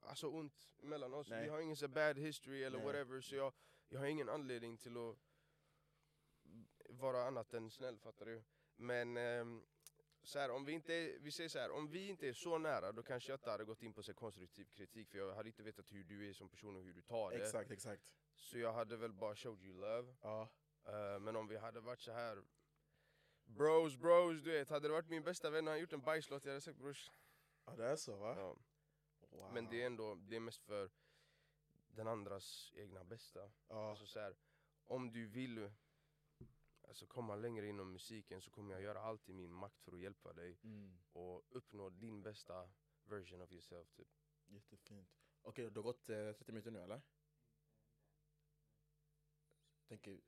alltså 0.00 0.28
ont 0.28 0.74
mellan 0.82 1.14
oss. 1.14 1.30
Nej. 1.30 1.42
Vi 1.42 1.48
har 1.48 1.60
ingen 1.60 1.76
så 1.76 1.88
bad 1.88 2.18
history 2.18 2.62
eller 2.62 2.78
Nej. 2.78 2.86
whatever. 2.86 3.20
Så 3.20 3.34
jag, 3.36 3.52
jag 3.88 3.98
har 4.00 4.06
ingen 4.06 4.28
anledning 4.28 4.76
till 4.76 4.96
att 4.96 5.16
vara 6.88 7.22
annat 7.26 7.54
än 7.54 7.70
snäll, 7.70 7.98
fattar 7.98 8.26
du? 8.26 8.42
Men 8.76 9.16
ehm, 9.16 9.62
så 10.22 10.38
här, 10.38 10.50
om 10.50 10.64
vi 10.64 10.72
inte 10.72 10.94
är, 10.94 11.18
vi 11.18 11.30
säger 11.30 11.48
så 11.48 11.58
här, 11.58 11.70
om 11.70 11.88
vi 11.88 12.08
inte 12.08 12.28
är 12.28 12.32
så 12.32 12.58
nära 12.58 12.92
då 12.92 13.02
kanske 13.02 13.32
jag 13.32 13.36
inte 13.36 13.50
hade 13.50 13.64
gått 13.64 13.82
in 13.82 13.92
på 13.92 14.02
så 14.02 14.14
konstruktiv 14.14 14.64
kritik 14.64 15.08
för 15.08 15.18
jag 15.18 15.34
hade 15.34 15.48
inte 15.48 15.62
vetat 15.62 15.92
hur 15.92 16.04
du 16.04 16.28
är 16.28 16.32
som 16.32 16.48
person 16.48 16.76
och 16.76 16.82
hur 16.82 16.94
du 16.94 17.02
tar 17.02 17.30
det. 17.30 17.36
Exakt, 17.36 17.70
exakt. 17.70 18.12
Så 18.36 18.58
jag 18.58 18.72
hade 18.72 18.96
väl 18.96 19.12
bara 19.12 19.36
showed 19.36 19.62
you 19.62 19.80
love. 19.80 20.14
Ja. 20.22 20.48
Eh, 20.84 21.18
men 21.20 21.36
om 21.36 21.48
vi 21.48 21.56
hade 21.56 21.80
varit 21.80 22.00
så 22.00 22.12
här 22.12 22.42
Bros, 23.48 23.96
bros, 23.96 24.42
du 24.42 24.50
vet. 24.52 24.70
Hade 24.70 24.88
det 24.88 24.92
varit 24.92 25.08
min 25.08 25.22
bästa 25.22 25.50
vän 25.50 25.66
och 25.66 25.72
han 25.72 25.80
gjort 25.80 25.92
en 25.92 26.00
bajslåt, 26.00 26.44
jag 26.44 26.52
hade 26.52 26.60
sagt 26.60 26.78
brors. 26.78 27.10
ja, 27.64 27.76
det 27.76 27.86
är 27.86 27.96
så 27.96 28.16
va? 28.16 28.34
Ja. 28.36 28.56
Wow. 29.30 29.52
Men 29.52 29.68
det 29.70 29.82
är 29.82 29.86
ändå, 29.86 30.14
det 30.14 30.36
är 30.36 30.40
mest 30.40 30.62
för 30.64 30.90
den 31.88 32.08
andras 32.08 32.72
egna 32.76 33.04
bästa. 33.04 33.50
Ja. 33.68 33.90
Alltså 33.90 34.06
så 34.06 34.20
här, 34.20 34.36
om 34.86 35.12
du 35.12 35.26
vill 35.26 35.70
alltså 36.88 37.06
komma 37.06 37.36
längre 37.36 37.66
inom 37.66 37.92
musiken 37.92 38.40
så 38.40 38.50
kommer 38.50 38.72
jag 38.72 38.82
göra 38.82 39.00
allt 39.00 39.28
i 39.28 39.32
min 39.32 39.52
makt 39.52 39.80
för 39.82 39.92
att 39.92 39.98
hjälpa 39.98 40.32
dig 40.32 40.58
Mm. 40.62 40.98
och 41.12 41.44
uppnå 41.50 41.90
din 41.90 42.22
bästa 42.22 42.70
version 43.04 43.40
of 43.40 43.52
yourself 43.52 43.90
typ. 43.92 44.08
Jättefint. 44.46 45.08
Okej, 45.42 45.70
det 45.70 45.80
har 45.80 45.82
gått 45.82 46.08
eh, 46.08 46.32
30 46.32 46.52
minuter 46.52 46.70
nu 46.70 46.82
eller? 46.82 47.02
Tänker... 49.88 50.20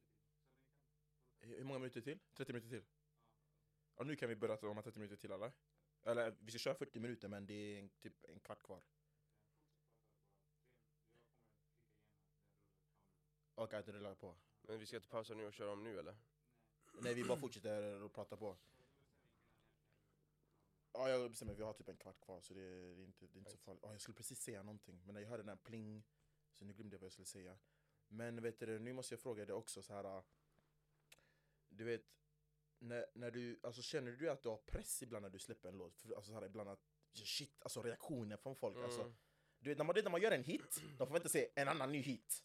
Hur 1.40 1.64
många 1.64 1.79
minuter 1.79 2.01
till? 2.01 2.18
30 2.35 2.53
minuter 2.53 2.68
till? 2.68 2.85
Ja, 3.96 4.05
nu 4.05 4.16
kan 4.16 4.29
vi 4.29 4.37
börja 4.37 4.57
om 4.57 4.83
30 4.83 4.99
minuter 4.99 5.16
till 5.16 5.31
eller? 5.33 5.53
Eller 6.03 6.37
vi 6.40 6.51
ska 6.51 6.59
köra 6.59 6.75
40 6.75 7.01
minuter 7.01 7.29
men 7.29 7.46
det 7.46 7.55
är 7.55 7.79
en, 7.79 7.90
typ 7.90 8.25
en 8.25 8.40
kvart 8.40 8.62
kvar. 8.62 8.83
Okej, 13.55 13.79
att 13.79 13.87
det 13.87 13.92
rullar 13.92 14.14
på. 14.14 14.37
Men 14.62 14.79
vi 14.79 14.87
ska 14.87 14.96
inte 14.96 15.09
pausa 15.09 15.35
nu 15.35 15.46
och 15.46 15.53
köra 15.53 15.73
om 15.73 15.83
nu 15.83 15.99
eller? 15.99 16.16
Nej, 16.92 17.14
vi 17.14 17.24
bara 17.24 17.38
fortsätter 17.38 18.05
att 18.07 18.12
prata 18.12 18.37
på. 18.37 18.57
Ja, 20.92 21.09
jag 21.11 21.31
bestämmer. 21.31 21.55
Vi 21.55 21.62
har 21.62 21.72
typ 21.72 21.88
en 21.88 21.96
kvart 21.96 22.20
kvar 22.20 22.40
så 22.40 22.55
det 22.55 22.61
är, 22.62 22.94
det 22.96 23.03
är 23.03 23.05
inte, 23.07 23.26
det 23.26 23.37
är 23.37 23.38
inte 23.38 23.50
så 23.50 23.57
farligt. 23.59 23.83
Ja, 23.87 23.92
jag 23.92 24.00
skulle 24.00 24.16
precis 24.16 24.40
säga 24.42 24.62
någonting, 24.62 25.03
men 25.07 25.22
jag 25.22 25.29
hörde 25.29 25.42
den 25.42 25.48
här 25.48 25.57
pling, 25.57 26.03
så 26.53 26.64
nu 26.64 26.72
glömde 26.72 26.94
jag 26.96 27.00
vad 27.00 27.05
jag 27.07 27.12
skulle 27.12 27.26
säga. 27.26 27.59
Men 28.09 28.42
vet 28.42 28.59
du, 28.59 28.79
nu 28.79 28.92
måste 28.92 29.14
jag 29.14 29.20
fråga 29.20 29.44
dig 29.46 29.55
också 29.55 29.83
så 29.83 29.92
här. 29.94 30.05
äh, 30.05 30.22
Du 31.68 31.85
vet, 31.85 32.03
när, 32.79 33.07
när 33.14 33.31
du, 33.31 33.61
alltså 33.62 33.83
känner 33.83 34.12
du 34.12 34.31
att 34.31 34.42
du 34.42 34.48
har 34.48 34.57
press 34.57 35.03
ibland 35.03 35.22
när 35.22 35.31
du 35.31 35.38
släpper 35.38 35.68
en 35.68 35.79
låt? 35.79 35.98
För, 36.00 36.14
alltså 36.14 36.33
så 36.33 36.35
här, 36.40 36.46
ibland 36.46 36.68
att, 36.68 36.85
shit, 37.12 37.62
alltså 37.62 37.83
reaktioner 37.83 38.37
från 38.37 38.57
folk. 38.57 38.76
Alltså, 38.79 39.00
Mm. 39.00 39.14
du 39.59 39.70
vet, 39.70 39.79
när 39.79 39.85
man, 39.85 39.96
när 40.05 40.11
man 40.11 40.22
gör 40.22 40.31
en 40.31 40.44
hit, 40.44 40.81
de 40.98 41.09
får 41.09 41.16
inte 41.16 41.29
se 41.29 41.48
en 41.57 41.68
annan 41.68 41.92
ny 41.92 42.00
hit. 42.03 42.44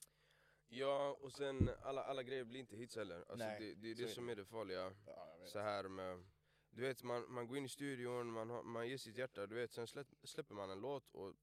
Ja, 0.67 1.17
och 1.21 1.31
sen 1.31 1.69
alla, 1.81 2.03
alla 2.03 2.23
grejer 2.23 2.43
blir 2.43 2.59
inte 2.59 2.75
hits 2.75 2.95
heller. 2.95 3.17
Alltså 3.17 3.35
Nej, 3.35 3.59
det, 3.59 3.73
det 3.75 3.91
är 3.91 3.95
det 3.95 4.13
som 4.13 4.29
är 4.29 4.35
det 4.35 4.45
farliga. 4.45 4.93
Ja, 5.05 5.37
så 5.45 5.59
här 5.59 5.87
med 5.87 6.25
Du 6.69 6.81
vet 6.81 7.03
man, 7.03 7.31
man 7.31 7.47
går 7.47 7.57
in 7.57 7.65
i 7.65 7.69
studion, 7.69 8.31
man, 8.31 8.49
har, 8.49 8.63
man 8.63 8.89
ger 8.89 8.97
sitt 8.97 9.17
hjärta, 9.17 9.47
du 9.47 9.55
vet 9.55 9.71
sen 9.71 9.87
släpp, 9.87 10.07
släpper 10.23 10.55
man 10.55 10.69
en 10.69 10.79
låt 10.79 11.11
och 11.11 11.33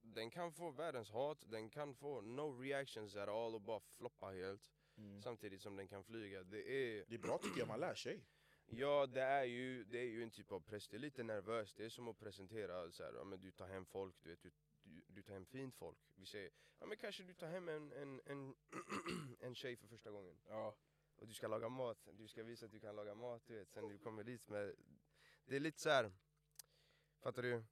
den 0.00 0.30
kan 0.30 0.52
få 0.52 0.70
världens 0.70 1.10
hat, 1.10 1.38
den 1.46 1.70
kan 1.70 1.94
få 1.94 2.20
no 2.20 2.60
reactions 2.60 3.16
at 3.16 3.28
all 3.28 3.54
och 3.54 3.60
bara 3.60 3.80
floppa 3.80 4.26
helt 4.26 4.72
Mm. 4.98 5.22
Samtidigt 5.22 5.62
som 5.62 5.76
den 5.76 5.88
kan 5.88 6.04
flyga, 6.04 6.42
det 6.42 6.70
är 6.70 7.04
Det 7.08 7.14
är 7.14 7.18
bra 7.18 7.38
tycker 7.38 7.58
jag, 7.58 7.68
man 7.68 7.80
lär 7.80 7.94
sig. 7.94 8.24
Ja 8.66 9.06
det 9.06 9.20
är 9.20 9.44
ju, 9.44 9.84
det 9.84 9.98
är 9.98 10.04
ju 10.04 10.22
en 10.22 10.30
typ 10.30 10.52
av 10.52 10.60
press, 10.60 10.88
det 10.88 10.96
är 10.96 10.98
lite 10.98 11.22
nervöst, 11.22 11.76
det 11.76 11.84
är 11.84 11.88
som 11.88 12.08
att 12.08 12.18
presentera 12.18 12.90
så 12.90 13.02
här, 13.02 13.12
ja, 13.14 13.24
men 13.24 13.40
du 13.40 13.50
tar 13.52 13.68
hem 13.68 13.86
folk, 13.86 14.16
du 14.22 14.30
vet 14.30 14.42
du, 14.42 14.50
du, 15.16 15.22
tar 15.22 15.34
hem 15.34 15.46
fint 15.46 15.74
folk 15.76 15.98
Vi 16.14 16.26
säger, 16.26 16.50
ja 16.78 16.86
men 16.86 16.96
kanske 16.96 17.22
du 17.22 17.34
tar 17.34 17.48
hem 17.48 17.68
en, 17.68 17.92
en, 17.92 18.20
en, 18.26 18.54
en 19.40 19.54
tjej 19.54 19.76
för 19.76 19.86
första 19.86 20.10
gången 20.10 20.36
Ja. 20.48 20.76
och 21.16 21.26
du 21.28 21.34
ska 21.34 21.48
laga 21.48 21.68
mat, 21.68 22.08
du 22.12 22.28
ska 22.28 22.42
visa 22.42 22.66
att 22.66 22.72
du 22.72 22.80
kan 22.80 22.96
laga 22.96 23.14
mat, 23.14 23.42
du 23.46 23.54
vet, 23.58 23.70
sen 23.72 23.88
du 23.88 23.98
kommer 23.98 24.24
dit 24.24 24.48
med... 24.48 24.74
Det 25.44 25.56
är 25.56 25.60
lite 25.60 25.80
så 25.80 25.90
här. 25.90 26.12
fattar 27.22 27.42
du? 27.42 27.64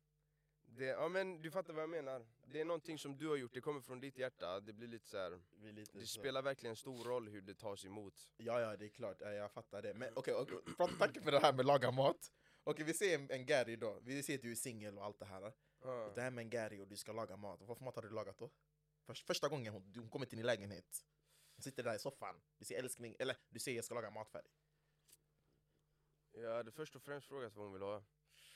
Det, 0.66 0.84
ja 0.84 1.08
men 1.08 1.42
du 1.42 1.50
fattar 1.50 1.72
vad 1.72 1.82
jag 1.82 1.90
menar. 1.90 2.26
Det 2.46 2.60
är 2.60 2.64
någonting 2.64 2.98
som 2.98 3.16
du 3.16 3.28
har 3.28 3.36
gjort, 3.36 3.54
det 3.54 3.60
kommer 3.60 3.80
från 3.80 4.00
ditt 4.00 4.18
hjärta, 4.18 4.60
det 4.60 4.72
blir 4.72 4.88
lite 4.88 5.08
så 5.08 5.18
här. 5.18 5.40
Lite 5.72 5.98
Det 5.98 6.06
så- 6.06 6.20
spelar 6.20 6.42
verkligen 6.42 6.76
stor 6.76 7.04
roll 7.04 7.28
hur 7.28 7.40
det 7.42 7.54
tas 7.54 7.84
emot. 7.84 8.28
Ja, 8.36 8.60
ja, 8.60 8.76
det 8.76 8.84
är 8.84 8.88
klart. 8.88 9.16
Ja, 9.20 9.30
Jag 9.32 9.52
fattar 9.52 9.82
det. 9.82 9.94
Men 9.94 10.12
okej, 10.16 10.34
okay, 10.34 10.56
okay. 10.56 10.88
tack 10.98 11.22
för 11.24 11.32
det 11.32 11.38
här 11.40 11.52
med 11.52 11.66
laga 11.66 11.90
mat. 11.90 12.32
Okej, 12.64 12.84
vi 12.84 12.94
ser 12.94 13.14
en, 13.14 13.30
en 13.30 13.46
Gary 13.46 13.76
då. 13.76 14.00
Vi 14.02 14.22
ser 14.22 14.34
att 14.34 14.42
du 14.42 14.50
är 14.50 14.54
singel 14.54 14.98
och 14.98 15.04
allt 15.04 15.18
det 15.18 15.24
här. 15.24 15.52
Ja. 15.84 16.12
Det 16.14 16.20
här 16.20 16.30
med 16.30 16.42
en 16.42 16.50
Gary 16.50 16.80
och 16.80 16.88
du 16.88 16.96
ska 16.96 17.12
laga 17.12 17.36
mat. 17.36 17.60
Vad 17.62 17.78
för 17.78 17.84
mat 17.84 17.94
har 17.94 18.02
du 18.02 18.10
lagat 18.10 18.38
då? 18.38 18.50
Först, 19.06 19.26
första 19.26 19.48
gången 19.48 19.72
hon, 19.72 19.92
hon 19.96 20.08
kommer 20.10 20.26
till 20.26 20.36
din 20.38 20.46
lägenhet. 20.46 21.04
Hon 21.56 21.62
sitter 21.62 21.82
där 21.82 21.94
i 21.94 21.98
soffan. 21.98 22.40
Du 22.58 22.64
säger 22.64 22.82
älskling, 22.82 23.16
eller 23.18 23.36
du 23.48 23.58
säger 23.58 23.78
jag 23.78 23.84
ska 23.84 23.94
laga 23.94 24.10
mat 24.10 24.30
för 24.30 24.42
dig. 24.42 24.52
Jag 26.32 26.54
hade 26.56 26.72
först 26.72 26.96
och 26.96 27.02
främst 27.02 27.28
frågat 27.28 27.54
vad 27.54 27.64
hon 27.64 27.72
vill 27.72 27.82
ha. 27.82 28.04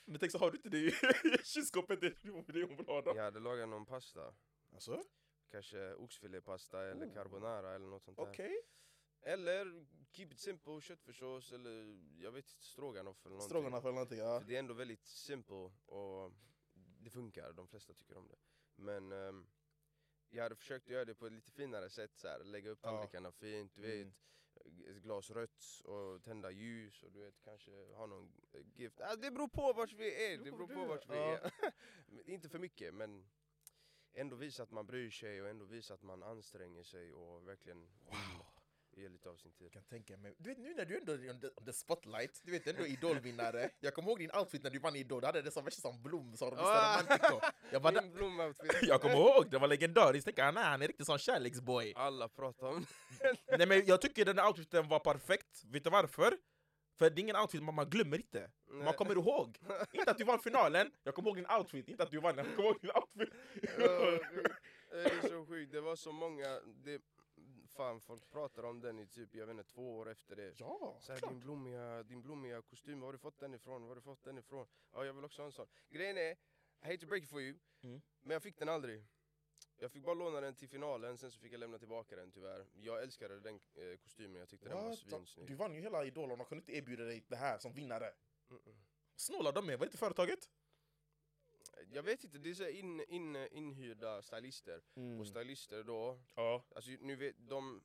Men 0.04 0.18
tänk 0.20 0.32
så 0.32 0.38
har 0.38 0.50
du 0.50 0.56
inte 0.56 0.68
det 0.68 0.78
i 0.78 0.90
kylskåpet, 1.44 2.00
det 2.00 2.14
det 2.22 2.30
hon 2.30 2.44
vill 2.76 2.86
ha 2.86 3.02
då? 3.02 3.12
Jag 3.16 3.22
hade 3.22 3.40
lagat 3.40 3.68
någon 3.68 3.86
pasta. 3.86 4.34
Alltså? 4.72 5.02
Kanske 5.50 5.94
oxfilépasta 5.94 6.86
eller 6.90 7.06
Oh. 7.06 7.14
carbonara 7.14 7.74
eller 7.74 7.86
något 7.86 8.02
sånt 8.04 8.16
där. 8.16 8.30
Okej. 8.30 8.60
Eller 9.22 9.86
keep 10.12 10.26
it 10.26 10.40
simple, 10.40 10.80
köttfärssås 10.80 11.52
eller 11.52 11.98
jag 12.22 12.32
vet 12.32 12.50
inte, 12.50 12.64
stroganoff 12.64 13.26
eller 13.26 13.30
någonting. 13.30 13.48
Stroganoff 13.48 13.84
eller 13.84 13.92
någonting, 13.92 14.18
ja. 14.18 14.40
För 14.40 14.46
Det 14.48 14.54
är 14.54 14.58
ändå 14.58 14.74
väldigt 14.74 15.06
simple 15.06 15.70
och 15.86 16.32
det 17.08 17.12
funkar, 17.12 17.52
de 17.52 17.68
flesta 17.68 17.94
tycker 17.94 18.16
om 18.16 18.28
det. 18.28 18.36
Men 18.76 19.12
ehm, 19.12 19.46
jag 20.30 20.42
hade 20.42 20.56
försökt 20.56 20.88
göra 20.88 21.04
det 21.04 21.14
på 21.14 21.26
ett 21.26 21.32
lite 21.32 21.50
finare 21.50 21.90
sätt, 21.90 22.16
så 22.16 22.28
här, 22.28 22.44
lägga 22.44 22.70
upp 22.70 22.78
Ja. 22.82 22.90
tallrikarna 22.90 23.32
fint, 23.32 23.72
du 23.74 23.84
Mm. 23.84 24.04
vet. 24.08 24.14
Ett 24.88 25.02
glas 25.02 25.30
rött 25.30 25.64
och 25.84 26.22
tända 26.22 26.50
ljus 26.50 27.02
och 27.02 27.12
du 27.12 27.20
vet 27.20 27.40
kanske 27.44 27.70
ha 27.94 28.06
någon 28.06 28.32
eh, 28.52 28.60
gift. 28.74 29.00
Ah, 29.00 29.16
det 29.16 29.30
beror 29.30 29.48
på 29.48 29.72
vart 29.72 29.92
vi 29.92 30.32
är, 30.32 30.38
det 30.38 30.52
beror 30.52 30.66
på 30.66 30.84
vart 30.86 31.08
vi 31.10 31.16
Ja. 31.16 31.38
är. 31.62 32.28
Inte 32.30 32.48
för 32.48 32.58
mycket 32.58 32.94
men 32.94 33.28
ändå 34.12 34.36
visa 34.36 34.62
att 34.62 34.70
man 34.70 34.86
bryr 34.86 35.10
sig 35.10 35.42
och 35.42 35.48
ändå 35.48 35.64
visa 35.64 35.94
att 35.94 36.02
man 36.02 36.22
anstränger 36.22 36.82
sig 36.82 37.12
och 37.12 37.48
verkligen 37.48 37.80
vill 37.80 38.42
ge 38.98 39.08
lite 39.08 39.28
av 39.28 39.36
sin 39.36 39.52
tid. 39.52 39.64
Jag 39.66 39.72
kan 39.72 39.84
tänka 39.84 40.16
mig. 40.16 40.34
Du 40.38 40.50
vet 40.50 40.58
nu 40.58 40.74
när 40.74 40.84
du 40.84 40.98
ändå 40.98 41.12
är 41.12 41.30
on 41.30 41.40
the, 41.40 41.46
on 41.56 41.64
the 41.64 41.72
spotlight, 41.72 42.40
du 42.44 42.52
vet 42.52 42.66
ändå 42.66 42.86
idolvinnare. 42.86 43.70
Jag 43.80 43.94
kommer 43.94 44.08
ihåg 44.08 44.18
din 44.18 44.30
outfit 44.30 44.62
när 44.62 44.70
du 44.70 44.78
vann 44.78 44.96
idol, 44.96 45.20
du 45.20 45.26
hade 45.26 45.42
det 45.42 45.50
som 45.50 45.64
värsta 45.64 45.80
som 45.80 46.02
Blom 46.02 46.36
som 46.36 46.54
Ah! 46.58 47.02
Jag 47.72 47.82
bara, 47.82 48.02
blomoutfit. 48.14 48.72
Jag 48.82 49.00
kommer 49.00 49.14
ihåg, 49.14 49.50
det 49.50 49.58
var 49.58 49.68
legendariskt. 49.68 50.24
Tänk, 50.24 50.38
han, 50.38 50.56
är, 50.56 50.62
han 50.62 50.82
är 50.82 50.86
riktigt 50.86 51.06
sån 51.06 51.18
kärleksboy. 51.18 51.92
Alla 51.96 52.28
pratar 52.28 52.66
om 52.66 52.86
Nej 53.58 53.66
men 53.66 53.86
jag 53.86 54.00
tycker 54.00 54.24
den 54.24 54.38
outfiten 54.38 54.88
var 54.88 54.98
perfekt. 54.98 55.64
Vet 55.64 55.84
du 55.84 55.90
varför? 55.90 56.38
För 56.98 57.10
det 57.10 57.20
är 57.20 57.22
ingen 57.22 57.36
outfit 57.36 57.62
man, 57.62 57.74
man 57.74 57.90
glömmer 57.90 58.16
inte. 58.16 58.50
Man 58.70 58.94
kommer 58.94 59.12
ihåg. 59.12 59.58
inte 59.92 60.10
att 60.10 60.18
du 60.18 60.24
vann 60.24 60.38
finalen, 60.38 60.90
jag 61.02 61.14
kommer 61.14 61.28
ihåg 61.28 61.36
din 61.36 61.50
outfit. 61.58 61.88
Inte 61.88 62.02
att 62.02 62.10
du 62.10 62.20
vann, 62.20 62.36
jag 62.36 62.56
kommer 62.56 62.68
ihåg 62.68 62.80
din 62.80 62.90
outfit. 62.90 63.34
Det 64.90 65.02
är 65.02 65.28
så 65.28 65.46
sjukt, 65.46 65.72
det 65.72 65.80
var 65.80 65.96
så 65.96 66.12
många, 66.12 66.60
det, 66.84 67.02
fan 67.78 68.00
folk 68.00 68.30
pratar 68.30 68.62
om 68.62 68.80
den 68.80 68.98
i 68.98 69.06
typ, 69.06 69.34
jag 69.34 69.46
vet 69.46 69.52
inte, 69.58 69.64
två 69.72 69.96
år 69.98 70.10
efter 70.10 70.36
det. 70.36 70.54
ja, 70.60 70.96
Så 71.00 71.12
här, 71.12 71.18
klart. 71.18 71.30
din, 71.30 71.40
blommiga, 71.40 72.02
din 72.02 72.22
blommiga 72.22 72.62
kostym, 72.62 73.00
var 73.00 73.06
har 73.08 73.12
du 73.12 73.18
fått 73.18 73.38
den 73.38 73.54
ifrån? 73.54 73.82
Var 73.82 73.88
har 73.88 73.94
du 73.94 74.00
fått 74.00 74.24
den 74.24 74.38
ifrån? 74.38 74.66
Ja, 74.92 75.04
jag 75.04 75.12
vill 75.12 75.24
också 75.24 75.42
ha 75.42 75.46
en 75.46 75.52
sån. 75.52 75.66
Grejen 75.88 76.16
är, 76.16 76.30
I 76.32 76.36
hate 76.80 76.98
to 76.98 77.06
break 77.06 77.22
it 77.22 77.28
for 77.30 77.40
you, 77.40 77.58
Mm. 77.82 78.00
men 78.20 78.30
jag 78.34 78.42
fick 78.42 78.58
den 78.58 78.68
aldrig. 78.68 79.04
Jag 79.76 79.92
fick 79.92 80.02
bara 80.04 80.14
låna 80.14 80.40
den 80.40 80.54
till 80.54 80.68
finalen, 80.68 81.18
sen 81.18 81.30
så 81.30 81.40
fick 81.40 81.52
jag 81.52 81.60
lämna 81.60 81.78
tillbaka 81.78 82.16
den 82.16 82.30
tyvärr. 82.32 82.66
Jag 82.74 83.02
älskade 83.02 83.40
den 83.40 83.54
eh, 83.74 83.96
kostymen, 84.02 84.40
jag 84.40 84.48
tyckte 84.48 84.68
den 84.68 84.78
var 84.78 84.88
What? 84.88 84.98
svinsnygg. 84.98 85.46
Du 85.48 85.54
vann 85.54 85.74
ju 85.74 85.80
hela 85.80 86.04
Idol 86.04 86.30
och 86.32 86.38
de 86.38 86.44
kunde 86.46 86.62
inte 86.62 86.72
erbjuda 86.72 87.04
dig 87.04 87.24
det 87.28 87.36
här 87.36 87.58
som 87.58 87.72
vinnare. 87.72 88.14
Mm-mm. 88.48 88.76
Snåla 89.16 89.52
de 89.52 89.66
med, 89.66 89.78
vad 89.78 89.88
heter 89.88 89.98
företaget? 89.98 90.48
Jag 91.90 92.02
vet 92.02 92.24
inte, 92.24 92.38
det 92.38 92.50
är 92.50 92.54
så 92.54 92.68
in, 92.68 93.00
in, 93.00 93.36
inhyrda 93.36 94.22
stylister. 94.22 94.82
Och 95.20 95.26
stylister 95.26 95.82
då, 95.84 96.18
Ja. 96.34 96.64
alltså 96.74 96.90
nu 97.00 97.16
vet 97.16 97.36
de, 97.48 97.82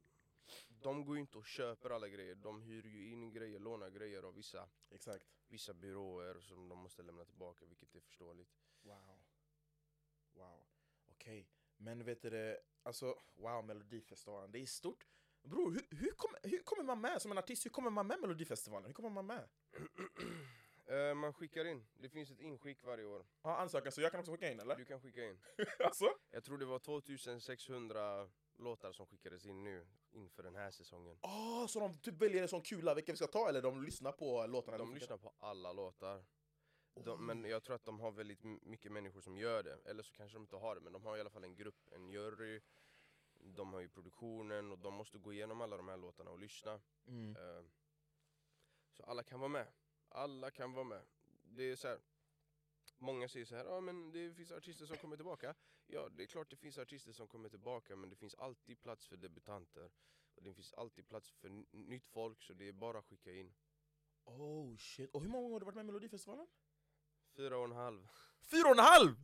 de 0.70 1.06
går 1.06 1.16
ju 1.16 1.22
inte 1.22 1.38
och 1.38 1.46
köper 1.46 1.90
alla 1.90 2.08
grejer, 2.10 2.36
de 2.36 2.62
hyr 2.62 2.86
ju 2.86 3.08
in 3.10 3.32
grejer, 3.32 3.60
lånar 3.60 3.90
grejer 3.90 4.24
av 4.24 4.34
vissa, 4.36 4.70
Exakt. 4.90 5.26
vissa 5.48 5.74
byråer 5.74 6.40
som 6.40 6.70
de 6.70 6.78
måste 6.78 7.04
lämna 7.04 7.26
tillbaka, 7.26 7.66
vilket 7.66 7.96
är 7.96 8.00
förståeligt. 8.00 8.50
Wow. 8.82 9.24
Wow. 10.34 10.68
Okej. 11.12 11.48
Men 11.78 12.04
vet 12.04 12.22
du 12.22 12.30
det, 12.30 12.60
alltså 12.84 13.20
wow 13.36 13.66
Melodifestivalen, 13.66 14.52
det 14.52 14.60
är 14.60 14.66
stort. 14.66 15.08
Bror, 15.44 15.72
hur, 15.72 15.98
hur, 15.98 16.12
kommer, 16.12 16.40
hur 16.44 16.64
kommer 16.64 16.84
man 16.84 17.02
med 17.02 17.22
som 17.22 17.32
en 17.32 17.38
artist? 17.38 17.66
Hur 17.66 17.70
kommer 17.70 17.90
man 17.90 18.08
med 18.08 18.20
Melodifestivalen? 18.22 18.86
Hur 18.86 18.94
kommer 18.94 19.10
man 19.10 19.26
med? 19.26 19.50
Eh, 20.94 21.14
man 21.16 21.34
skickar 21.34 21.66
in, 21.66 21.86
det 21.94 22.10
finns 22.10 22.32
ett 22.32 22.40
inskick 22.40 22.84
varje 22.84 23.06
år. 23.06 23.26
Ja, 23.42 23.58
ansökan, 23.58 23.92
så 23.92 24.02
jag 24.02 24.12
kan 24.12 24.20
också 24.20 24.32
skicka 24.32 24.52
in 24.52 24.60
eller? 24.60 24.76
Du 24.76 24.86
kan 24.86 25.02
skicka 25.02 25.24
in. 25.24 25.40
alltså? 25.80 26.06
Jag 26.32 26.44
tror 26.44 26.58
det 26.58 26.66
var 26.66 26.80
2600 26.80 28.30
låtar 28.58 28.92
som 28.92 29.06
skickades 29.06 29.46
in 29.46 29.64
nu 29.64 29.88
inför 30.12 30.44
den 30.44 30.56
här 30.56 30.72
säsongen. 30.72 31.18
Ah, 31.22 31.68
så 31.68 31.80
de 31.80 31.98
typ 31.98 32.22
väljer 32.22 32.42
en 32.42 32.48
sån 32.48 32.62
kula 32.62 32.94
vilka 32.94 33.12
vi 33.12 33.18
ska 33.18 33.28
ta 33.28 33.50
eller 33.50 33.62
de 33.62 33.84
lyssnar 33.84 34.12
på 34.12 34.46
låtarna? 34.48 34.78
De 34.78 34.94
lyssnar 34.94 35.18
på 35.18 35.34
alla 35.40 35.74
låtar. 35.74 36.26
De, 36.94 37.26
men 37.26 37.46
jag 37.46 37.64
tror 37.64 37.76
att 37.76 37.86
de 37.86 38.00
har 38.00 38.12
väldigt 38.12 38.44
mycket 38.44 38.92
människor 38.92 39.22
som 39.22 39.38
gör 39.38 39.64
det. 39.64 39.80
Eller 39.86 40.04
så 40.04 40.14
kanske 40.14 40.36
de 40.36 40.42
inte 40.44 40.56
har 40.56 40.76
det, 40.76 40.82
men 40.82 40.94
de 40.94 41.06
har 41.06 41.18
i 41.18 41.20
alla 41.20 41.30
fall 41.30 41.44
en 41.44 41.56
grupp, 41.56 41.90
en 41.92 42.10
jury. 42.10 42.62
De 43.34 43.74
har 43.74 43.80
ju 43.80 43.90
produktionen 43.90 44.72
och 44.72 44.80
de 44.80 44.94
måste 44.94 45.18
gå 45.18 45.34
igenom 45.34 45.62
alla 45.62 45.78
de 45.78 45.88
här 45.88 45.98
låtarna 45.98 46.32
och 46.32 46.40
lyssna. 46.40 46.82
Mm. 47.08 47.36
Eh, 47.36 47.64
Så 48.92 49.04
alla 49.04 49.24
kan 49.24 49.40
vara 49.40 49.50
med. 49.50 49.68
Alla 50.16 50.52
kan 50.52 50.74
vara 50.74 50.84
med. 50.84 51.02
Det 51.44 51.64
är 51.64 51.76
så 51.76 51.88
här. 51.88 52.00
Många 52.98 53.28
säger 53.28 53.46
så 53.46 53.56
här, 53.56 53.66
ja 53.66 53.82
men 53.82 54.12
det 54.12 54.34
finns 54.34 54.52
artister 54.52 54.86
som 54.86 54.98
kommer 54.98 55.16
tillbaka. 55.16 55.56
Ja, 55.88 56.10
det 56.10 56.24
är 56.24 56.28
klart 56.28 56.50
det 56.50 56.56
finns 56.56 56.78
artister 56.78 57.12
som 57.12 57.28
kommer 57.28 57.50
tillbaka, 57.50 57.96
men 57.96 58.10
det 58.10 58.16
finns 58.16 58.36
alltid 58.36 58.82
plats 58.82 59.08
för 59.08 59.18
debutanter. 59.18 59.92
Och 60.36 60.44
det 60.44 60.54
finns 60.54 60.74
alltid 60.74 61.08
plats 61.08 61.32
för 61.32 61.50
nytt 61.72 62.08
folk, 62.08 62.42
så 62.42 62.54
det 62.54 62.68
är 62.68 62.72
bara 62.72 63.00
att 63.00 63.06
skicka 63.06 63.32
in. 63.32 63.54
Oh 64.24 64.78
shit. 64.78 65.10
Och 65.14 65.22
hur 65.22 65.30
många 65.30 65.42
gånger 65.42 65.54
har 65.54 65.60
du 65.60 65.66
varit 65.66 65.76
med 65.76 65.84
i 65.84 65.86
Melodifestivalen? 65.86 66.48
Fyra 67.36 67.58
och 67.58 67.66
en 67.66 67.72
halv. 67.72 68.08
Fyra 68.42 68.68
och 68.68 68.78
en 68.78 68.84
halv! 68.84 69.16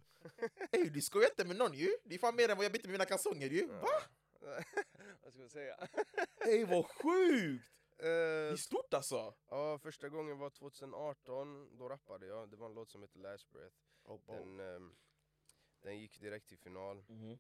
Ey 0.71 0.89
du 0.89 1.02
skojar 1.02 1.30
inte 1.30 1.45
med 1.45 1.56
någon 1.56 1.73
ju! 1.73 1.97
Det 2.04 2.15
är 2.15 2.19
fan 2.19 2.36
mer 2.36 2.49
än 2.49 2.58
vad 2.58 2.65
jag 2.65 2.71
bytte 2.71 2.88
med 2.88 2.91
mina 2.91 3.06
kalsonger 3.06 3.49
ju! 3.49 3.67
Va? 3.67 3.88
Vad 5.21 5.34
ska 5.34 5.41
man 5.41 5.49
säga? 5.49 5.88
Ey 6.45 6.65
vad 6.65 6.86
sjukt! 6.86 7.78
Det 7.99 8.07
Eh, 8.07 8.51
är 8.51 8.55
stort 8.55 8.93
alltså! 8.93 9.33
ja, 9.49 9.79
första 9.79 10.09
gången 10.09 10.38
var 10.39 10.49
2018, 10.49 11.77
då 11.77 11.89
rappade 11.89 12.25
jag. 12.25 12.49
Det 12.49 12.57
var 12.57 12.65
en 12.65 12.73
låt 12.73 12.89
som 12.91 13.01
heter 13.01 13.19
Last 13.19 13.49
Breath. 13.51 13.75
Oh, 14.03 14.19
Den, 14.25 14.59
ehm, 14.59 14.95
den 15.81 15.99
gick 15.99 16.19
direkt 16.19 16.47
till 16.47 16.57
final. 16.57 17.03
Mhm. 17.07 17.39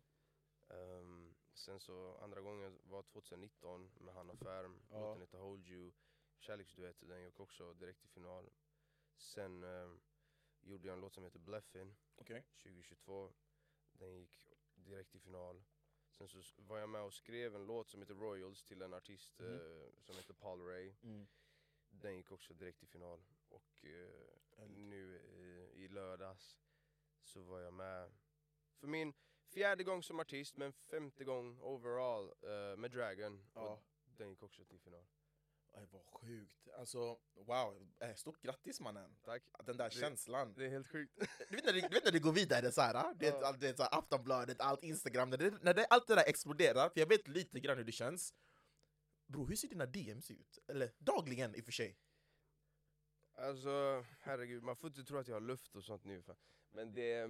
Ehm, 0.69 1.35
sen 1.53 1.79
så 1.79 2.17
andra 2.17 2.41
gången 2.41 2.79
var 2.83 3.03
2019 3.03 3.91
med 3.99 4.13
Hanna 4.13 4.35
Färm, 4.35 4.79
Ja. 4.89 4.99
låten 4.99 5.21
heter 5.21 5.37
Hold 5.37 5.67
You, 5.67 5.91
kärleksduett, 6.39 6.97
den 6.99 7.23
gick 7.23 7.39
också 7.39 7.73
direkt 7.73 7.99
till 7.99 8.09
final. 8.09 8.49
Sen 9.17 9.63
ehm, 9.63 10.01
gjorde 10.61 10.87
jag 10.87 10.93
en 10.93 11.01
låt 11.01 11.13
som 11.13 11.23
heter 11.23 11.39
Bluffin 11.39 11.95
Okej. 12.15 12.45
2022, 12.63 13.33
den 13.91 14.15
gick 14.19 14.47
direkt 14.73 15.11
till 15.11 15.21
final. 15.21 15.63
Sen 16.19 16.27
så 16.43 16.61
var 16.61 16.77
jag 16.79 16.89
med 16.89 17.01
och 17.01 17.13
skrev 17.13 17.55
en 17.55 17.65
låt 17.65 17.89
som 17.89 18.01
heter 18.01 18.13
Royals 18.15 18.63
till 18.63 18.81
en 18.81 18.93
artist 18.93 19.39
Mhm. 19.39 19.55
eh, 19.55 19.89
som 20.01 20.15
heter 20.15 20.33
Paul 20.33 20.61
Ray. 20.61 20.93
Mm. 21.03 21.27
Den 21.89 22.15
gick 22.17 22.31
också 22.31 22.53
direkt 22.53 22.79
till 22.79 22.87
final. 22.87 23.21
Och 23.49 23.85
eh, 23.85 24.67
nu 24.69 25.19
i, 25.19 25.83
i 25.83 25.87
lördags 25.87 26.57
så 27.23 27.41
var 27.41 27.59
jag 27.59 27.73
med 27.73 28.11
för 28.79 28.87
min 28.87 29.13
fjärde 29.53 29.83
gång 29.83 30.03
som 30.03 30.19
artist 30.19 30.57
men 30.57 30.73
femte 30.73 31.23
gång 31.23 31.59
overall 31.61 32.33
eh, 32.41 32.77
med 32.77 32.91
Dragon. 32.91 33.45
Ja. 33.53 33.61
Och 33.73 33.83
den 34.17 34.29
gick 34.29 34.43
också 34.43 34.65
till 34.65 34.79
final. 34.79 35.05
Ey, 35.79 35.85
vad 35.91 36.01
sjukt. 36.21 36.67
Alltså 36.77 37.19
wow, 37.35 37.87
Eh, 37.99 38.15
stort 38.15 38.41
grattis 38.41 38.79
mannen! 38.81 39.15
Tack. 39.23 39.43
Den 39.65 39.77
där 39.77 39.89
Det- 39.89 39.95
känslan. 39.95 40.53
Det 40.53 40.65
är 40.65 40.69
helt 40.69 40.87
sjukt. 40.87 41.13
Du 41.49 41.55
vet 41.55 41.65
när 41.65 41.73
det, 41.73 41.81
du 41.81 41.87
vet 41.95 42.05
när 42.05 42.11
det 42.11 42.19
går 42.19 42.31
vidare 42.31 42.71
så 42.71 42.81
här, 42.81 42.95
ah? 42.95 43.13
du 43.13 43.25
vet, 43.25 43.35
Ja. 43.41 43.55
vet, 43.59 43.77
så 43.77 43.83
här, 43.83 43.99
Aftonbladet, 43.99 44.61
allt 44.61 44.83
Instagram, 44.83 45.29
när, 45.29 45.37
det, 45.37 45.63
när 45.63 45.73
det, 45.73 45.85
allt 45.85 46.07
det 46.07 46.15
där 46.15 46.27
exploderar, 46.29 46.89
för 46.89 46.99
jag 46.99 47.07
vet 47.07 47.27
lite 47.27 47.59
grann 47.59 47.77
hur 47.77 47.83
det 47.85 47.91
känns. 47.91 48.33
Bro, 49.27 49.45
hur 49.45 49.55
ser 49.55 49.67
dina 49.67 49.85
DMs 49.85 50.31
ut? 50.31 50.59
Eller 50.67 50.91
dagligen 50.97 51.55
i 51.55 51.61
och 51.61 51.65
för 51.65 51.71
sig. 51.71 51.97
Alltså 53.33 54.05
herregud, 54.19 54.63
man 54.63 54.75
får 54.75 54.87
inte 54.87 55.03
tro 55.03 55.17
att 55.17 55.27
jag 55.27 55.35
har 55.35 55.41
luft 55.41 55.75
och 55.75 55.83
sånt 55.83 56.03
nu. 56.03 56.21
fan. 56.21 56.35
Men 56.71 56.93
det... 56.93 57.29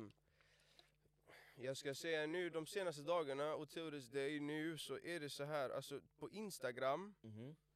Jag 1.55 1.77
ska 1.77 1.95
säga 1.95 2.27
nu 2.27 2.49
de 2.49 2.65
senaste 2.67 3.01
dagarna 3.01 3.55
och 3.55 3.69
till 3.69 3.91
this 3.91 4.07
day 4.09 4.39
nu 4.39 4.77
så 4.77 4.99
är 4.99 5.19
det 5.19 5.29
så 5.29 5.43
här, 5.43 5.69
alltså 5.69 6.01
på 6.17 6.29
Instagram 6.29 7.15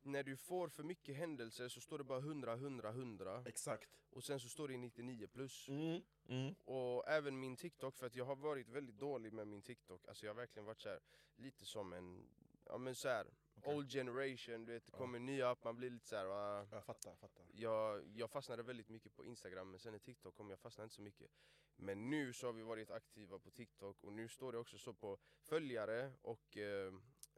när 0.06 0.24
du 0.24 0.38
får 0.38 0.68
för 0.70 0.84
mycket 0.84 1.16
händelser 1.16 1.68
så 1.68 1.82
står 1.82 1.98
det 1.98 2.04
bara 2.04 2.20
100, 2.20 2.54
100, 2.54 2.90
100 2.90 3.44
Exakt. 3.46 3.90
och 4.10 4.24
sen 4.24 4.40
så 4.40 4.50
står 4.50 4.68
det 4.68 4.78
99 4.78 5.28
plus. 5.28 5.68
Mm. 5.70 6.02
Mm. 6.28 6.56
Och 6.66 7.08
även 7.08 7.40
min 7.40 7.56
TikTok, 7.56 7.96
för 7.96 8.06
att 8.08 8.16
jag 8.16 8.26
har 8.26 8.36
varit 8.36 8.70
väldigt 8.70 9.00
dålig 9.00 9.34
med 9.34 9.48
min 9.48 9.62
TikTok. 9.62 10.08
Alltså 10.08 10.26
jag 10.26 10.34
har 10.34 10.36
verkligen 10.38 10.66
varit 10.66 10.82
så 10.82 10.90
här, 10.90 11.00
lite 11.36 11.66
som 11.66 11.94
en, 11.94 12.30
ja 12.66 12.78
men 12.78 12.96
så 12.96 13.08
här, 13.10 13.28
Okej. 13.58 13.76
old 13.76 13.92
generation, 13.92 14.66
du 14.66 14.74
vet 14.74 14.86
det 14.86 14.92
Ja. 14.94 14.98
kommer 14.98 15.20
nya 15.20 15.52
upp, 15.52 15.64
man 15.64 15.76
blir 15.76 15.90
lite 15.90 16.08
så 16.08 16.16
här, 16.16 16.26
va? 16.26 16.68
Jag 16.72 16.86
fattar, 16.86 17.16
fattar. 17.16 17.46
jag, 17.54 18.08
jag 18.18 18.30
fastnade 18.32 18.64
väldigt 18.64 18.90
mycket 18.90 19.16
på 19.16 19.26
Instagram 19.26 19.72
men 19.72 19.80
sen 19.80 19.96
i 19.96 20.00
TikTok 20.00 20.36
kom 20.36 20.50
jag 20.50 20.60
fastnade 20.60 20.86
inte 20.86 20.96
så 20.96 21.02
mycket. 21.02 21.32
Men 21.76 22.10
nu 22.10 22.34
så 22.34 22.46
har 22.48 22.54
vi 22.54 22.62
varit 22.64 22.92
aktiva 22.92 23.40
på 23.40 23.52
TikTok 23.52 24.04
och 24.04 24.14
nu 24.14 24.28
står 24.28 24.52
det 24.52 24.58
också 24.58 24.78
så 24.78 24.94
på 24.94 25.18
följare 25.42 26.14
och 26.22 26.58
eh, 26.58 26.94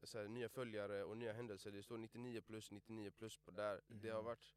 så 0.05 0.17
här, 0.17 0.27
nya 0.27 0.49
följare 0.49 1.03
och 1.03 1.17
nya 1.17 1.33
händelser. 1.33 1.71
Det 1.71 1.83
står 1.83 1.97
99 1.97 2.41
plus, 2.41 2.71
99 2.71 3.11
plus 3.11 3.37
på 3.37 3.51
där. 3.51 3.81
Det 3.87 4.09
har 4.09 4.23
varit 4.23 4.55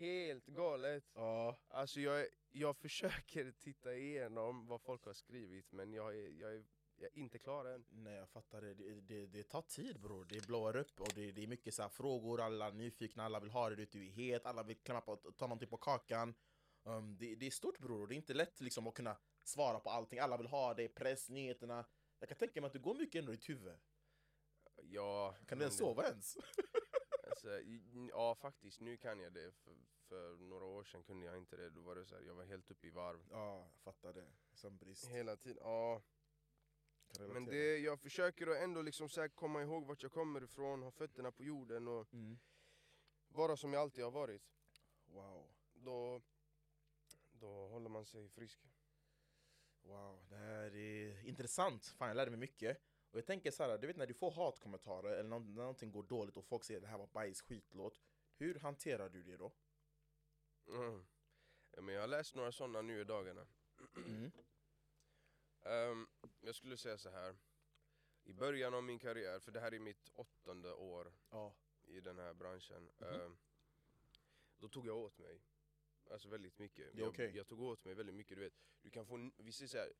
helt 0.00 0.46
galet. 0.46 1.04
Ja. 1.14 1.56
Alltså 1.68 2.00
jag, 2.00 2.26
jag 2.50 2.76
försöker 2.76 3.50
titta 3.50 3.94
igenom 3.94 4.66
vad 4.66 4.80
folk 4.80 5.04
har 5.04 5.12
skrivit 5.12 5.72
men 5.72 5.92
jag 5.92 6.16
är, 6.16 6.28
jag 6.28 6.54
är, 6.54 6.64
jag 6.96 7.06
är 7.06 7.18
inte 7.18 7.38
klar 7.38 7.64
än. 7.64 7.84
Nej 7.90 8.14
jag 8.14 8.28
fattar 8.28 8.60
det. 8.60 8.74
Det, 8.74 9.00
det, 9.00 9.26
det 9.26 9.42
tar 9.42 9.62
tid 9.62 10.00
bror, 10.00 10.26
det 10.28 10.46
blåar 10.46 10.76
upp 10.76 11.00
och 11.00 11.12
det, 11.14 11.32
det 11.32 11.42
är 11.42 11.46
mycket 11.46 11.74
så 11.74 11.82
här 11.82 11.88
frågor, 11.88 12.40
alla 12.40 12.66
är 12.66 12.72
nyfikna, 12.72 13.24
alla 13.24 13.40
vill 13.40 13.50
ha 13.50 13.70
det, 13.70 13.92
du 13.92 14.06
är 14.06 14.10
het, 14.10 14.46
alla 14.46 14.62
vill 14.62 14.76
klämma 14.76 15.00
på, 15.00 15.16
ta 15.16 15.46
någonting 15.46 15.68
på 15.68 15.76
kakan. 15.76 16.34
Um, 16.82 17.16
det, 17.18 17.34
det 17.34 17.46
är 17.46 17.50
stort 17.50 17.78
bror, 17.78 18.02
och 18.02 18.08
det 18.08 18.14
är 18.14 18.16
inte 18.16 18.34
lätt 18.34 18.60
liksom 18.60 18.86
att 18.86 18.94
kunna 18.94 19.16
svara 19.42 19.80
på 19.80 19.90
allting, 19.90 20.18
alla 20.18 20.36
vill 20.36 20.46
ha 20.46 20.74
det, 20.74 20.88
press, 20.88 21.28
nyheterna. 21.28 21.84
Jag 22.18 22.28
kan 22.28 22.38
tänka 22.38 22.60
mig 22.60 22.66
att 22.66 22.72
det 22.72 22.78
går 22.78 22.94
mycket 22.94 23.18
ändå 23.18 23.32
i 23.32 23.36
ditt 23.36 23.48
huvud. 23.48 23.78
Ja, 24.92 25.34
Kan 25.46 25.58
du 25.58 25.64
ens 25.64 25.74
det- 25.76 25.84
sova 25.84 26.04
ens? 26.08 26.36
Alltså, 27.30 27.60
ja 28.10 28.34
faktiskt, 28.34 28.80
nu 28.80 28.96
kan 28.96 29.20
jag 29.20 29.32
det. 29.32 29.52
För, 29.52 29.74
för 30.08 30.36
några 30.36 30.64
år 30.64 30.84
sedan 30.84 31.02
kunde 31.02 31.26
jag 31.26 31.36
inte 31.38 31.56
det. 31.56 31.70
Då 31.70 31.80
var 31.80 31.94
det 31.96 32.04
så 32.06 32.14
här, 32.14 32.22
jag 32.22 32.34
var 32.34 32.44
helt 32.44 32.70
uppe 32.70 32.86
i 32.86 32.90
varv. 32.90 33.26
Ja, 33.30 33.56
jag 33.74 33.82
fattar 33.82 34.12
det. 34.12 34.26
Sömnbrist. 34.52 35.04
Hela 35.08 35.36
tiden, 35.36 35.58
ja. 35.62 36.02
Men 37.18 37.44
det, 37.44 37.78
jag 37.78 38.00
försöker 38.00 38.46
att 38.46 38.56
ändå 38.56 38.82
liksom 38.82 39.08
så 39.08 39.28
komma 39.28 39.62
ihåg 39.62 39.86
vart 39.86 40.02
jag 40.02 40.12
kommer 40.12 40.42
ifrån, 40.44 40.82
ha 40.82 40.90
fötterna 40.90 41.32
på 41.32 41.42
jorden 41.44 41.88
och 41.88 42.12
Mm. 42.14 42.38
vara 43.28 43.56
som 43.56 43.72
jag 43.72 43.80
alltid 43.82 44.04
har 44.04 44.10
varit. 44.10 44.42
Wow. 45.04 45.46
Då, 45.74 46.20
då 47.32 47.68
håller 47.68 47.88
man 47.88 48.04
sig 48.04 48.28
frisk. 48.28 48.60
Wow, 49.82 50.24
det 50.28 50.36
här 50.36 50.74
är 50.76 51.26
intressant. 51.26 51.86
Fan, 51.86 52.08
jag 52.08 52.16
lärde 52.16 52.30
mig 52.30 52.40
mycket. 52.40 52.78
Och 53.10 53.18
jag 53.18 53.26
tänker 53.26 53.50
så 53.50 53.62
här, 53.62 53.78
du 53.78 53.86
vet 53.86 53.96
när 53.96 54.06
du 54.06 54.14
får 54.14 54.30
hatkommentarer 54.30 55.10
eller 55.12 55.28
när 55.28 55.38
någonting 55.40 55.92
går 55.92 56.02
dåligt 56.02 56.36
och 56.36 56.44
folk 56.44 56.64
säger 56.64 56.80
det 56.80 56.86
här 56.86 56.98
var 56.98 57.06
bajs, 57.06 57.42
skitlåt. 57.42 58.00
Hur 58.34 58.54
hanterar 58.54 59.08
du 59.08 59.22
det 59.22 59.36
då? 59.36 59.52
Mm. 60.66 61.06
Ja, 61.70 61.80
men 61.80 61.94
jag 61.94 62.02
har 62.02 62.08
läst 62.08 62.34
några 62.34 62.52
sådana 62.52 62.82
nu 62.82 63.00
i 63.00 63.04
dagarna. 63.04 63.46
Mm. 63.96 64.30
Ehm, 65.62 66.08
jag 66.40 66.54
skulle 66.54 66.76
säga 66.76 66.98
så 66.98 67.10
här. 67.10 67.36
I 68.24 68.32
början 68.32 68.74
av 68.74 68.84
min 68.84 68.98
karriär, 68.98 69.40
för 69.40 69.52
det 69.52 69.60
här 69.60 69.74
är 69.74 69.78
mitt 69.78 70.08
åttonde 70.14 70.72
år 70.72 71.12
Ja. 71.30 71.54
i 71.82 72.00
den 72.00 72.18
här 72.18 72.34
branschen. 72.34 72.90
Mhm. 72.98 73.08
Ehm, 73.20 73.38
då 74.58 74.68
tog 74.68 74.86
jag 74.86 74.96
åt 74.96 75.18
mig. 75.18 75.42
Alltså 76.10 76.28
väldigt 76.28 76.58
mycket. 76.58 76.94
Är 76.94 77.08
okej. 77.08 77.24
jag, 77.26 77.36
jag 77.36 77.46
tog 77.46 77.60
åt 77.60 77.84
mig 77.84 77.94
väldigt 77.94 78.14
mycket, 78.14 78.36
du 78.36 78.44
vet. 78.44 78.60
Du 78.82 78.90
kan 78.90 79.06
få, 79.06 79.30
vi 79.36 79.52
säger 79.52 79.68
så 79.68 79.78
här, 79.78 79.92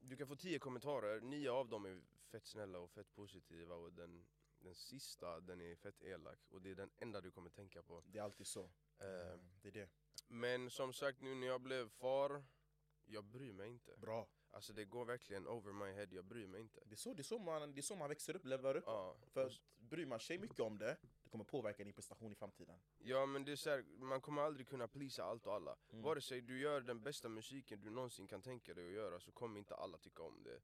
du 0.00 0.16
kan 0.16 0.26
få 0.28 0.36
tio 0.36 0.58
kommentarer, 0.58 1.20
nio 1.20 1.50
av 1.50 1.68
dem 1.68 1.84
är 1.84 2.00
fett 2.30 2.46
snälla 2.46 2.78
och 2.78 2.90
fett 2.90 3.14
positiva 3.14 3.74
och 3.74 3.92
den, 3.92 4.26
den 4.58 4.74
sista 4.74 5.40
den 5.40 5.60
är 5.60 5.74
fett 5.74 6.02
elak 6.02 6.38
och 6.48 6.62
det 6.62 6.70
är 6.70 6.74
den 6.74 6.90
enda 6.98 7.20
du 7.20 7.30
kommer 7.30 7.50
tänka 7.50 7.82
på. 7.82 8.02
Det 8.06 8.18
är 8.18 8.22
alltid 8.22 8.46
så. 8.46 8.64
Eh, 8.98 9.38
Det 9.62 9.68
är 9.68 9.72
det. 9.72 9.88
men 10.28 10.70
som 10.70 10.92
sagt 10.92 11.20
nu 11.20 11.34
när 11.34 11.46
jag 11.46 11.60
blev 11.60 11.88
far, 11.88 12.44
jag 13.04 13.24
bryr 13.24 13.52
mig 13.52 13.68
inte. 13.68 13.96
Bra. 13.96 14.28
Alltså 14.50 14.72
det 14.72 14.84
går 14.84 15.04
verkligen 15.04 15.46
over 15.48 15.72
my 15.72 15.92
head, 15.92 16.08
jag 16.10 16.24
bryr 16.24 16.46
mig 16.46 16.60
inte. 16.60 16.80
Det 16.84 16.94
är 16.94 16.96
så, 16.96 17.14
det 17.14 17.20
är 17.20 17.24
så, 17.24 17.38
man, 17.38 17.74
det 17.74 17.80
är 17.80 17.82
så 17.82 17.96
man 17.96 18.08
växer 18.08 18.36
upp, 18.36 18.44
lever 18.44 18.76
upp. 18.76 18.84
Ja, 18.86 19.16
För 19.26 19.52
bryr 19.76 20.06
man 20.06 20.20
sig 20.20 20.38
mycket 20.38 20.60
om 20.60 20.78
det 20.78 20.96
kommer 21.36 21.62
påverka 21.62 21.84
din 21.84 21.92
prestation 21.92 22.32
i 22.32 22.34
framtiden. 22.34 22.78
Ja 22.98 23.26
men 23.26 23.44
det 23.44 23.52
är 23.52 23.56
så 23.56 23.70
här, 23.70 23.84
man 23.98 24.20
kommer 24.20 24.42
aldrig 24.42 24.68
kunna 24.68 24.88
plisa 24.88 25.24
allt 25.24 25.46
och 25.46 25.54
alla. 25.54 25.76
Mm. 25.90 26.02
Vare 26.02 26.20
sig 26.20 26.40
du 26.40 26.60
gör 26.60 26.80
den 26.80 27.02
bästa 27.02 27.28
musiken 27.28 27.80
du 27.80 27.90
någonsin 27.90 28.26
kan 28.26 28.42
tänka 28.42 28.74
dig 28.74 28.86
att 28.86 28.92
göra 28.92 29.20
så 29.20 29.32
kommer 29.32 29.58
inte 29.58 29.74
alla 29.74 29.98
tycka 29.98 30.22
om 30.22 30.42
det. 30.42 30.60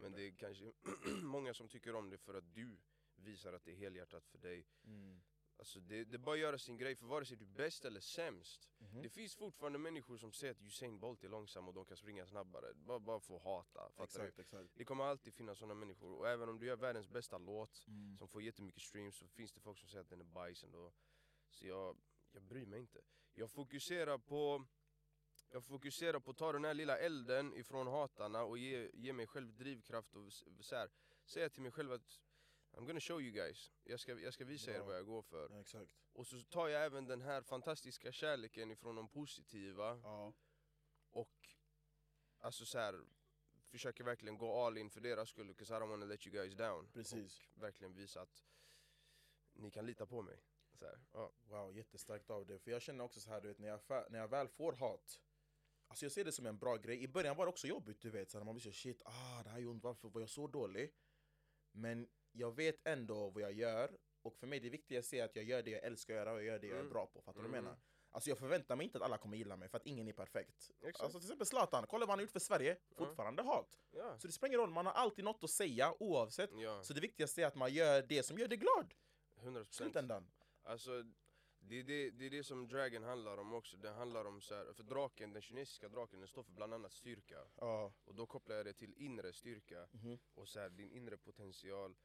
Men 0.00 0.12
det 0.12 0.22
är 0.22 0.30
kanske 0.30 0.72
många 1.22 1.54
som 1.54 1.68
tycker 1.68 1.94
om 1.94 2.10
det 2.10 2.18
för 2.18 2.34
att 2.34 2.54
du 2.54 2.76
visar 3.16 3.52
att 3.52 3.64
det 3.64 3.70
är 3.70 3.76
helhjärtat 3.76 4.26
för 4.26 4.38
dig. 4.38 4.66
Mm. 4.86 5.20
Alltså 5.58 5.80
det, 5.80 6.04
det 6.04 6.16
är 6.16 6.18
bara 6.18 6.34
att 6.34 6.40
göra 6.40 6.58
sin 6.58 6.76
grej, 6.76 6.96
för 6.96 7.06
vare 7.06 7.24
sig 7.24 7.36
du 7.36 7.44
är 7.44 7.48
bäst 7.48 7.84
eller 7.84 8.00
sämst 8.00 8.70
Mhm. 8.78 9.02
Det 9.02 9.08
finns 9.08 9.34
fortfarande 9.34 9.78
människor 9.78 10.16
som 10.16 10.32
säger 10.32 10.54
att 10.54 10.62
Usain 10.62 10.98
Bolt 10.98 11.24
är 11.24 11.28
långsam 11.28 11.68
och 11.68 11.74
de 11.74 11.84
kan 11.84 11.96
springa 11.96 12.26
snabbare, 12.26 12.74
bara, 12.74 12.98
bara 12.98 13.20
för 13.20 13.36
att 13.36 13.42
hata. 13.42 13.92
Exakt, 14.02 14.38
exakt. 14.38 14.70
Det 14.74 14.84
kommer 14.84 15.04
alltid 15.04 15.34
finnas 15.34 15.58
sådana 15.58 15.74
människor, 15.74 16.12
och 16.12 16.28
även 16.28 16.48
om 16.48 16.58
du 16.58 16.66
gör 16.66 16.76
världens 16.76 17.08
bästa 17.08 17.38
låt 17.38 17.84
Mm. 17.86 18.16
som 18.16 18.28
får 18.28 18.42
jättemycket 18.42 18.82
streams 18.82 19.16
så 19.16 19.28
finns 19.28 19.52
det 19.52 19.60
folk 19.60 19.78
som 19.78 19.88
säger 19.88 20.02
att 20.02 20.08
den 20.10 20.20
är 20.20 20.24
bajs 20.24 20.64
ändå 20.64 20.92
Så 21.50 21.66
jag, 21.66 21.96
jag 22.32 22.42
bryr 22.42 22.66
mig 22.66 22.80
inte 22.80 23.00
Jag 23.34 23.50
fokuserar 23.50 24.18
på 24.18 24.66
jag 25.50 25.64
fokuserar 25.64 26.20
på 26.20 26.30
att 26.30 26.36
ta 26.36 26.52
den 26.52 26.64
här 26.64 26.74
lilla 26.74 26.98
elden 26.98 27.54
ifrån 27.54 27.86
hatarna 27.86 28.42
och 28.44 28.58
ge, 28.58 28.90
ge 28.94 29.12
mig 29.12 29.26
själv 29.26 29.54
drivkraft 29.56 30.16
och 30.16 30.32
så 30.32 30.76
här, 30.76 30.90
säga 31.24 31.48
till 31.48 31.62
mig 31.62 31.70
själv 31.72 31.92
att 31.92 32.20
I'm 32.76 32.86
gonna 32.86 33.00
show 33.00 33.20
you 33.22 33.30
guys, 33.30 33.72
jag 33.84 34.00
ska, 34.00 34.20
jag 34.20 34.34
ska 34.34 34.44
visa 34.44 34.70
er 34.70 34.74
Bra. 34.78 34.86
vad 34.86 34.96
jag 34.96 35.06
går 35.06 35.22
för 35.22 35.48
Ja, 35.50 35.60
exakt. 35.60 35.90
Och 36.12 36.26
så 36.26 36.42
tar 36.42 36.68
jag 36.68 36.84
även 36.84 37.06
den 37.06 37.22
här 37.22 37.42
fantastiska 37.42 38.12
kärleken 38.12 38.70
ifrån 38.70 38.94
de 38.96 39.08
positiva 39.08 40.00
Ja. 40.02 40.32
och 41.10 41.48
alltså 42.38 42.66
så 42.66 42.78
här 42.78 43.04
försöker 43.70 44.04
verkligen 44.04 44.38
gå 44.38 44.64
all 44.66 44.78
in 44.78 44.90
för 44.90 45.00
deras 45.00 45.28
skull, 45.28 45.50
'cause 45.54 45.76
I 45.76 45.80
don't 45.80 45.88
wanna 45.88 46.04
let 46.06 46.26
you 46.26 46.32
guys 46.36 46.54
down 46.54 46.88
Precis. 46.92 47.48
Och 47.54 47.62
verkligen 47.62 47.94
visa 47.94 48.20
att 48.20 48.44
ni 49.52 49.70
kan 49.70 49.86
lita 49.86 50.06
på 50.06 50.22
mig 50.22 50.40
så 50.78 50.84
här, 50.84 51.00
ja. 51.12 51.32
Wow, 51.44 51.76
jättestarkt 51.76 52.30
av 52.30 52.46
det. 52.46 52.58
För 52.58 52.70
jag 52.70 52.82
känner 52.82 53.04
också 53.04 53.20
så 53.20 53.30
här, 53.30 53.40
du 53.40 53.48
vet, 53.48 53.58
när 53.58 53.68
jag, 53.68 53.80
när 54.12 54.18
jag 54.18 54.28
väl 54.28 54.48
får 54.48 54.72
hat 54.72 55.20
Alltså 55.86 56.04
jag 56.04 56.12
ser 56.12 56.24
det 56.24 56.32
som 56.32 56.46
en 56.46 56.58
bra 56.58 56.76
grej. 56.76 57.02
I 57.02 57.08
början 57.08 57.36
var 57.36 57.46
det 57.46 57.50
också 57.50 57.66
jobbigt, 57.66 58.00
du 58.00 58.10
vet. 58.10 58.30
Så 58.30 58.38
när 58.38 58.44
man 58.44 58.60
så 58.60 58.72
shit, 58.72 59.02
ah 59.04 59.42
det 59.42 59.50
här 59.50 59.58
är 59.60 59.66
ont, 59.66 59.82
varför 59.84 60.08
var 60.08 60.20
jag 60.20 60.30
så 60.30 60.46
dålig? 60.46 60.92
Men 61.72 62.08
jag 62.36 62.56
vet 62.56 62.86
ändå 62.86 63.30
vad 63.30 63.42
jag 63.42 63.52
gör. 63.52 63.98
Och 64.22 64.36
för 64.36 64.46
mig 64.46 64.60
det 64.60 64.70
viktigaste 64.70 65.16
är 65.16 65.24
att 65.24 65.36
jag 65.36 65.44
gör 65.44 65.62
det 65.62 65.70
jag 65.70 65.82
älskar 65.84 66.14
att 66.14 66.18
göra 66.20 66.32
och 66.32 66.38
jag 66.38 66.46
gör 66.46 66.58
det 66.58 66.66
jag 66.66 66.76
är 66.76 66.80
Mm. 66.80 66.92
bra 66.92 67.06
på. 67.06 67.20
Fattar 67.22 67.42
du 67.42 67.48
vad 67.48 67.56
jag 67.56 67.62
Mm. 67.62 67.64
menar? 67.64 67.78
Alltså 68.10 68.30
jag 68.30 68.38
förväntar 68.38 68.76
mig 68.76 68.84
inte 68.86 68.98
att 68.98 69.04
alla 69.04 69.18
kommer 69.18 69.36
gilla 69.36 69.56
mig 69.56 69.68
för 69.68 69.76
att 69.76 69.86
ingen 69.86 70.08
är 70.08 70.12
perfekt. 70.12 70.70
Exakt. 70.80 71.00
Alltså 71.04 71.18
till 71.18 71.26
exempel 71.26 71.46
Zlatan, 71.46 71.86
kolla 71.88 72.06
vad 72.06 72.10
han 72.10 72.18
har 72.18 72.22
gjort 72.22 72.30
för 72.30 72.38
Sverige. 72.40 72.76
Fortfarande 72.96 73.42
hat. 73.42 73.78
Ja. 73.90 74.18
Så 74.18 74.26
det 74.26 74.32
spelar 74.32 74.48
ingen 74.48 74.60
roll, 74.60 74.70
man 74.70 74.86
har 74.86 74.92
alltid 74.92 75.24
något 75.24 75.44
att 75.44 75.50
säga 75.50 75.94
oavsett. 76.02 76.50
ja, 76.54 76.82
Så 76.82 76.94
det 76.94 77.00
viktigaste 77.00 77.42
är 77.42 77.46
att 77.46 77.54
man 77.54 77.72
gör 77.72 78.02
det 78.02 78.22
som 78.22 78.38
gör 78.38 78.48
dig 78.48 78.58
glad. 78.58 78.94
100% 79.40 79.64
Slutändan. 79.74 80.30
Alltså 80.62 81.02
det 81.58 81.80
är 81.80 81.84
det, 81.84 82.10
det 82.10 82.26
är 82.26 82.30
det 82.30 82.44
som 82.44 82.68
Dragon 82.68 83.02
handlar 83.02 83.38
om 83.38 83.54
också, 83.54 83.76
det 83.76 83.90
handlar 83.90 84.24
om 84.24 84.40
så 84.40 84.54
här, 84.54 84.72
för 84.72 84.82
draken, 84.82 85.32
den 85.32 85.42
kinesiska 85.42 85.88
draken 85.88 86.18
den 86.18 86.28
står 86.28 86.42
för 86.42 86.52
bland 86.52 86.74
annat 86.74 86.92
styrka 86.92 87.38
Ja. 87.56 87.92
Och 88.04 88.14
då 88.14 88.26
kopplar 88.26 88.56
jag 88.56 88.66
det 88.66 88.72
till 88.72 88.94
inre 88.96 89.32
styrka 89.32 89.86
Mhm. 89.90 90.18
och 90.34 90.48
så 90.48 90.60
här, 90.60 90.68
din 90.70 90.90
inre 90.90 91.16
potential 91.16 91.96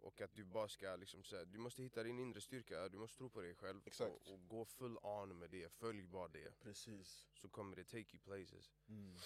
och 0.00 0.20
att 0.20 0.34
du 0.34 0.44
bara 0.44 0.68
ska 0.68 0.96
liksom 0.96 1.24
så 1.24 1.36
här, 1.36 1.44
du 1.44 1.58
måste 1.58 1.82
hitta 1.82 2.02
din 2.02 2.18
inre 2.18 2.40
styrka, 2.40 2.88
du 2.88 2.98
måste 2.98 3.18
tro 3.18 3.30
på 3.30 3.40
dig 3.40 3.54
själv. 3.54 3.80
Och, 4.00 4.32
och 4.32 4.48
gå 4.48 4.64
full 4.64 4.98
on 5.02 5.38
med 5.38 5.50
det, 5.50 5.72
följ 5.72 6.06
bara 6.06 6.28
det 6.28 6.60
Precis. 6.60 7.26
Så 7.34 7.48
kommer 7.48 7.76
det 7.76 7.84
take 7.84 8.16
you 8.16 8.18
places 8.18 8.72
Mm. 8.88 9.16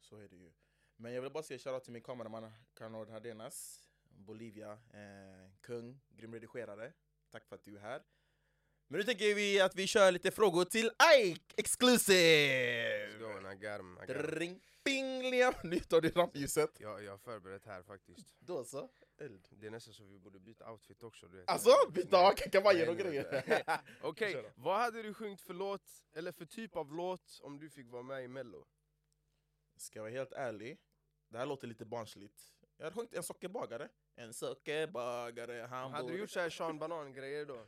Så 0.00 0.16
är 0.16 0.28
det 0.28 0.36
ju. 0.36 0.52
Men 0.96 1.12
jag 1.12 1.22
vill 1.22 1.32
bara 1.32 1.42
säga 1.42 1.58
shoutout 1.58 1.84
till 1.84 1.92
min 1.92 2.02
kameraman 2.02 2.52
Carnord 2.74 3.08
Hardenas, 3.08 3.88
Bolivia, 4.02 4.72
eh, 4.72 5.50
kung, 5.60 6.00
grym 6.08 6.34
redigerare. 6.34 6.92
Tack 7.30 7.46
för 7.46 7.56
att 7.56 7.64
du 7.64 7.76
är 7.76 7.80
här. 7.80 8.02
Men 8.90 8.98
nu 8.98 9.04
tänker 9.04 9.34
vi 9.34 9.60
att 9.60 9.74
vi 9.76 9.86
kör 9.86 10.12
lite 10.12 10.30
frågor 10.30 10.64
till 10.64 10.90
Ike 11.24 11.40
Exclusive! 11.56 13.06
Let's 13.06 13.18
go 13.18 13.50
I 13.50 13.54
got 13.54 13.80
'em, 13.80 13.98
I 14.02 14.06
got 14.06 14.16
'em. 14.16 14.22
Dring, 14.30 14.60
bing, 14.84 15.22
Liam! 15.30 15.54
Nu 15.64 15.80
tar 15.80 16.00
du 16.00 16.08
rampljuset. 16.08 16.70
jag, 16.80 17.04
jag 17.04 17.10
har 17.10 17.18
förberett 17.18 17.66
här 17.66 17.82
faktiskt 17.82 18.36
Då 18.40 18.64
så. 18.64 18.90
Eld. 19.20 19.48
Det 19.50 19.66
är 19.66 19.70
nästan 19.70 19.94
så 19.94 20.04
vi 20.04 20.18
borde 20.18 20.40
byta 20.40 20.70
outfit 20.72 21.02
också 21.02 21.28
du 21.28 21.36
vet 21.36 21.50
Alltså, 21.50 21.70
byta 21.90 22.18
av 22.18 22.32
kavajen 22.32 22.88
och 22.88 22.96
grejer. 22.96 23.42
Okej, 24.02 24.44
vad 24.54 24.78
hade 24.80 25.02
du 25.02 25.14
sjungit 25.14 25.40
för 25.40 25.54
låt, 25.54 25.82
eller 26.14 26.32
för 26.32 26.44
typ 26.44 26.76
av 26.76 26.92
låt 26.92 27.40
om 27.42 27.58
du 27.58 27.70
fick 27.70 27.88
vara 27.90 28.02
med 28.02 28.24
i 28.24 28.28
mello? 28.28 28.66
Ska 29.76 29.98
jag 29.98 30.02
vara 30.04 30.12
helt 30.12 30.32
ärlig, 30.32 30.78
det 31.28 31.38
här 31.38 31.46
låter 31.46 31.66
lite 31.66 31.84
barnsligt. 31.84 32.42
Jag 32.76 32.84
hade 32.84 32.94
sjungit 32.96 33.14
en 33.14 33.22
sockerbagare. 33.22 33.88
En 34.16 34.34
sockerbagare, 34.34 35.66
han 35.70 35.92
Hade 35.92 36.12
du 36.12 36.18
gjort 36.18 36.30
såhär 36.30 36.50
Sean 36.50 36.78
Banan-grejer 36.78 37.46
då? 37.46 37.66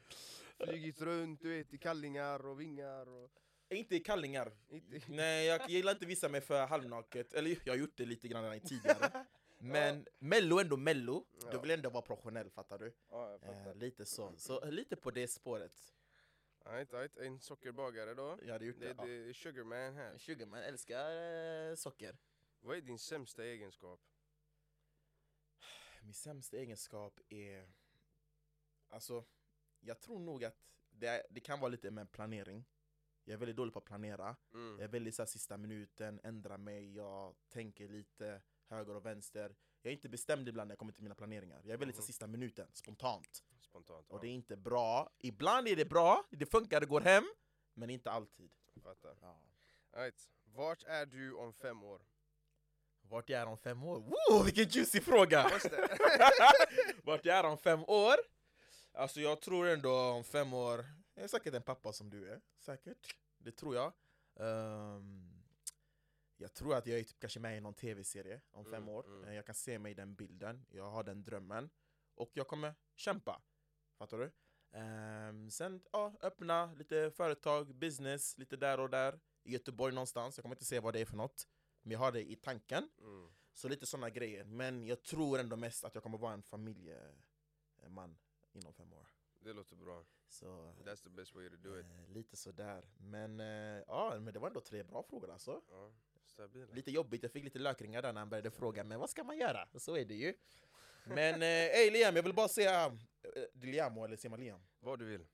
Flygit 0.65 1.01
runt, 1.01 1.41
du 1.43 1.49
vet, 1.49 1.75
i 1.75 1.79
kallingar 1.79 2.47
och 2.47 2.61
vingar 2.61 3.09
och... 3.09 3.31
Inte 3.69 3.97
i 3.97 4.01
kallingar. 4.01 4.53
Inte... 4.69 5.01
Nej, 5.09 5.47
jag 5.47 5.71
gillar 5.71 5.93
inte 5.93 6.07
visa 6.07 6.29
mig 6.29 6.41
för 6.41 6.67
halvnaket. 6.67 7.33
Eller 7.35 7.59
jag 7.65 7.73
har 7.73 7.79
gjort 7.79 7.97
det 7.97 8.05
lite 8.07 8.29
grann 8.29 8.61
tidigare. 8.61 9.27
Men 9.59 10.07
mello 10.19 10.59
är 10.59 10.63
ändå 10.63 10.77
mello. 10.77 11.25
Du 11.41 11.47
Ja. 11.53 11.61
vill 11.61 11.71
ändå 11.71 11.91
vara 11.91 12.03
professionell, 12.03 12.51
fattar 12.51 12.79
du? 12.79 12.93
Ja, 13.11 13.31
jag 13.31 13.35
Eh, 13.35 13.41
fattar. 13.65 13.75
lite 13.75 14.05
så. 14.07 14.35
Så 14.37 14.63
eh, 14.63 14.71
lite 14.73 14.97
på 14.97 15.11
det 15.11 15.29
spåret. 15.29 15.95
Right, 16.65 16.93
right. 16.93 17.17
En 17.17 17.41
sockerbagare 17.41 18.15
då? 18.15 18.39
Jag 18.43 18.53
hade 18.53 18.65
gjort 18.65 18.81
Det, 18.81 18.93
det. 18.93 19.07
det 19.07 19.29
är 19.29 19.33
Sugarman 19.33 19.95
här. 19.95 20.13
Ja. 20.13 20.19
Sugarman 20.19 20.61
älskar 20.63 21.11
eh, 21.71 21.75
socker. 21.75 22.17
Vad 22.61 22.77
är 22.77 22.81
din 22.81 22.99
sämsta 22.99 23.45
egenskap? 23.45 24.01
Min 26.03 26.15
sämsta 26.15 26.57
egenskap 26.57 27.21
är... 27.29 27.69
Alltså, 28.89 29.25
jag 29.81 30.01
tror 30.01 30.18
nog 30.20 30.45
att 30.45 30.57
det, 30.91 31.26
det 31.31 31.41
kan 31.41 31.61
vara 31.61 31.68
lite 31.68 31.91
med 31.91 32.12
planering. 32.12 32.64
Jag 33.24 33.33
är 33.35 33.39
väldigt 33.39 33.57
dålig 33.57 33.72
på 33.72 33.78
att 33.78 33.85
planera. 33.85 34.37
Mm. 34.55 34.70
Jag 34.78 34.85
är 34.85 34.89
väldigt 34.89 35.14
så 35.14 35.22
här, 35.22 35.26
sista 35.26 35.57
minuten, 35.57 36.20
ändrar 36.22 36.59
mig, 36.59 36.95
jag 36.97 37.35
tänker 37.49 37.89
lite 37.89 38.43
höger 38.66 38.95
och 38.97 39.07
vänster. 39.07 39.57
Jag 39.83 39.91
är 39.91 39.95
inte 39.95 40.09
bestämd 40.09 40.49
ibland 40.49 40.68
när 40.68 40.72
jag 40.72 40.78
kommer 40.78 40.93
till 40.93 41.03
mina 41.03 41.14
planeringar. 41.14 41.61
Jag 41.64 41.70
är 41.72 41.76
väldigt 41.76 41.97
så 41.97 42.03
här, 42.03 42.05
Mhm. 42.05 42.07
sista 42.07 42.26
minuten, 42.26 42.68
spontant. 42.72 43.45
Spontant. 43.61 44.11
Och 44.11 44.20
det 44.20 44.26
är 44.26 44.31
ja. 44.31 44.35
inte 44.35 44.57
bra. 44.57 45.11
Ibland 45.18 45.68
är 45.68 45.76
det 45.76 45.85
bra, 45.85 46.24
det 46.31 46.47
funkar, 46.47 46.81
det 46.81 46.87
går 46.87 47.01
hem. 47.01 47.24
Men 47.74 47.91
inte 47.91 48.11
alltid. 48.11 48.51
Fattar. 48.83 49.16
Ja. 49.20 49.43
Right. 49.93 50.28
Vart 50.45 50.83
är 50.83 51.07
du 51.07 51.35
om 51.35 51.53
fem 51.53 51.83
år? 51.85 52.03
Vart 53.03 53.28
jag 53.28 53.41
är 53.41 53.47
om 53.47 53.59
fem 53.59 53.83
år? 53.83 54.01
Woo, 54.01 54.43
vilken 54.45 54.64
juicy 54.68 55.01
fråga! 55.01 55.43
Vart 57.05 57.24
jag 57.24 57.37
är 57.39 57.45
om 57.45 57.59
fem 57.59 57.85
år? 57.87 58.14
Alltså 58.93 59.20
jag 59.20 59.41
tror 59.41 59.68
ändå 59.68 59.93
om 59.93 60.24
fem 60.24 60.53
år, 60.55 60.84
jag 61.14 61.24
är 61.24 61.28
säkert 61.28 61.55
en 61.55 61.62
pappa 61.62 61.93
som 61.93 62.11
du 62.11 62.28
är. 62.30 62.41
Säkert. 62.59 63.16
Det 63.38 63.53
tror 63.53 63.74
jag. 63.74 63.93
Ehm, 64.36 65.43
jag 66.36 66.53
tror 66.55 66.74
att 66.74 66.86
jag 66.86 66.99
är 66.99 67.05
typ 67.05 67.18
kanske 67.20 67.41
med 67.41 67.57
i 67.57 67.61
någon 67.61 67.74
tv-serie 67.74 68.41
om 68.51 68.64
fem 68.64 68.74
Mm, 68.74 68.88
år. 68.88 69.07
mm. 69.07 69.24
Eh, 69.24 69.34
Jag 69.34 69.47
kan 69.47 69.55
se 69.55 69.78
mig 69.78 69.93
i 69.93 69.95
den 69.95 70.14
bilden, 70.14 70.66
jag 70.70 70.91
har 70.91 71.05
den 71.05 71.24
drömmen. 71.24 71.70
Och 72.14 72.30
jag 72.34 72.49
kommer 72.49 72.74
kämpa. 72.95 73.43
Fattar 73.99 74.18
du? 74.18 74.32
Ehm, 74.72 75.51
sen 75.51 75.82
ja, 75.93 76.14
öppna 76.20 76.72
lite 76.72 77.11
företag, 77.11 77.74
business, 77.74 78.38
lite 78.38 78.57
där 78.57 78.80
och 78.80 78.91
där. 78.91 79.20
I 79.43 79.53
Göteborg 79.53 79.95
någonstans, 79.95 80.36
jag 80.36 80.43
kommer 80.43 80.55
inte 80.57 80.64
säga 80.64 80.80
vad 80.80 80.95
det 80.95 81.01
är 81.01 81.05
för 81.07 81.16
något. 81.16 81.49
Men 81.82 81.93
jag 81.93 81.99
har 81.99 82.12
det 82.12 82.30
i 82.30 82.36
tanken. 82.36 82.91
Mm. 82.99 83.32
Så 83.53 83.68
lite 83.68 83.86
sådana 83.86 84.11
grejer. 84.11 84.45
Men 84.45 84.86
jag 84.86 85.03
tror 85.03 85.38
ändå 85.38 85.57
mest 85.57 85.84
att 85.84 85.95
jag 85.95 86.03
kommer 86.03 86.18
vara 86.18 86.32
en 86.32 86.43
familjeman 86.43 88.18
inom 88.57 88.73
fem 88.73 88.93
år. 88.93 89.07
Det 89.41 89.53
låter 89.53 89.77
bra. 89.77 90.05
Så 90.29 90.47
That's 90.85 91.03
the 91.03 91.11
best 91.11 91.35
way 91.35 91.51
to 91.51 91.57
do 91.57 91.81
it. 91.81 91.87
eh, 91.87 92.09
lite 92.09 92.37
sådär. 92.37 92.85
Men 92.99 93.41
eh, 93.41 93.83
ja, 93.87 94.19
men 94.21 94.33
det 94.35 94.39
var 94.39 94.49
ändå 94.49 94.61
tre 94.61 94.83
bra 94.83 95.03
frågor 95.03 95.31
alltså. 95.31 95.63
Ja, 95.71 95.93
stabila. 96.25 96.75
Lite 96.75 96.91
jobbigt, 96.91 97.23
jag 97.23 97.33
fick 97.33 97.45
lite 97.45 97.59
lökringar 97.59 98.03
där 98.03 98.13
när 98.13 98.21
han 98.21 98.29
började 98.31 98.51
fråga 98.51 98.85
men 98.85 99.01
vad 99.01 99.11
ska 99.11 99.25
man 99.25 99.39
göra? 99.39 99.69
Så 99.79 99.97
är 99.97 100.05
det 100.05 100.15
ju. 100.15 100.35
Men 101.05 101.43
eh, 101.43 101.49
ey 101.49 101.91
Liam, 101.91 102.17
jag 102.17 102.23
vill 102.23 102.35
bara 102.35 102.49
säga 102.49 102.87
eh, 103.23 103.43
Liamo 103.63 104.05
eller 104.05 104.17
säger 104.17 104.31
man 104.31 104.41
Liam? 104.41 104.61
Vad 104.81 104.99
du 104.99 105.05
vill. 105.05 105.27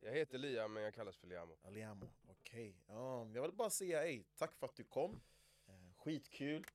Jag 0.00 0.12
heter 0.12 0.38
Liam 0.38 0.72
men 0.72 0.82
jag 0.82 0.94
kallas 0.94 1.16
för 1.16 1.26
Liamo. 1.26 1.58
Ja, 1.62 1.70
Liamo, 1.70 2.06
okej. 2.28 2.76
Ja, 2.86 3.30
jag 3.34 3.42
vill 3.42 3.52
bara 3.52 3.70
säga 3.70 4.04
ey, 4.04 4.24
tack 4.36 4.54
för 4.54 4.66
att 4.66 4.76
du 4.76 4.84
kom. 4.84 5.20
Eh, 5.66 5.94
skitkul. 5.96 6.66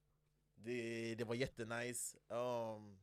Det, 0.56 1.16
det 1.16 1.24
var 1.24 1.36
jättenice. 1.36 2.18
Um, 2.28 3.00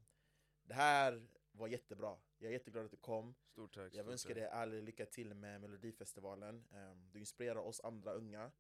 det 0.62 0.74
här 0.74 1.26
var 1.52 1.68
jättebra. 1.68 2.16
Jag 2.44 2.50
är 2.50 2.52
jätteglad 2.52 2.84
att 2.84 2.90
du 2.90 2.96
kom. 2.96 3.34
Stort 3.44 3.74
tack. 3.74 3.94
Jag 3.94 4.04
stort 4.04 4.12
önskar 4.12 4.30
tack. 4.30 4.38
dig 4.38 4.48
all 4.48 4.82
lycka 4.82 5.06
till 5.06 5.34
med 5.34 5.60
Melodifestivalen. 5.60 6.64
Ehm, 6.72 7.10
Du 7.12 7.18
inspirerar 7.18 7.60
oss 7.60 7.80
andra 7.80 8.12
unga, 8.12 8.52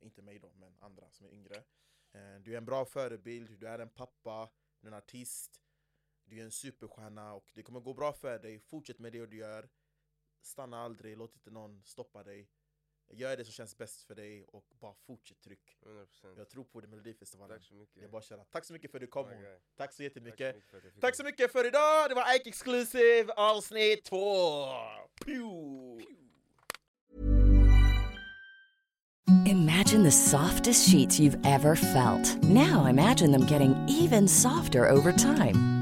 inte 0.00 0.22
mig 0.22 0.38
då, 0.38 0.52
men 0.52 0.76
andra 0.80 1.10
som 1.10 1.26
är 1.26 1.30
yngre. 1.30 1.64
Ehm, 2.12 2.42
Du 2.42 2.52
är 2.52 2.58
en 2.58 2.64
bra 2.64 2.84
förebild, 2.84 3.58
du 3.58 3.68
är 3.68 3.78
en 3.78 3.88
pappa, 3.88 4.50
du 4.80 4.88
är 4.88 4.92
en 4.92 4.98
artist, 4.98 5.62
du 6.24 6.38
är 6.38 6.44
en 6.44 6.50
superstjärna 6.50 7.34
och 7.34 7.52
det 7.54 7.62
kommer 7.62 7.80
gå 7.80 7.94
bra 7.94 8.12
för 8.12 8.38
dig. 8.38 8.60
Fortsätt 8.60 8.98
med 8.98 9.12
det 9.12 9.26
du 9.26 9.36
gör. 9.36 9.68
Stanna 10.40 10.78
aldrig, 10.78 11.16
låt 11.16 11.34
inte 11.34 11.50
någon 11.50 11.82
stoppa 11.84 12.22
dig. 12.22 12.50
Gör 13.14 13.36
det 13.36 13.44
som 13.44 13.52
känns 13.52 13.78
bäst 13.78 14.02
för 14.02 14.14
dig 14.14 14.44
och 14.44 14.64
bara 14.80 14.94
fortsätt 14.94 15.40
tryck. 15.40 15.78
100%. 15.86 16.38
Jag 16.38 16.48
tror 16.48 16.64
på 16.64 16.80
det 16.80 16.88
Melodifestivalen. 16.88 17.58
Tack 17.58 17.66
så 17.66 17.74
mycket. 17.74 18.02
Är 18.02 18.08
bara 18.08 18.22
köra. 18.22 18.44
Tack 18.44 18.64
så 18.64 18.72
mycket 18.72 18.90
för 18.90 18.98
att 18.98 19.00
du 19.00 19.06
kom. 19.06 19.28
Guy. 19.28 19.36
Tack 19.76 19.92
så 19.92 19.96
Tack 19.96 20.04
jättemycket. 20.04 20.54
så 20.70 20.76
mycket 20.76 20.84
jag 20.92 21.00
Tack 21.00 21.16
så 21.16 21.24
mycket 21.24 21.52
för 21.52 21.66
idag! 21.66 22.08
Det 22.08 22.14
var 22.14 22.36
Ike 22.36 22.48
Exclusive 22.48 23.32
avsnitt 23.32 24.04
två! 24.04 24.66
Pew! 25.24 26.02
Imagine 29.46 30.04
the 30.04 30.10
softest 30.10 30.88
sheets 30.88 31.20
you've 31.20 31.38
ever 31.44 31.74
felt. 31.74 32.42
Now 32.42 32.86
imagine 32.86 33.32
them 33.32 33.46
getting 33.46 33.74
even 33.88 34.28
softer 34.28 34.88
over 34.88 35.12
time. 35.12 35.81